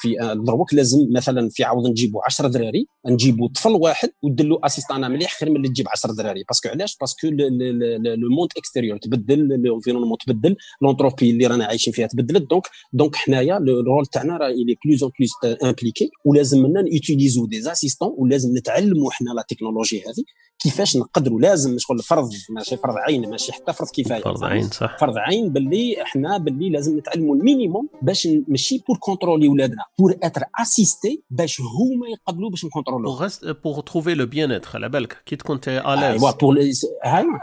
[0.00, 5.08] في دروك لازم مثلا في عوض نجيبوا 10 دراري نجيبوا طفل واحد ودير له assistant
[5.08, 6.44] مليح خير من اللي تجيب 10 دراري.
[6.48, 11.92] parce que علاش؟ parce que le monde extérieur تبدل l'environnement تبدل l'entropie اللي رانا عايشين
[11.92, 12.50] فيها تبدلت.
[12.50, 16.82] donc donc حنايا ال rôle تاعنا راه il est plus en plus impliqué ولازم منا
[16.82, 20.24] نutiliser و des assistants ولازم نتعلموا حنا la technologie هذه.
[20.58, 24.22] كيفاش نقدروا لازم شغل فرض ماشي فرض عين ماشي حتى فرض كفاية.
[24.22, 24.98] فرض عين صح.
[25.00, 30.42] فرض عين باللي إحنا باللي لازم نتعلموا المينيموم باش ماشي بور كونترولي ولادنا بور اتر
[30.60, 33.18] اسيستي باش هما يقبلوا باش نكونترولو
[33.64, 35.22] بوغ تروفي لو بيان اتر على بالك.
[35.26, 36.58] كي تكون تي الاز أيوا بور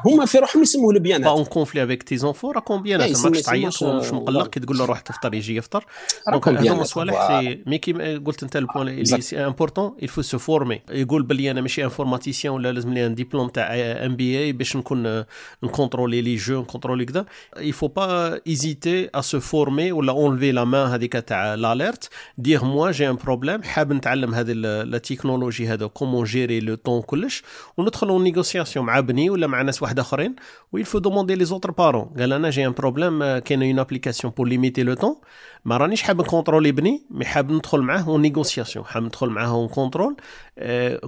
[0.05, 3.19] هما في روحهم يسموه لو بيان اتر اون كونفلي افيك تي زونفو راكم بيان اتر
[3.23, 5.85] ماكش تعيط ومش مقلق كي تقول له روح تفطر يجي يفطر.
[6.31, 9.53] دونك هذوما صوالح مي كي قلت أنت البوان اللي سي
[10.05, 10.77] faut se former.
[10.91, 15.23] يقول بلي أنا ماشي informaticien ولا لازم un diplôme تاع MBA باش نكون
[15.63, 17.25] نcontrôler les jeux نcontrôler كذا
[17.81, 22.09] faut pas hésiter à se former ولا enlever la main هذيك تاع l'alerte.
[22.37, 27.01] Dire moi j'ai un problème حاب نتعلم هذه لا تكنولوجي هذا كومون جيري لو طون
[27.01, 27.43] كلش
[27.77, 30.35] وندخل en négociation مع بني ولا مع ناس واحد اخرين
[30.71, 34.33] و il faut demander les autres parents قال أنا j'ai un problème كاين une application
[34.37, 35.15] pour limiter le temps
[35.65, 38.85] ما رانيش حاب نكونترولي بني مي حاب ندخل معاه اون نيغوسياسيون.
[38.85, 40.15] حاب ندخل معاه اون كونترول.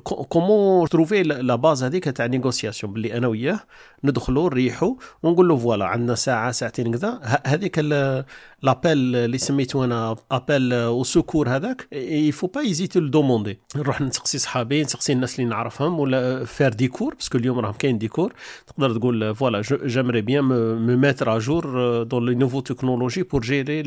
[0.03, 3.59] كومون تروفي لا باز هذيك تاع نيغوسياسيون باللي أنا وياه.
[4.03, 7.19] ندخلوا نريحوا ونقول له فوالا عندنا ساعة ساعتين كذا.
[7.45, 7.79] هذيك
[8.63, 14.37] لابيل اللي سميتو أنا ابيل أو سكور هذاك يفو با ايزيتي لو دوموندي نروح نسقسي
[14.37, 18.33] صحابي نسقسي الناس اللي نعرفهم ولا فير ديكور باسكو اليوم راهم كاين ديكور
[18.67, 23.83] تقدر تقول فوالا جامري بيان مو ميتر اجور دون لي نوفو تكنولوجي بور جيري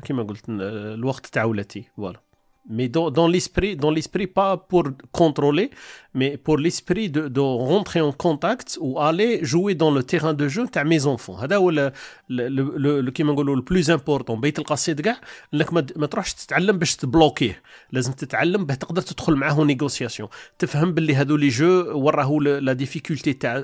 [0.00, 2.20] كيما قلت الوقت تاع ولادي voilà.
[2.68, 5.70] Mais dans, dans l'esprit, dans l'esprit pas pour contrôler,
[6.14, 10.48] mais pour l'esprit de, de, rentrer en contact ou aller jouer dans le terrain de
[10.48, 11.40] jeu تاع mes enfants.
[11.42, 11.92] هذا هو
[12.30, 15.20] le كيما نقولوا ال plus important بيت القصيد كاع
[15.54, 20.94] انك ما تروحش تتعلم باش تbloquer يه لازم تتعلم باه تقدر تدخل معاه négociation تفهم
[20.94, 23.56] باللي هذو les jeux وراه la difficulté تاع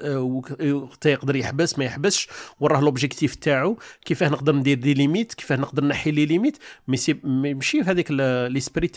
[1.07, 2.29] يقدر يحبس ما يحبسش
[2.61, 7.17] وراه l'objectif تاعو كيفاه نقدر ندير des limites كيفاه نقدر نحي les limites mais c'est
[7.25, 8.11] ماشي في هذيك
[8.51, 8.88] l'esprit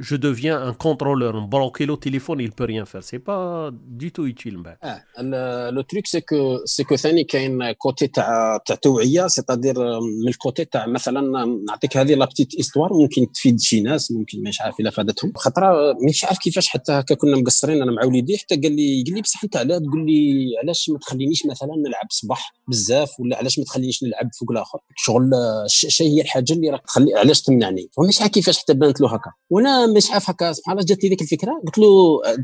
[0.00, 4.24] je deviens un contrôleur نبلوكي له تليفون il peut rien faire c'est pas du tout
[4.24, 8.76] utile من بعد آه le truc c'est que c'est que ثاني كاين côté تاع تاع
[8.76, 13.80] توعيه c'est-à-dire من ال côté تاع مثلا نعطيك هذه la petite histoire ممكن تفيد شي
[13.80, 17.92] ناس ممكن مش عارف الا فادتهم خاطر مش عارف كيفاش حتى هكا كنا مقصرين أنا
[17.92, 21.46] مع وليدي حتى قال لي قال لي بصح انت علاش تقول لي علاش ما تخلينيش
[21.46, 25.30] مثلا نلعب صباح بزاف ولا علاش ما تخلينيش نلعب فوق الآخر شغل
[25.64, 29.30] الشيء هي الحاجة اللي راك تخلي علاش تمنعني ومش عارف كيفاش حتى بانت له هكا.
[29.50, 31.62] وأنا مش عارف هكا سبحان الله جات لي ذيك الفكرة.
[31.66, 31.86] قلت له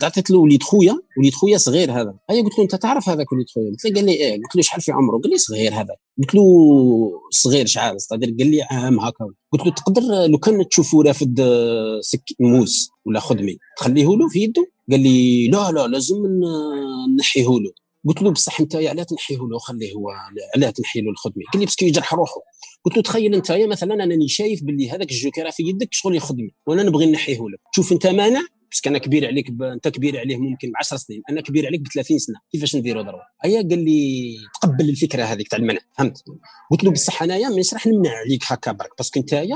[0.02, 2.14] عطيت له وليد خويا وليد خويا صغير هذا.
[2.30, 4.34] هيا قلت له أنت تعرف هذاك وليد خويا؟ قلت له قال لي إيه.
[4.42, 5.94] قلت له شحال في عمره؟ قال لي صغير هذا.
[6.18, 6.42] قلت له
[7.30, 9.24] صغير شحال؟ قال لي عام هكا.
[9.52, 11.40] قلت له تقدر لو كان تشوفوا رافد
[12.00, 16.16] سك موس ولا خدمي تخليه له في يده قال لي لا لا لازم
[17.18, 17.72] نحيه له
[18.08, 20.10] قلت له بصح انت علاه تنحيه له خليه هو
[20.56, 21.44] علاه تنحي له الخدمة.
[21.52, 22.40] قال لي parce que يجرح روحه.
[22.84, 26.82] قلت له تخيل انت مثلا أنني شايف باللي هذاك الجوكر في يدك شغل يخدمي وأنا
[26.82, 29.62] نبغي نحيه لك شوف أنت مانع؟ parce que أنا كبير عليك ب...
[29.62, 32.36] أنت كبير عليه ممكن ب 10 سنين أنا كبير عليك ب 30 سنة.
[32.52, 36.24] كيفاش نديروا ضربه هيا قال لي تقبل الفكرة هذيك تاع المنع فهمت؟
[36.70, 39.46] قلت له بصح أنايا مانيش راح نمنع عليك هكا برك parce que انت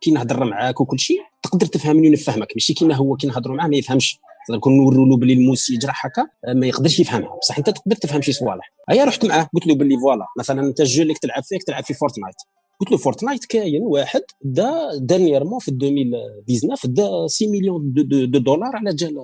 [0.00, 3.76] كي نهضر معاك وكل شيء تقدر تفهمني ونفهمك ماشي كيما هو كي نهضروا معاه ما
[3.76, 4.18] يفهمش.
[4.50, 7.36] نكون نوروا له بلي الموس يجرح هكا ما يقدرش يفهمها.
[7.42, 10.80] بصح انت تقدر تفهم شي صوالح هيا رحت معاه قلت له باللي voilà مثلا انت
[10.80, 12.36] ال jeu اللي تلعب فيه تلعب في Fortnite
[12.80, 18.38] قلت له Fortnite كاين واحد دا dernièrement في 2019 دا 6 مليون de, de, de
[18.38, 19.14] دولار على جال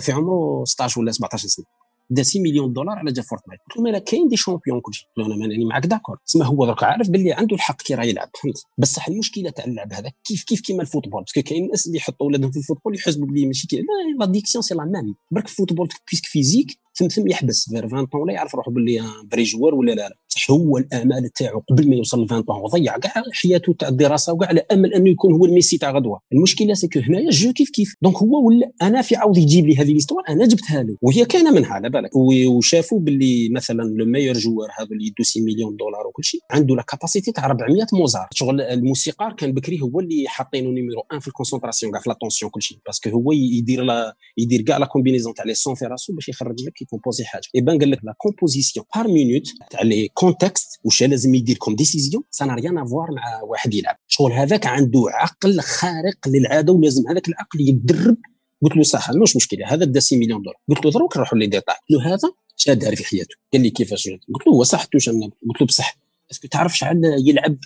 [0.00, 1.64] في عمره 16 ولا 17 سنة.
[2.10, 3.60] دا 6 مليون دولار على جال Fortnite.
[3.60, 6.16] قلت له مالا كاين des champions كلشي؟ أنا ماني معاك d'accord.
[6.26, 9.92] تسمى هو درك عارف باللي عنده الحق كي راه يلعب فهمت؟ بصح المشكلة تاع اللعب
[9.92, 12.62] هذا كيف كيف كيما ال football parce que كاين الناس اللي يحطوا ولادهم في ال
[12.62, 13.84] football يحسبوا بلي ماشي كي
[14.20, 18.06] l'addiction c'est la même برك ال football parce que physique ثم ثم يحبس vers 20
[18.06, 19.02] ans ولا يعرف روحه باللي
[19.32, 20.16] vrai joueur ولا لا لا.
[20.50, 24.48] هو الآمال تاعو قبل ما يوصل ل 20 طون وضيع كاع حياته تاع الدراسة وكاع
[24.48, 26.20] على امل أنه يكون هو الميسي تاع غدوة.
[26.32, 27.94] المشكلة c'est que هنايا ال jeu كيف كيف.
[28.02, 30.96] donc هو ولا أنا في عاود يجيب لي هذه l'histoire أنا جبتها له.
[31.02, 32.10] وهي كاينة منها على بالك.
[32.16, 36.76] وشافوا باللي مثلا le meilleur joueur هذا اللي يدو 6 مليون دولار وكل شيء عنده
[36.76, 38.28] la capacité تاع 400 Mozart.
[38.32, 42.50] شغل الموسيقار كان بكري هو اللي حاطينه numéro 1 في ال concentration كاع في l'attention
[42.50, 42.78] كل شيء.
[42.86, 46.28] parce que هو يدير لا يدير كاع la combinaison تاع les sons في راسو باش
[46.28, 47.48] يخرج لك يكومبوزي حاجة.
[47.54, 52.22] يبان قال لك la composition par minute تاع les contextes واش لازم يدير comme décision
[52.30, 57.08] ça n'a rien à voir مع واحد يلعب شغل هذاك عنده عقل خارق للعاده ولازم
[57.08, 58.16] هذاك العقل يتدرب
[58.62, 61.46] قلت له صح مش مشكله هذا دا 6 مليون دولار قلت له دروك نروحوا les
[61.46, 64.84] détails قلت له هذا شاد دار في حياته قال لي كيفاش قلت له هو صح
[64.84, 65.98] قلت له بصح
[66.30, 67.58] est-ce que تعرف شحال يلعب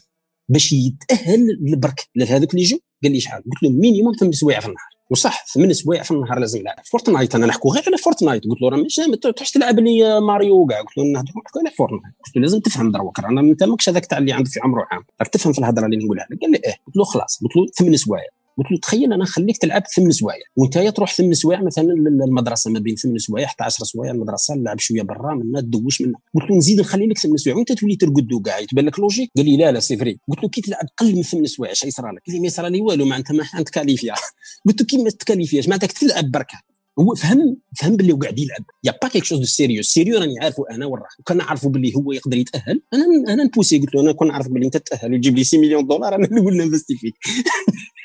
[0.49, 4.67] باش يتاهل لبرك لهذوك les jeux قال لي شحال قلت له minimum ثمان سوايع في
[4.67, 8.45] النهار وصح ثمان سوايع في النهار لازم نلعب Fortnite أنا نحكوا غير على Fortnite.
[8.45, 11.71] قلت له راه ماشي ما تروحش تلعب les Mario كاع قلت له نهضروا نحكوا على
[11.71, 12.15] Fortnite.
[12.27, 15.03] قلت له لازم تفهم دروك رانا أنت ماكش هذاك تاع اللي عنده في عمره عام.
[15.21, 16.27] راك تفهم في الهضرة اللي نقولها.
[16.31, 16.75] لك قال لي إيه.
[16.87, 17.39] قلت له خلاص.
[17.43, 18.25] قلت له ثمان سوايع
[18.59, 20.41] قلت له تخيل أنا نخليك تلعب ثمان سوايع.
[20.57, 24.79] وأنت تروح ثمان سوايع مثلا للمدرسة ما بين ثمان سوايع حتى 10 سوايع المدرسة نلعب
[24.79, 27.57] شوية برا منا تدوش منا قلت له نزيد نخلي لك ثمان سوايع.
[27.57, 30.19] وأنت تولي ترقد كاع يتبان لك logique قال لي لا لا c'est vrai.
[30.29, 32.71] قلت له كي تلعب قل من ثمان سوايع اش يصرى لك؟ قال لي ما يصرى
[32.71, 34.15] لي والو معناتها ما تكاليفيا
[34.67, 36.59] قلت له كي ما تكاليفياش معناتها تلعب بركة.
[36.99, 38.65] هو فهم فهم باللي قاعد يلعب.
[38.85, 41.69] il y a pas quelque chose de sérieux sérieux راني عارفه أنا وراه وكان نعرفه
[41.69, 42.83] باللي هو يقدر يتأهل.
[42.95, 45.87] أنا أنا نبوسي قلت له أنا كون نعرف باللي أنت تأهل وتجيب لي 6 مليون
[45.87, 47.15] دولار أنا نقول نفستي فيك.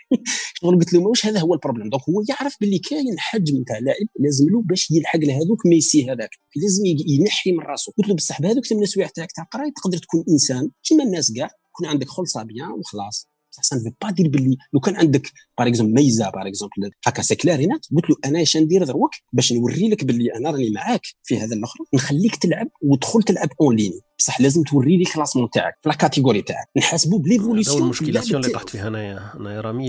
[0.61, 4.07] شغل قلت له واش هذا هو البروبليم دونك هو يعرف باللي كاين حجم تاع لاعب
[4.19, 6.29] لازم له باش يلحق لهذوك ميسي هذاك.
[6.55, 10.23] لازم ينحي من راسه قلت له بصح بهذوك ثمان سوايع تاعك تاع القرايه تقدر تكون
[10.29, 10.71] إنسان.
[10.83, 13.28] كيما الناس كاع يكون عندك خلصة بيان وخلاص.
[13.51, 17.21] بصح سان فو با دير باللي لو كان عندك باغ اكزومبل ميزة باغ اكزومبل هكا
[17.21, 21.01] سي كلارينات قلت له أنا اش ندير دروك باش نوري لك باللي أنا راني معاك
[21.23, 25.77] في هذا الأخر نخليك تلعب وتدخل تلعب اون ليني بصح لازم توري لي كلاسمون تاعك
[25.81, 26.67] في لا كاتيجوري تاعك.
[26.77, 29.87] نحاسبوا بليفوليسيون المشكلاسيون اللي طحت فيها انايا انايا رامي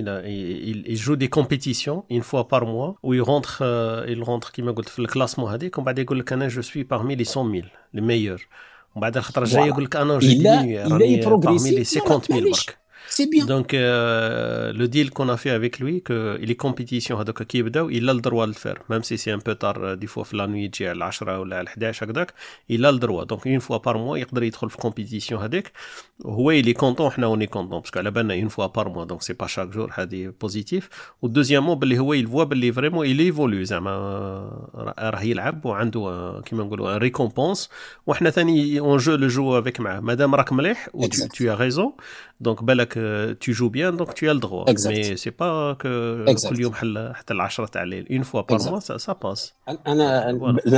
[0.86, 3.50] يجو دي كومبيتيسيون اون فوا بار موا ويغونتر
[4.08, 7.24] يغونتر كيما قلت في الكلاسمون هذيك ومن بعد يقول لك أنا جو سوي بارمي لي
[7.36, 7.64] 100000
[7.94, 8.46] لي ميور
[8.94, 12.78] ومن بعد الخطرة الجاية يقول لك أنا جو ديمينيي راني لي 50000 برك.
[13.10, 13.74] سي بيان دونك
[14.74, 18.78] لو ديل كون في افيك لوي كو لي كومبيتيسيون هذوك كي يبداو الا الدروا للفير
[18.90, 21.56] ميم سي سي ان بو تار دي فوا في لا نوي تجي على 10 ولا
[21.56, 22.34] على 11 هكذاك
[22.70, 25.72] الا الدروا دونك اون فوا بار موا يقدر يدخل في كومبيتيسيون هذيك
[26.24, 29.04] وهو اللي content حنا on est contents parce que على بالنا une fois par mois
[29.04, 30.88] donc c'est pas chaque jour هذه positive
[31.22, 33.90] و deuxièmement باللي هو il voit باللي vraiment il évolue زعما
[34.98, 37.70] راه يلعب وعنده كيما نقولوا une récompense
[38.06, 41.92] وحنا ثاني on joue le jeu avec معاه مادام راك مليح و t'as raison
[42.40, 42.94] donc بالك
[43.44, 43.52] tu
[44.28, 44.64] as le droit.
[44.68, 44.90] Exact.
[44.90, 46.72] mais c'est pas que كل يوم
[47.14, 48.06] حتى ال 10 تاع الليل.
[48.12, 49.52] une fois par mois ça passe
[49.86, 50.30] أنا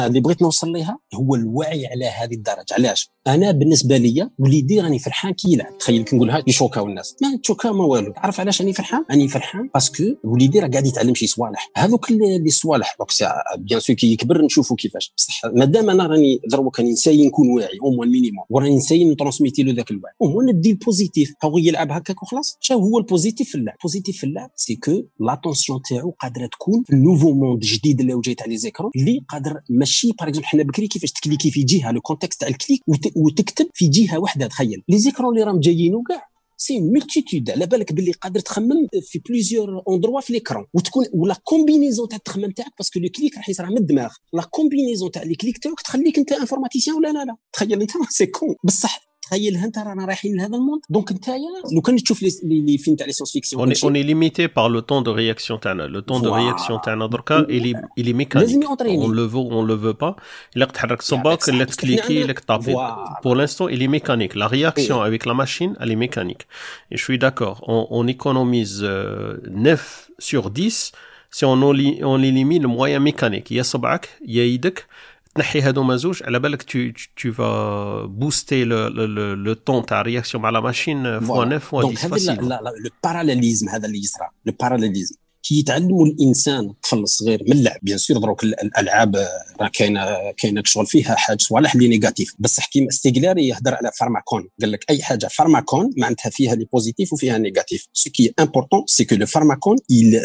[0.07, 2.75] اللي بغيت نوصل ليها هو الوعي على هذه الدرجة.
[2.79, 5.79] علاش؟ أنا بالنسبة لي وليدي راني فرحان كي يلعب.
[5.79, 7.17] تخيل كي نقولها يشوكاو الناس.
[7.23, 8.13] ما تشوكا ما والو.
[8.13, 11.71] تعرف علاش راني فرحان؟ راني فرحان parce que وليدي راه قاعد يتعلم شي صوالح.
[11.77, 12.97] هذوك les صوالح.
[12.99, 15.13] donc bien sûr كي يكبر نشوفوا كيفاش.
[15.17, 19.63] بصح مادام أنا راني دروك راني نساي نكون واعي au moins minimum وراني نساي نترونسميتي
[19.63, 20.15] له ذاك الوعي.
[20.23, 22.57] au moins ندي ال positif هو يلعب هكاك وخلاص.
[22.61, 26.47] شنو هو ال positif في اللعب ال positif في اللعب c'est que l'attention تاعو قادرة
[26.47, 28.57] تكون في ال nouveau monde جديد اللي وجاي تاع les
[28.97, 32.55] اللي قادر ماشي par exemple حنا بكري كيفاش تكليكي في جهه le contexte تاع ال
[32.55, 32.81] clic
[33.17, 34.83] وتكتب في جهة واحدة تخيل.
[34.89, 39.83] les écrans اللي راهم جايين وكاع c'est multitude على بالك باللي قادر تخمم في plusieurs
[39.89, 43.67] endroits في l'écran وتكون ولا كومبينيزون تاع التخمم تاعك parce que le clic راح يصرى
[43.67, 44.11] من الدماغ.
[44.33, 47.37] la combinaison تاع لي كليك تاعك تخليك أنت informaticien ولا لا لا.
[47.53, 51.29] تخيل أنت سي كون بصح تخيل انت رانا رايحين لهذا ال monde donc انت
[51.75, 55.13] لو كان تشوف les films تاع les science-fiction on est limité par le temps de
[55.13, 55.83] réaction تاعنا.
[55.83, 59.67] le temps de réaction تاعنا دركا elle est elle est mécanique on le veut on
[59.67, 60.17] le veut pas
[60.57, 62.77] الا تحرك صبعك الا تكليكي الا تابي
[63.25, 66.47] pour l'instant elle est mécanique la réaction avec la machine elle est mécanique
[66.93, 69.79] et je suis d'accord on économise 9
[70.21, 70.93] sur 10
[71.33, 73.53] si on, on élimine le moyen mécanique.
[73.53, 74.87] يا صبعك يا يدك
[75.35, 80.43] تنحي هذوما زوج على بالك tu tu vas booster le le le temps تاع réaction
[80.43, 84.29] مع la machine fois 9 fois 10 facile donc هذا le parallélisme هذا اللي يصرى
[84.47, 87.79] le parallélisme كي يتعلموا الإنسان الطفل الصغير من اللعب.
[87.83, 89.17] bien sûr دروك الألعاب
[89.61, 90.07] راه كاينة
[90.37, 92.35] كاينة شغل فيها حاجة صوالح اللي négatives.
[92.39, 94.49] بصح كيما Stiegler اللي يهضر على pharmacon.
[94.61, 98.83] قال لك أي حاجة pharmacon معناتها فيها les positifs وفيها négatif ce qui est important
[98.87, 99.77] c'est que le pharmacon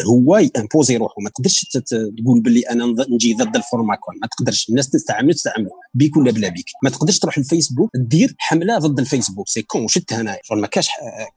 [0.06, 1.14] هو يامبوزي روحه.
[1.22, 1.66] ما تقدرش
[2.20, 4.14] تقول باللي أنا نجي ضد ال pharmacon.
[4.22, 4.68] ما تقدرش.
[4.68, 5.68] الناس تستعمل تستعمل.
[5.94, 6.66] بيك ولا بلا بيك.
[6.84, 9.48] ما تقدرش تروح الفيسبوك دير حملة ضد الفيسبوك.
[9.48, 10.40] c'est con شفت هنايا.
[10.52, 10.88] ما كاش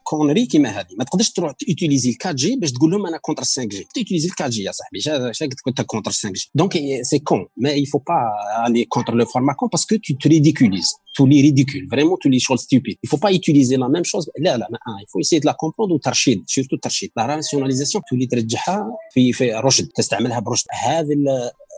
[0.03, 0.87] connerie كيما هذه.
[0.97, 4.27] ما تقدرش تروح تيوتيليزي ال quatre G باش تقول لهم أنا contre 5 G تيوتيليزي
[4.27, 7.73] ال quatre G يا صاحبي شا قلت كنت contre 5 G donc c'est con ما
[7.73, 8.23] il faut pas
[8.65, 11.02] aller contre le pharmacon parce que tu te ridiculises.
[11.15, 14.30] تولي ridicule vraiment تولي شغل stupide il faut pas utiliser la même chose.
[14.39, 18.26] لا لا mais il faut essayer de la comprendre وترشيد surtout الترشيد la rationalisation تولي
[18.26, 21.14] ترجعها في في رشد تستعملها برشد هذه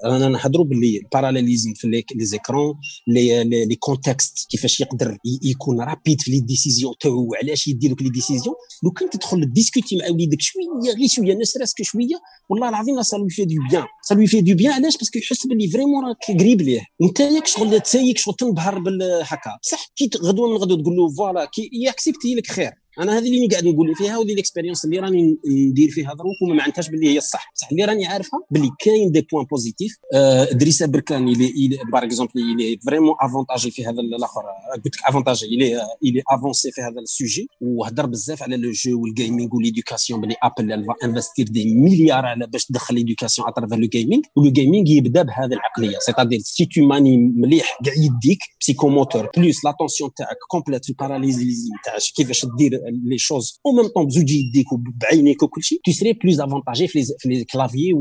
[0.06, 2.76] رانا نهضروا باللي ال parallélisme في les écrans
[3.08, 7.28] les les contextes كيفاش يقدر يكون rapide في les décisions تاعو.
[7.32, 11.82] وعلاش يدير لك les décisions لو كان تدخل discuter مع وليدك شوية غير شوية نسراسك
[11.82, 12.16] شوية
[12.50, 15.20] والله العظيم ça lui fait du bien ça lui fait du bien علاش؟ parce que
[15.20, 16.82] يحس باللي vraiment راك قريب ليه.
[17.00, 21.46] وانت ياك شغل تسايك شغل تنبهر بالهكا صح كي غدوه من غدوه تقول له voilà
[21.46, 22.83] كي يأكسبتي لك خير.
[23.00, 25.38] أنا هذه اللي قاعد نقول فيها وهذه ال expérience اللي راني
[25.70, 27.52] ندير فيها دروك وما معناتهاش باللي هي الصح.
[27.56, 32.32] بصح اللي راني عارفها باللي كاين des points positifs آه إدريس أبركان اللي par exemple
[32.36, 34.42] اللي vraiment avantagé في هذا الآخر.
[34.76, 35.66] قلت لك avantagé اللي
[36.06, 40.22] اللي avancé في هذا ال sujet وهضر بزاف على le jeu وال gaming و l'éducation
[40.22, 44.52] باللي Apple investir des milliards على باش تدخل l'éducation à travers le gaming و le
[44.52, 45.98] gaming يبدا بهذه العقلية.
[46.00, 51.70] c'est-à-dire si tu manies مليح كاع يديك psychomoteur plus l'attention تاعك complète في ال parallélisme
[51.86, 56.14] تاع كيفاش دير les choses au même temps بزوج يديك وبعينيك وكل شيء tu serais
[56.14, 57.94] plus avantagé في les claviers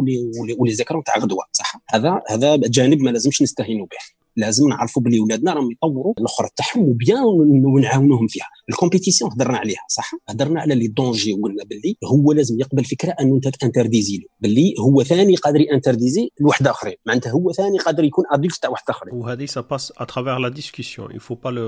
[0.59, 5.02] و les écrans تاع غدوه صح هذا هذا جانب ما لازمش نستهينوا به لازم نعرفوا
[5.02, 7.24] بلي ولادنا راهم يطوروا الاخرى تاعهم و bien
[7.64, 8.46] ونعاونوهم فيها.
[8.70, 13.14] ال compétition هضرنا عليها صح؟ هضرنا على les dangers وقلنا باللي هو لازم يقبل فكرة
[13.20, 14.24] أنه أنت انترديزي له.
[14.40, 16.94] باللي هو ثاني قادر انترديزي لواحد آخرين.
[17.06, 19.14] معناتها هو ثاني قادر يكون adulte تاع واحد آخرين.
[19.14, 21.66] وهذه ça passe à travers la discussion il faut pas le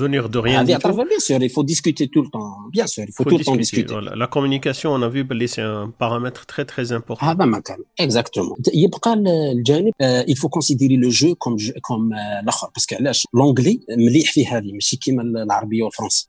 [0.00, 2.70] venir de rien هذه à travers bien sûr il faut discuter tout le temps.
[2.72, 5.62] Bien sûr il faut tout le temps discuter la communication on a vu باللي c'est
[5.62, 7.24] un paramètre très très important.
[7.24, 8.74] هذا ما كان exactement.
[8.74, 9.92] يبقى الجانب
[10.28, 11.56] il faut considérer le jeu comme
[11.88, 16.28] comme الآخر parce que علاش l'anglais مليح في هذه ماشي كيما العربية والفرنسي.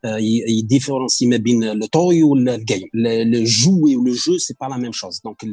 [0.59, 4.77] يديفيرونسي ما بين le toy وال game le jouet و le jeu c'est pas la
[4.77, 5.45] même chose donc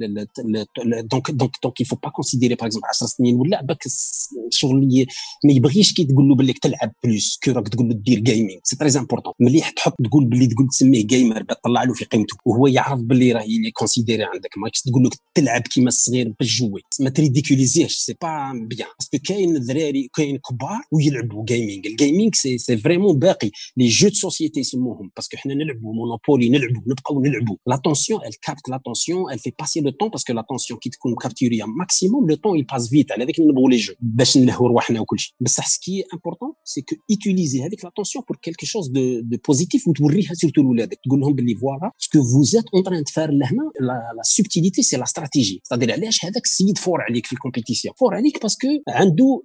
[1.11, 3.83] donc donc donc il faut pas considérer par exemple 10 سنين ولا باك
[4.51, 5.07] شغل
[5.45, 8.77] ما يبغيش كي تقول له بالك تلعب plus que راك تقول له دير gaming c'est
[8.77, 13.01] très important مليح تحط تقول باللي تقول تسميه gamer تطلع له في قيمته وهو يعرف
[13.01, 17.97] باللي راه يلي considéré عندك ما تقول له تلعب كيما الصغير بال jouet ما تريديكوليزيهش
[17.97, 22.77] c'est pas bien parce que كاين الذراري كاين كبار ويلعبوا gaming ال gaming c'est c'est
[22.77, 23.51] vraiment باقي.
[23.77, 25.11] les jeux de société يسموهم.
[25.17, 27.57] parce que حنا نلعبوا Monopoly نلعبوا نبقاو نلعبوا.
[27.67, 31.65] l'attention elle capte l'attention elle fait passer le temps parce que l'attention كي تكون capturée
[31.65, 35.19] à maximum le temps يباس vite على ذاك نبغوا les jeux باش نلهوا رواحنا وكل
[35.19, 35.35] شيء.
[35.41, 39.37] بصح ce qui est important c'est que utiliser هذيك l'attention pour quelque chose de de
[39.49, 40.99] positif وتوريها surtout لولادك.
[41.05, 44.83] تقول لهم باللي voilà ce que vous êtes en train de faire لهنا la subtilité
[44.83, 48.59] c'est la stratégie c'est-à-dire علاش هذاك السيد fort عليك في ال compétition fort عليك parce
[48.59, 49.43] que عنده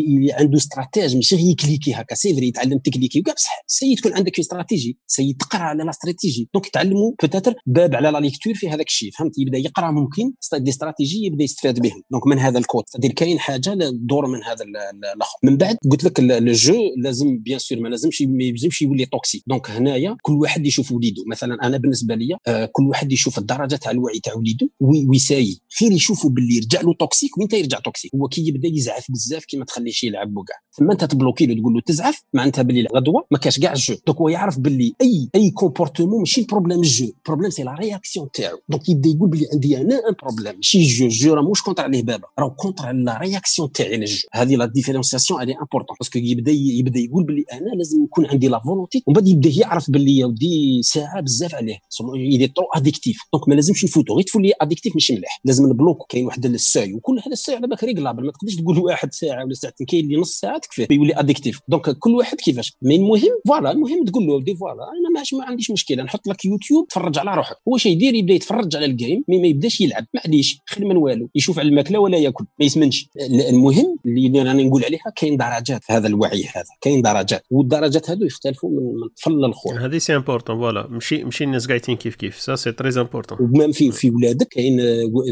[0.00, 2.14] اللي عنده استراتيج ماشي غير يكليكي هكا.
[2.14, 6.48] c'est vrai يتعلم تكليكي وكاع بصح c'est تكون عندك stratégie c'est تقرأ على la stratégie
[6.54, 10.70] donc يتعلموا peut-être باب على la lecture في هذاك الشيء فهمت؟ يبدأ يقرأ ممكن des
[10.70, 12.02] stratégies يبدأ يستفاد بهم.
[12.10, 12.84] donc من هذا ال côté.
[12.92, 15.36] تدير كاين حاجة دور من هذا الآخر.
[15.44, 19.70] من بعد قلت لك لو لازم bien sûr ما لازمش ما يلزمش يولي toxique donc
[19.70, 21.22] هنايا كل واحد يشوف وليده.
[21.30, 24.70] مثلا أنا بالنسبة لي آه كل واحد يشوف الدرجة تاع الوعي تاع وليده
[25.08, 29.44] ويساي خير يشوفوا باللي يرجع له toxique وين يرجع toxique هو كي يبدأ يزعف بزاف
[29.44, 33.26] كي ما تخليش يلعب وكاع ثم انت تبلوكي له تقول له تزعف معناتها باللي غدوه
[33.30, 33.94] ما كاش كاع ال jeu.
[34.06, 37.06] donc هو يعرف باللي أي أي comportement ماشي ال problème ال jeu.
[37.06, 38.58] ال problème c'est la réaction تاعو.
[38.68, 41.62] donc يبدا يقول باللي عندي أنا un problème ماشي ال jeu ال jeu راه موش
[41.62, 42.26] contre عليه بابا.
[42.38, 44.28] راه contre على la réaction تاعي لل jeu.
[44.32, 48.26] هذه la différenciation elle est importante parce que يبدا يبدا يقول باللي أنا لازم يكون
[48.26, 51.78] عندي la volonté ومن بعد يبدا يعرف باللي يا ودي ساعة بزاف عليه.
[52.14, 54.14] يدي trop addictif donc ما لازمش نفوتو.
[54.14, 55.40] غير تفولي addictif ماشي مليح.
[55.44, 56.04] لازم نبلوكو.
[56.04, 58.26] كاين واحد الساعة وكل هذا الساعة على بالك réglable.
[58.26, 61.90] ما تقدرش تقول واحد ساعة ولا ساعتين كاين اللي نص ساعه تكفيه يولي addictif donc
[61.90, 62.76] كل واحد كيفاش.
[62.82, 66.02] mais المهم voilà المهم تقول له دي voilà أنا ما عنديش مشكلة.
[66.02, 67.56] نحط لك يوتيوب تفرج على روحك.
[67.68, 70.06] هو شي يدير يبدا يتفرج على الجيم مي ما يبداش يلعب.
[70.14, 71.28] معليش خير من والو.
[71.34, 72.44] يشوف على الماكلة ولا ياكل.
[72.60, 73.08] ما يسمنش.
[73.48, 75.80] المهم اللي أنا نقول عليها كاين درجات.
[75.90, 76.64] هذا الوعي هذا.
[76.80, 77.42] كاين درجات.
[77.50, 80.86] والدرجات هذو يختلفوا من طفل للخوه هذه c'est important voilà.
[80.86, 82.40] ماشي ماشي الناس قاعدين كيف كيف.
[82.40, 84.80] ça c'est très important و même في في ولادك كاين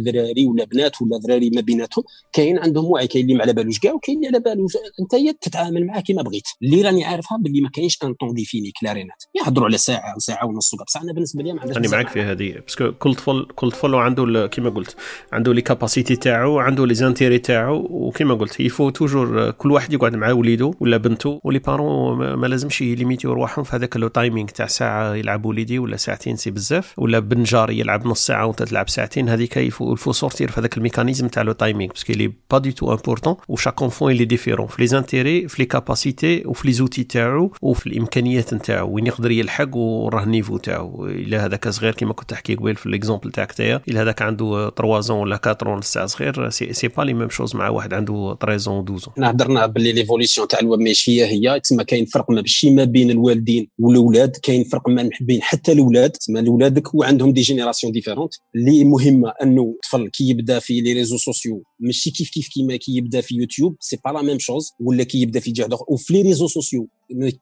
[0.06, 3.78] ذراري ولا بنات ولا ذراري ما بيناتهم كاين عندهم وعي كاين اللي ما على بالوش
[3.78, 4.66] كاع وكاين اللي على بالو
[5.00, 6.48] أنت تتعامل معاه كما بغيت.
[6.62, 9.22] اللي راني عارفها باللي ما كاينش un temps défini clair et net.
[9.34, 12.52] يهضروا على ساعة ساعة ونص بصح أنا بالنسبة لي ما عنديش راني معاك في هذه.
[12.52, 14.96] parce que كل طفل كل طفل عنده كيما قلت
[15.32, 19.92] عنده les capacités تاعو عنده les intérêts تاعو وكيما قلت il faut toujours كل واحد
[19.92, 24.08] يقعد مع وليدو ولا بنته و les parents ما لازمش يليميتيو رواحهم في هذاك le
[24.08, 28.46] timing تاع ساعة يلعب وليدي ولا ساعتين c'est بزاف ولا بن جاري يلعب نص ساعة
[28.46, 29.28] وانت تلعب ساعتين.
[29.28, 32.54] هذيك il faut sortir في هذاك ال mécanisme تاع le timing parce que il est
[32.54, 35.66] pas du tout important و chaque enfant il est différent في les intérêts في les
[35.66, 41.06] capacités وفي les outils تاعو وفي الإمكانيات نتاعو وين يقدر يلحق وراه ال niveau تاعو.
[41.06, 45.00] إلا هذاك صغير كيما كنت تحكي قبيل في l'exemple تاعك تايا إلا هذاك عنده 3
[45.00, 48.70] زون ولا 4 لسه صغير c'est, c'est pas les mêmes choses مع واحد عنده 13
[48.70, 52.84] و 12 إحنا هضرنا باللي l'évolution تاع الويب ماشي هي تسمى كاين فرق ماشي ما
[52.84, 56.10] بين الوالدين والأولاد كاين فرق ما بين حتى الأولاد.
[56.10, 61.16] تسمى اولادك وعندهم des générations différentes اللي مهمه أنه الطفل كي يبدأ في les réseaux
[61.16, 65.04] sociaux ماشي كيف كيف كيما كي يبدا في يوتيوب c'est pas la même chose ولا
[65.04, 66.88] كي يبدا في جهه أخرى وفي les réseaux sociaux.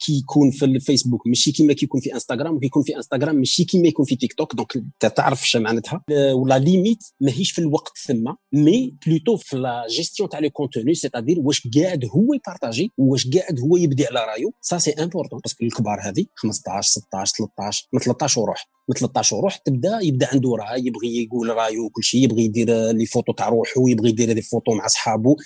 [0.00, 4.04] كي يكون في الفيسبوك ماشي كيما كيكون في انستغرام وكيكون في انستغرام ماشي كيما يكون
[4.04, 8.32] في تيك توك donc انت تعرف اش معناتها و la limite ماهيش في الوقت ثم
[8.52, 13.60] mais plutôt في لا جيستيون تاع les contenus c'est-à-dire واش قاعد هو يبارطاجي واش قاعد
[13.60, 18.00] هو يبدي على رايو ça c'est important parce que الكبار هذه 15 16 13 من
[18.00, 22.44] 13 وروح من 13 وروح تبدا يبدا عنده راي يبغي يقول رايه وكل شيء يبغي
[22.44, 25.36] يدير les photos تاع روحه يبغي يدير les photos مع صحابه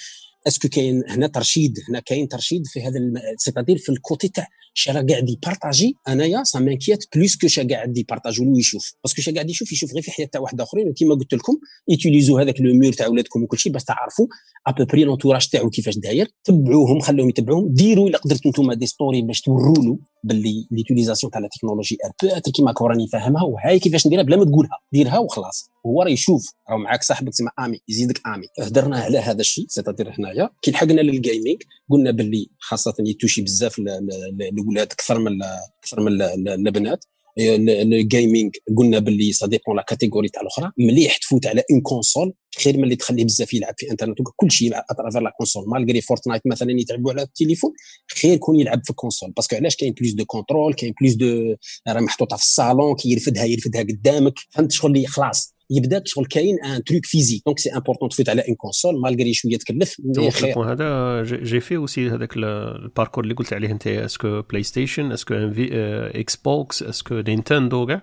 [0.46, 2.98] est-ce que كاين هنا ترشيد هنا كاين ترشيد في هذا.
[3.36, 7.98] c'est-à-dire في ال côté تاع شا قاعد يبارطاجي أنايا ça m'inquiète plus que شا قاعد
[7.98, 8.94] يبارطاجي له يشوف.
[9.04, 11.58] parce que شا قاعد يشوف يشوف غير في حياة تاع واحد آخرين وكيما قلت لكم
[11.88, 14.26] يوتيليزو هذاك l'amour تاع ولادكم وكل شيء باش تعرفوا
[14.66, 16.28] à peu près l'entourage تاعو كيفاش داير.
[16.44, 17.74] تبعوهم خلوهم يتبعوهم.
[17.74, 22.50] ديروا إلا قدرتوا أنتم des stories باش توروا له باللي l'utilisation تاع la technologie peut-être
[22.50, 24.78] كيما راني فاهمها وهاي كيفاش نديرها بلا ما تقولها.
[24.92, 25.70] ديرها وخلاص.
[25.86, 30.14] هو راه يشوف راه معاك صاحبك تسمى امي يزيدك امي هدرنا على هذا الشيء c'est-à-dire
[30.18, 30.48] هنايا.
[30.62, 31.62] كي لحقنا لل gaming
[31.92, 35.42] قلنا باللي خاصة يتوشي بزاف الاولاد أكثر من
[35.82, 37.04] أكثر من البنات
[37.38, 40.72] ال gaming قلنا باللي ça dépend la catégorie تاع الأخرى.
[40.78, 44.72] مليح تفوت على une console خير من اللي تخليه بزاف يلعب في انترنت كل شيء
[44.90, 47.72] à travers la console malgré Fortnite مثلا يتعبوا على التليفون
[48.20, 51.14] خير يكون يلعب في ال console parce que علاش كاين plus de contrôle كاين plus
[51.14, 51.54] de
[51.88, 54.34] راه محطوطة في الصالون كي يرفدها يرفدها قدامك.
[54.50, 58.42] فهمت شغل اللي خلاص؟ يبدا شغل كاين un truc physique donc c'est important تفوت على
[58.48, 59.96] une console malgré شوية تكلف
[60.30, 60.72] خير.
[60.72, 65.12] هذا j'ai fait aussi هذاك ال parcours اللي قلت عليه أنت est-ce que بلاي ستيشن
[65.12, 68.02] est-ce que إكس بوكس est-ce que نينتندو كاع.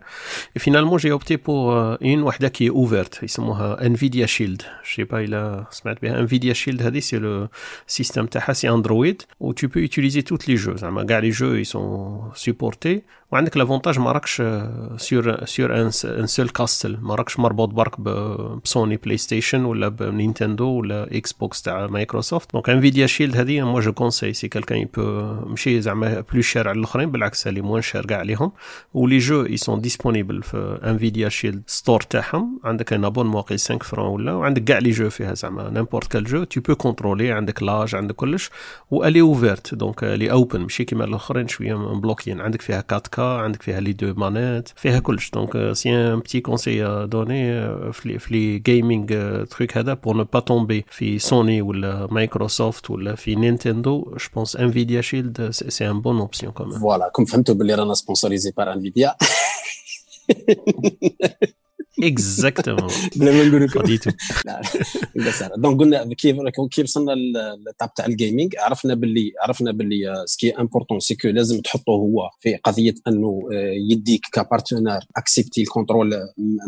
[0.56, 5.20] finalement j'ai opté pour une وحدة qui est ouverte يسموها Nvidia Shield je sais pas
[5.20, 6.20] إلا سمعت بها.
[6.20, 7.48] Nvidia Shield هذه c'est le
[7.88, 11.54] système تاعها c'est اندرويد و tu peux utiliser tous les jeux زعما كاع les jeux
[11.54, 13.02] ils sont supportés
[13.32, 14.42] وعندك l'avantage ما راكش
[14.98, 21.18] sur sur un seul كاستل ما راكش مربوط برك بسوني بلاي ستيشن ولا بنينتندو ولا
[21.18, 25.02] إكس بوكس تاع مايكروسوفت donc Nvidia Shield هذه moi je conseille si quelqu'un il peut
[25.46, 28.52] ماشي زعما plus chère على الأخرين بالعكس les moins chères كاع عليهم.
[28.94, 32.60] و les jeux ils sont disponibles في Nvidia Shield store تاعهم.
[32.64, 35.70] عندك un abonnement 5 فرون ولا وعندك كاع les jeux فيها زعما.
[35.70, 38.50] n'importe quel jeu tu peux contrôler عندك l'âge عندك كلش.
[38.92, 42.84] و elle est ouverte donc elle est open ماشي كيما الأخرين شوية مبلوكيين عندك فيها
[42.92, 45.30] 4 k هكا عندك فيها les deux manettes فيها كلش.
[45.30, 47.52] donc c'est un petit conseil donné
[47.92, 49.08] في les gaming
[49.50, 54.56] truc هذا pour ne pas tomber في سوني ولا مايكروسوفت ولا في نينتندو je pense
[54.56, 59.16] Nvidia Shield c'est une bonne option comment voilà comme فهمتوا باللي رانا sponsorisés par Nvidia
[62.04, 63.82] exactement بلا ما نقول لكم
[65.58, 66.38] donc قلنا كيف
[66.72, 71.00] كيف وصلنا ل l'étape تاع ال gaming عرفنا باللي عرفنا باللي ce qui est important
[71.00, 73.40] c'est que لازم تحطه هو في قضية إنه
[73.92, 76.14] يديك ك partenaire accepter ال contrôle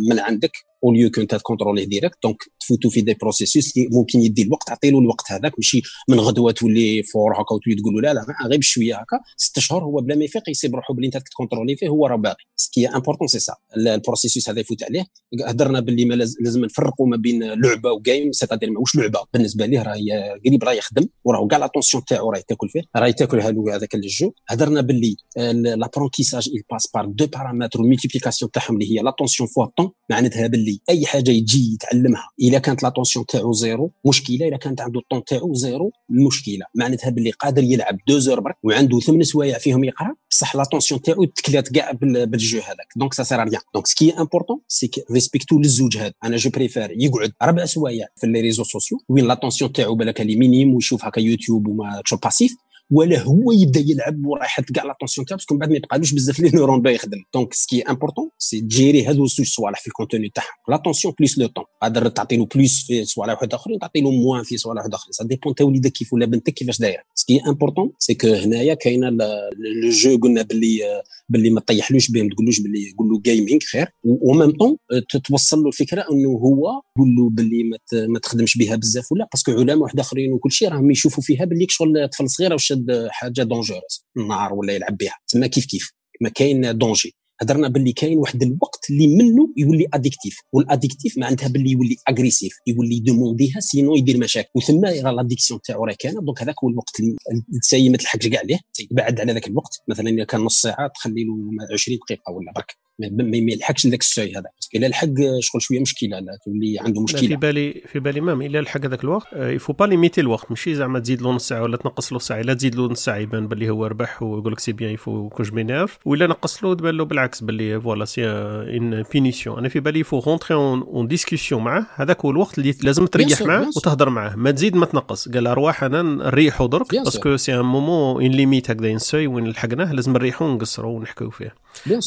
[0.10, 0.52] من عندك
[0.84, 4.68] au lieu que أنت تكونتروليه direct donc تفوتوا في des processus اللي ممكن يدي الوقت
[4.68, 8.26] تعطي له الوقت هذاك ماشي من غدوة تولي fort هكا وتولي تقول له لا لا
[8.48, 9.20] غير بشويه هكا.
[9.38, 12.36] ست اشهر هو بلا ما يفيق يسيب روحه بلي أنت تكونترولي فيه هو راه باغي
[12.56, 15.06] ce qui est important c'est ça ال processus هذا يفوت عليه.
[15.46, 19.82] هدرنا باللي ما لازم نفرقوا ما بين لعبة و game c'est-à-dire واش لعبة بالنسبة ليه
[19.82, 19.98] راه
[20.46, 24.03] قريب راه يخدم وراه كاع l'attention تاعو راه تاكل فيه راه تاكلها له هذاك ال
[24.03, 24.32] jeu.
[24.50, 25.16] هدرنا باللي
[25.64, 30.48] l'apprentissage il passe par deux paramètres ال multiplication تاعهم اللي هي l'attention fois temps معناتها
[30.48, 34.48] باللي أي حاجة يجي يتعلمها اذا كانت l'attention تاعو زيرو مشكلة.
[34.48, 36.66] اذا كانت عنده الطون تاعو زيرو مشكلة.
[36.76, 41.26] معناتها باللي قادر يلعب deux heures برك وعنده ثمان سوايع فيهم يقرأ بصح l'attention تاعو
[41.26, 42.88] تكلات كاع بال jeu هذاك.
[42.96, 46.50] donc ça sert rien donc ce qui est important c'est respecter للزوج هذا أنا je
[46.50, 50.74] préfère يقعد ربع سوايع في les réseaux sociaux وين l'attention تاعو بالك elle est minime
[50.74, 52.56] ويشوف هكا يوتيوب و même passif
[52.92, 56.14] ولا هو يبدا يلعب وراه يحط كاع l'attention تاعو parce que من بعد ما يبقالوش
[56.14, 59.82] بزاف les neurones باش يخدم donc ce qui est important c'est تجيري هادو زوج صوالح
[59.82, 63.54] في ال contenu تاعهم l'attention plus le temps قادر تعطي له plus في صوالح واحد
[63.54, 66.54] اخرين تعطي له moins في صوالح واحد اخرين ça dépend تا وليدك كيف ولا بنتك
[66.54, 71.50] كيفاش دايره ce qui est important c'est que هنايا كاينة le jeu قلنا باللي باللي
[71.50, 74.78] ما تطيحلوش به ما تقولوش باللي قول له gaming خير و même temps
[75.24, 76.68] توصل له الفكرة إنه هو
[76.98, 77.64] قول له باللي
[78.08, 81.46] ما تخدمش بها بزاف ولا parce que علماء واحد اخرين وكل شيء راهم يشوفوا فيها
[81.46, 85.16] باللي شغل طفل صغير وشد حاجة donc dangereuse النار ولا يلعب بها.
[85.28, 85.92] تما كيف كيف؟
[86.22, 91.48] ما كاين danger هضرنا باللي كاين واحد الوقت اللي منه يولي addictif وال addictif معناتها
[91.48, 94.50] باللي يولي agressif يولي demander ها sinon يدير مشاكل.
[94.56, 98.60] وثم راه l'addiction تاعو راه كان donc هذاك هو الوقت اللي ما تلحقش كاع عليه
[98.92, 99.82] بعد على ذاك الوقت.
[99.88, 101.34] مثلا إذا كان نص ساعة تخلي له
[101.74, 102.76] 20 دقيقة ولا برك.
[103.00, 104.42] ما يلحقش لذاك ال seuil هذا.
[104.56, 105.08] parce que الا لحق
[105.40, 107.28] شغل شوية مشكلة لا تولي عنده مشكلة.
[107.28, 110.76] في بالي في بالي même إلا لحق هذاك الوقت il faut pas limiter الوقت ماشي
[110.76, 113.48] زعما تزيد له نص ساعه ولا تنقص له ساعه إلا تزيد له نص ساعه يبان
[113.48, 116.76] باللي هو ربح ويقول لك c'est bien il faut que je m'énerve ولا نقص له
[116.76, 121.08] تبان له بالعكس باللي voilà c'est une punition أنا في بالي il faut rentrer en
[121.08, 121.86] discussion معاه.
[121.96, 124.36] هذاك هو الوقت اللي لازم تريح معاه وتهضر معاه.
[124.36, 125.30] ما تزيد ما تنقص.
[125.30, 129.48] قال أرواح أنا نريحو درك parce que c'est un moment une limite هكذا seuil وين
[129.48, 131.56] لحقناه لازم نريحو ونقصرو ونحكيو فيه.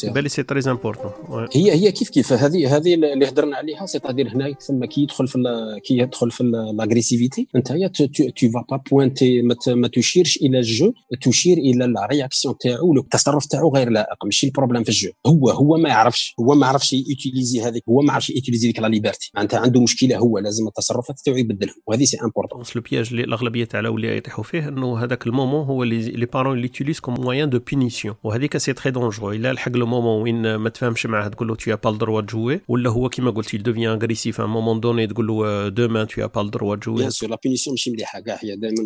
[0.04, 1.10] بالي c'est très important
[1.52, 5.38] هي هي كيف كيف؟ هذه هذه اللي هضرنا عليها c'est-à-dire هنا ثم كي يدخل في
[5.84, 6.44] كي يدخل في
[6.74, 7.72] l'agressivité انت
[8.36, 13.46] tu vas pas pointer ما تشيرش إلى ال jeu تشير إلى la réaction تاعو التصرف
[13.46, 14.24] تاعو غير لائق.
[14.24, 15.10] ماشي ال problème في ال jeu.
[15.26, 18.66] هو هو ما يعرفش هو ما عرفش ي utiliser هذيك هو ما عرفش ي utiliser
[18.66, 21.74] ديك la liberté معناتها عنده مشكلة هو لازم التصرفات تاعو يبدلهم.
[21.86, 25.64] وهذه c'est important le piège اللي الأغلبية تاع الأولياء يطيحوا فيه إنه هذاك ال moment
[25.66, 29.72] هو les parents اللي utilisent comme moyen de punition وهذيك c'est très dangereux إلا لحق
[29.72, 32.90] le moment وين ما تفهمش معاه تقول له t'as pas ال droit ت jouer ولا
[32.90, 36.76] هو كيما قلت devient agressif un moment donné تقول له demain t'as pas ال droit
[36.76, 38.20] ت jouer bien sûr la punition ماشي مليحة.
[38.20, 38.84] كاع هي دائما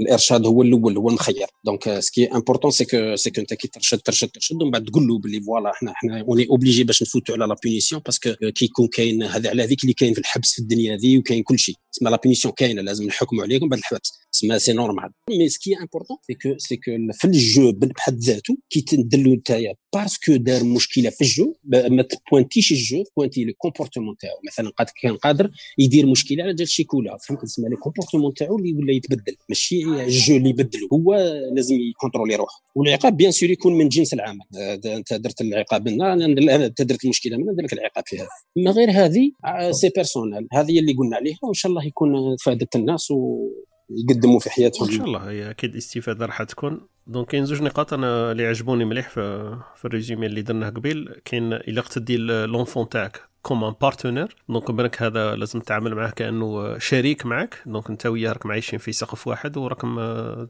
[0.00, 1.46] الإرشاد هو الأول هو المخير.
[1.64, 4.70] donc ce qui est important c'est que c'est que انت كي ترشد ترشد ترشد ومن
[4.70, 8.02] بعد تقول له باللي voilà إحنا إحنا on est obligé باش نفوتوا على la punition
[8.04, 11.18] parce que كي يكون كاين هذا على هذيك اللي كاين في الحبس في الدنيا هذه
[11.18, 11.74] وكاين كل شيء.
[11.92, 14.12] تسمى la punition كاينة لازم نحكموا عليكم بعد الحبس.
[14.36, 15.10] تسمى c'est normal.
[15.30, 18.80] mais ce qui est important c'est que c'est que في ال jeu بحد ذاته كي
[18.80, 23.04] تدلو نتايا parce que دار مشكلة في ال jeu ما ت pointer ش ال jeu
[23.16, 24.34] pointer le comportement تاعو.
[24.46, 28.72] مثلا قد كان قادر يدير مشكلة على جال شيكولا فهمت؟ تسمى le comportement تاعو اللي
[28.72, 29.36] ولا يتبدل.
[29.48, 30.88] ماشي ال jeu اللي يبدلو.
[30.92, 31.14] هو
[31.54, 32.62] لازم ي contrôler روحه.
[32.74, 34.40] والعقاب bien sûr يكون من جنس العمل.
[34.84, 38.28] انت درت العقاب هنا أنت درت المشكلة من لك العقاب فيها.
[38.58, 39.30] اما غير هذه
[39.70, 43.48] c'est personnel هذه اللي قلنا عليها وإن شاء الله يكون فادت الناس و
[43.90, 44.88] يقدموا في حياتهم.
[44.88, 46.80] إن شاء الله هي أكيد استفادة راح تكون.
[47.06, 51.20] donc كاين زوج نقاط أنا اللي عجبوني مليح في, في ال résumé اللي درناه قبيل.
[51.24, 53.20] كاين إلا اقتدي l'enfant تاعك.
[53.46, 58.52] comme partenaire donc بالك هذا لازم تتعامل معاه كأنه شريك معك donc أنت وياه راكم
[58.52, 59.96] عايشين في سقف واحد وراكم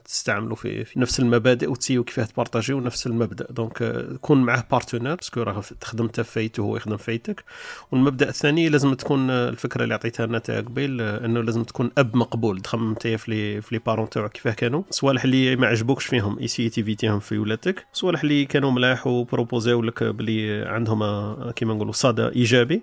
[0.05, 3.47] تستعملوا في, في نفس المبادئ وت essayer و كيفاه ت partager و نفس المبدأ.
[3.51, 7.44] donc كون معاه partenaire parce que راه تخدم انت فايدته وهو يخدم فايدتك.
[7.93, 12.60] والمبدأ الثاني لازم تكون الفكرة اللي عطيتها لنا تاع قبيل إنه لازم تكون أب مقبول
[12.60, 14.82] تخمم أنت في les parents تاعك كيفاه كانوا.
[14.90, 17.86] صوالح اللي ما عجبوكش فيهم essaye ت éviter هم في ولادك.
[17.93, 22.82] صوالح اللي كانوا ملاح و proposer و لك بلي عندهم كيما نقولوا صدى إيجابي.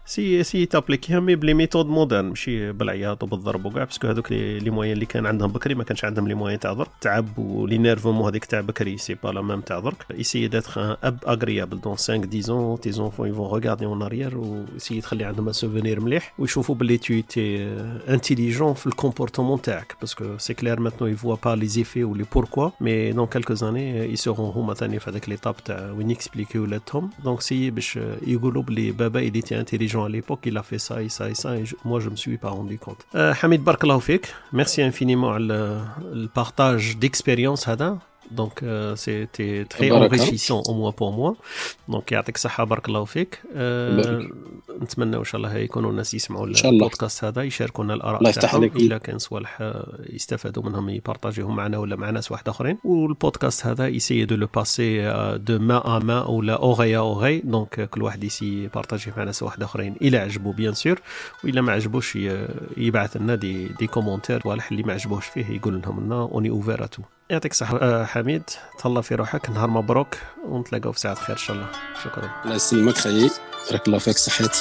[0.05, 4.07] essaye ت appliquer ها mais ب les méthodes modernes ماشي بالعياط وبالضرب وكاع parce que
[4.07, 7.37] هذوك les moyens اللي كان عندهم بكري ما كانش عندهم les moyens تاع درك تعب
[7.37, 11.81] و l'énervement هذيك تاع بكري c'est pas la même تاع درك essaye d'être أب agréable
[11.81, 15.99] dans 5 10 tes enfants ils vont regarder en arrière وي essayer تخلي عندهم souvenir
[15.99, 17.63] مليح ويشوفوا بلي tu étais
[18.09, 22.03] intelligent في ال comportement تاعك parce que c'est clair maintenant ils voient pas les effets
[22.03, 25.91] و les pourquoi mais dans quelques années ils seront هما ثاني في هذاك l'étape تاع
[25.91, 29.55] وين ي expliquer و ولادهم donc c'est باش يقولوا بلي بابا il était
[29.99, 32.37] à l'époque, il a fait ça et ça et ça, et moi je me suis
[32.37, 33.05] pas rendu compte.
[33.15, 35.77] Euh, حميد بارك الله فيك, merci infiniment le,
[36.13, 37.67] le partage d'expérience.
[37.67, 37.99] Donc
[38.39, 41.35] euh, c'était très enrichissant au moins pour moi.
[41.89, 43.39] Donc يعطيك الصحة بارك الله فيك.
[43.55, 44.27] أه
[44.81, 49.73] نتمنى إن شاء الله يكونوا الناس يسمعوا البودكاست هذا يشاركونا الآراء تاعهم الا كان صوالح
[50.09, 52.77] يستفادوا منهم ي partager هم معنا ولا مع ناس واحد آخرين.
[52.83, 55.03] والبودكاست هذا ي essayer de le passer
[55.37, 59.23] de main à main ولا oreille oreille donc كل واحد ي essayer ي partager مع
[59.23, 59.95] ناس واحد آخرين.
[60.01, 61.01] إلى عجبو bien sûr
[61.43, 62.17] والا ما عجبوش
[62.77, 66.60] يبعث لنا des des commentaires صوالح اللي ما عجبوش فيه يقول لهم لنا on est
[66.60, 67.01] ouverts tout
[67.31, 68.43] يعطيك الصحة حميد.
[68.79, 69.49] تهلا في روحك.
[69.49, 71.67] نهار مبروك ونتلاقاو في ساعة خير إن شاء الله.
[72.03, 72.29] شكرا.
[72.43, 73.29] الله يسلمك خيي
[73.69, 74.55] بارك الله فيك صحيت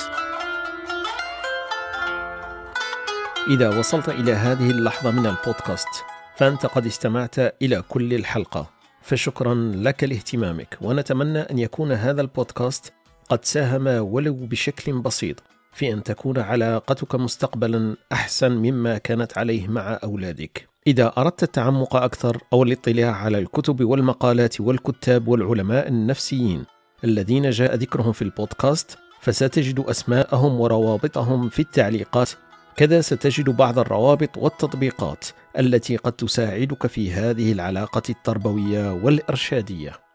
[3.50, 5.88] إذا وصلت إلى هذه اللحظة من البودكاست
[6.36, 8.70] فأنت قد استمعت إلى كل الحلقة.
[9.02, 10.78] فشكرا لك لاهتمامك.
[10.80, 12.92] ونتمنى أن يكون هذا البودكاست
[13.28, 15.42] قد ساهم ولو بشكل بسيط.
[15.72, 20.68] في أن تكون علاقتك مستقبلا أحسن مما كانت عليه مع أولادك.
[20.86, 26.64] إذا أردت التعمق أكثر أو الاطلاع على الكتب والمقالات والكتاب والعلماء النفسيين
[27.04, 28.98] الذين جاء ذكرهم في البودكاست.
[29.20, 32.30] فستجد أسماءهم وروابطهم في التعليقات.
[32.76, 35.24] كذا ستجد بعض الروابط والتطبيقات
[35.58, 40.09] التي قد تساعدك في هذه العلاقة التربوية والإرشادية.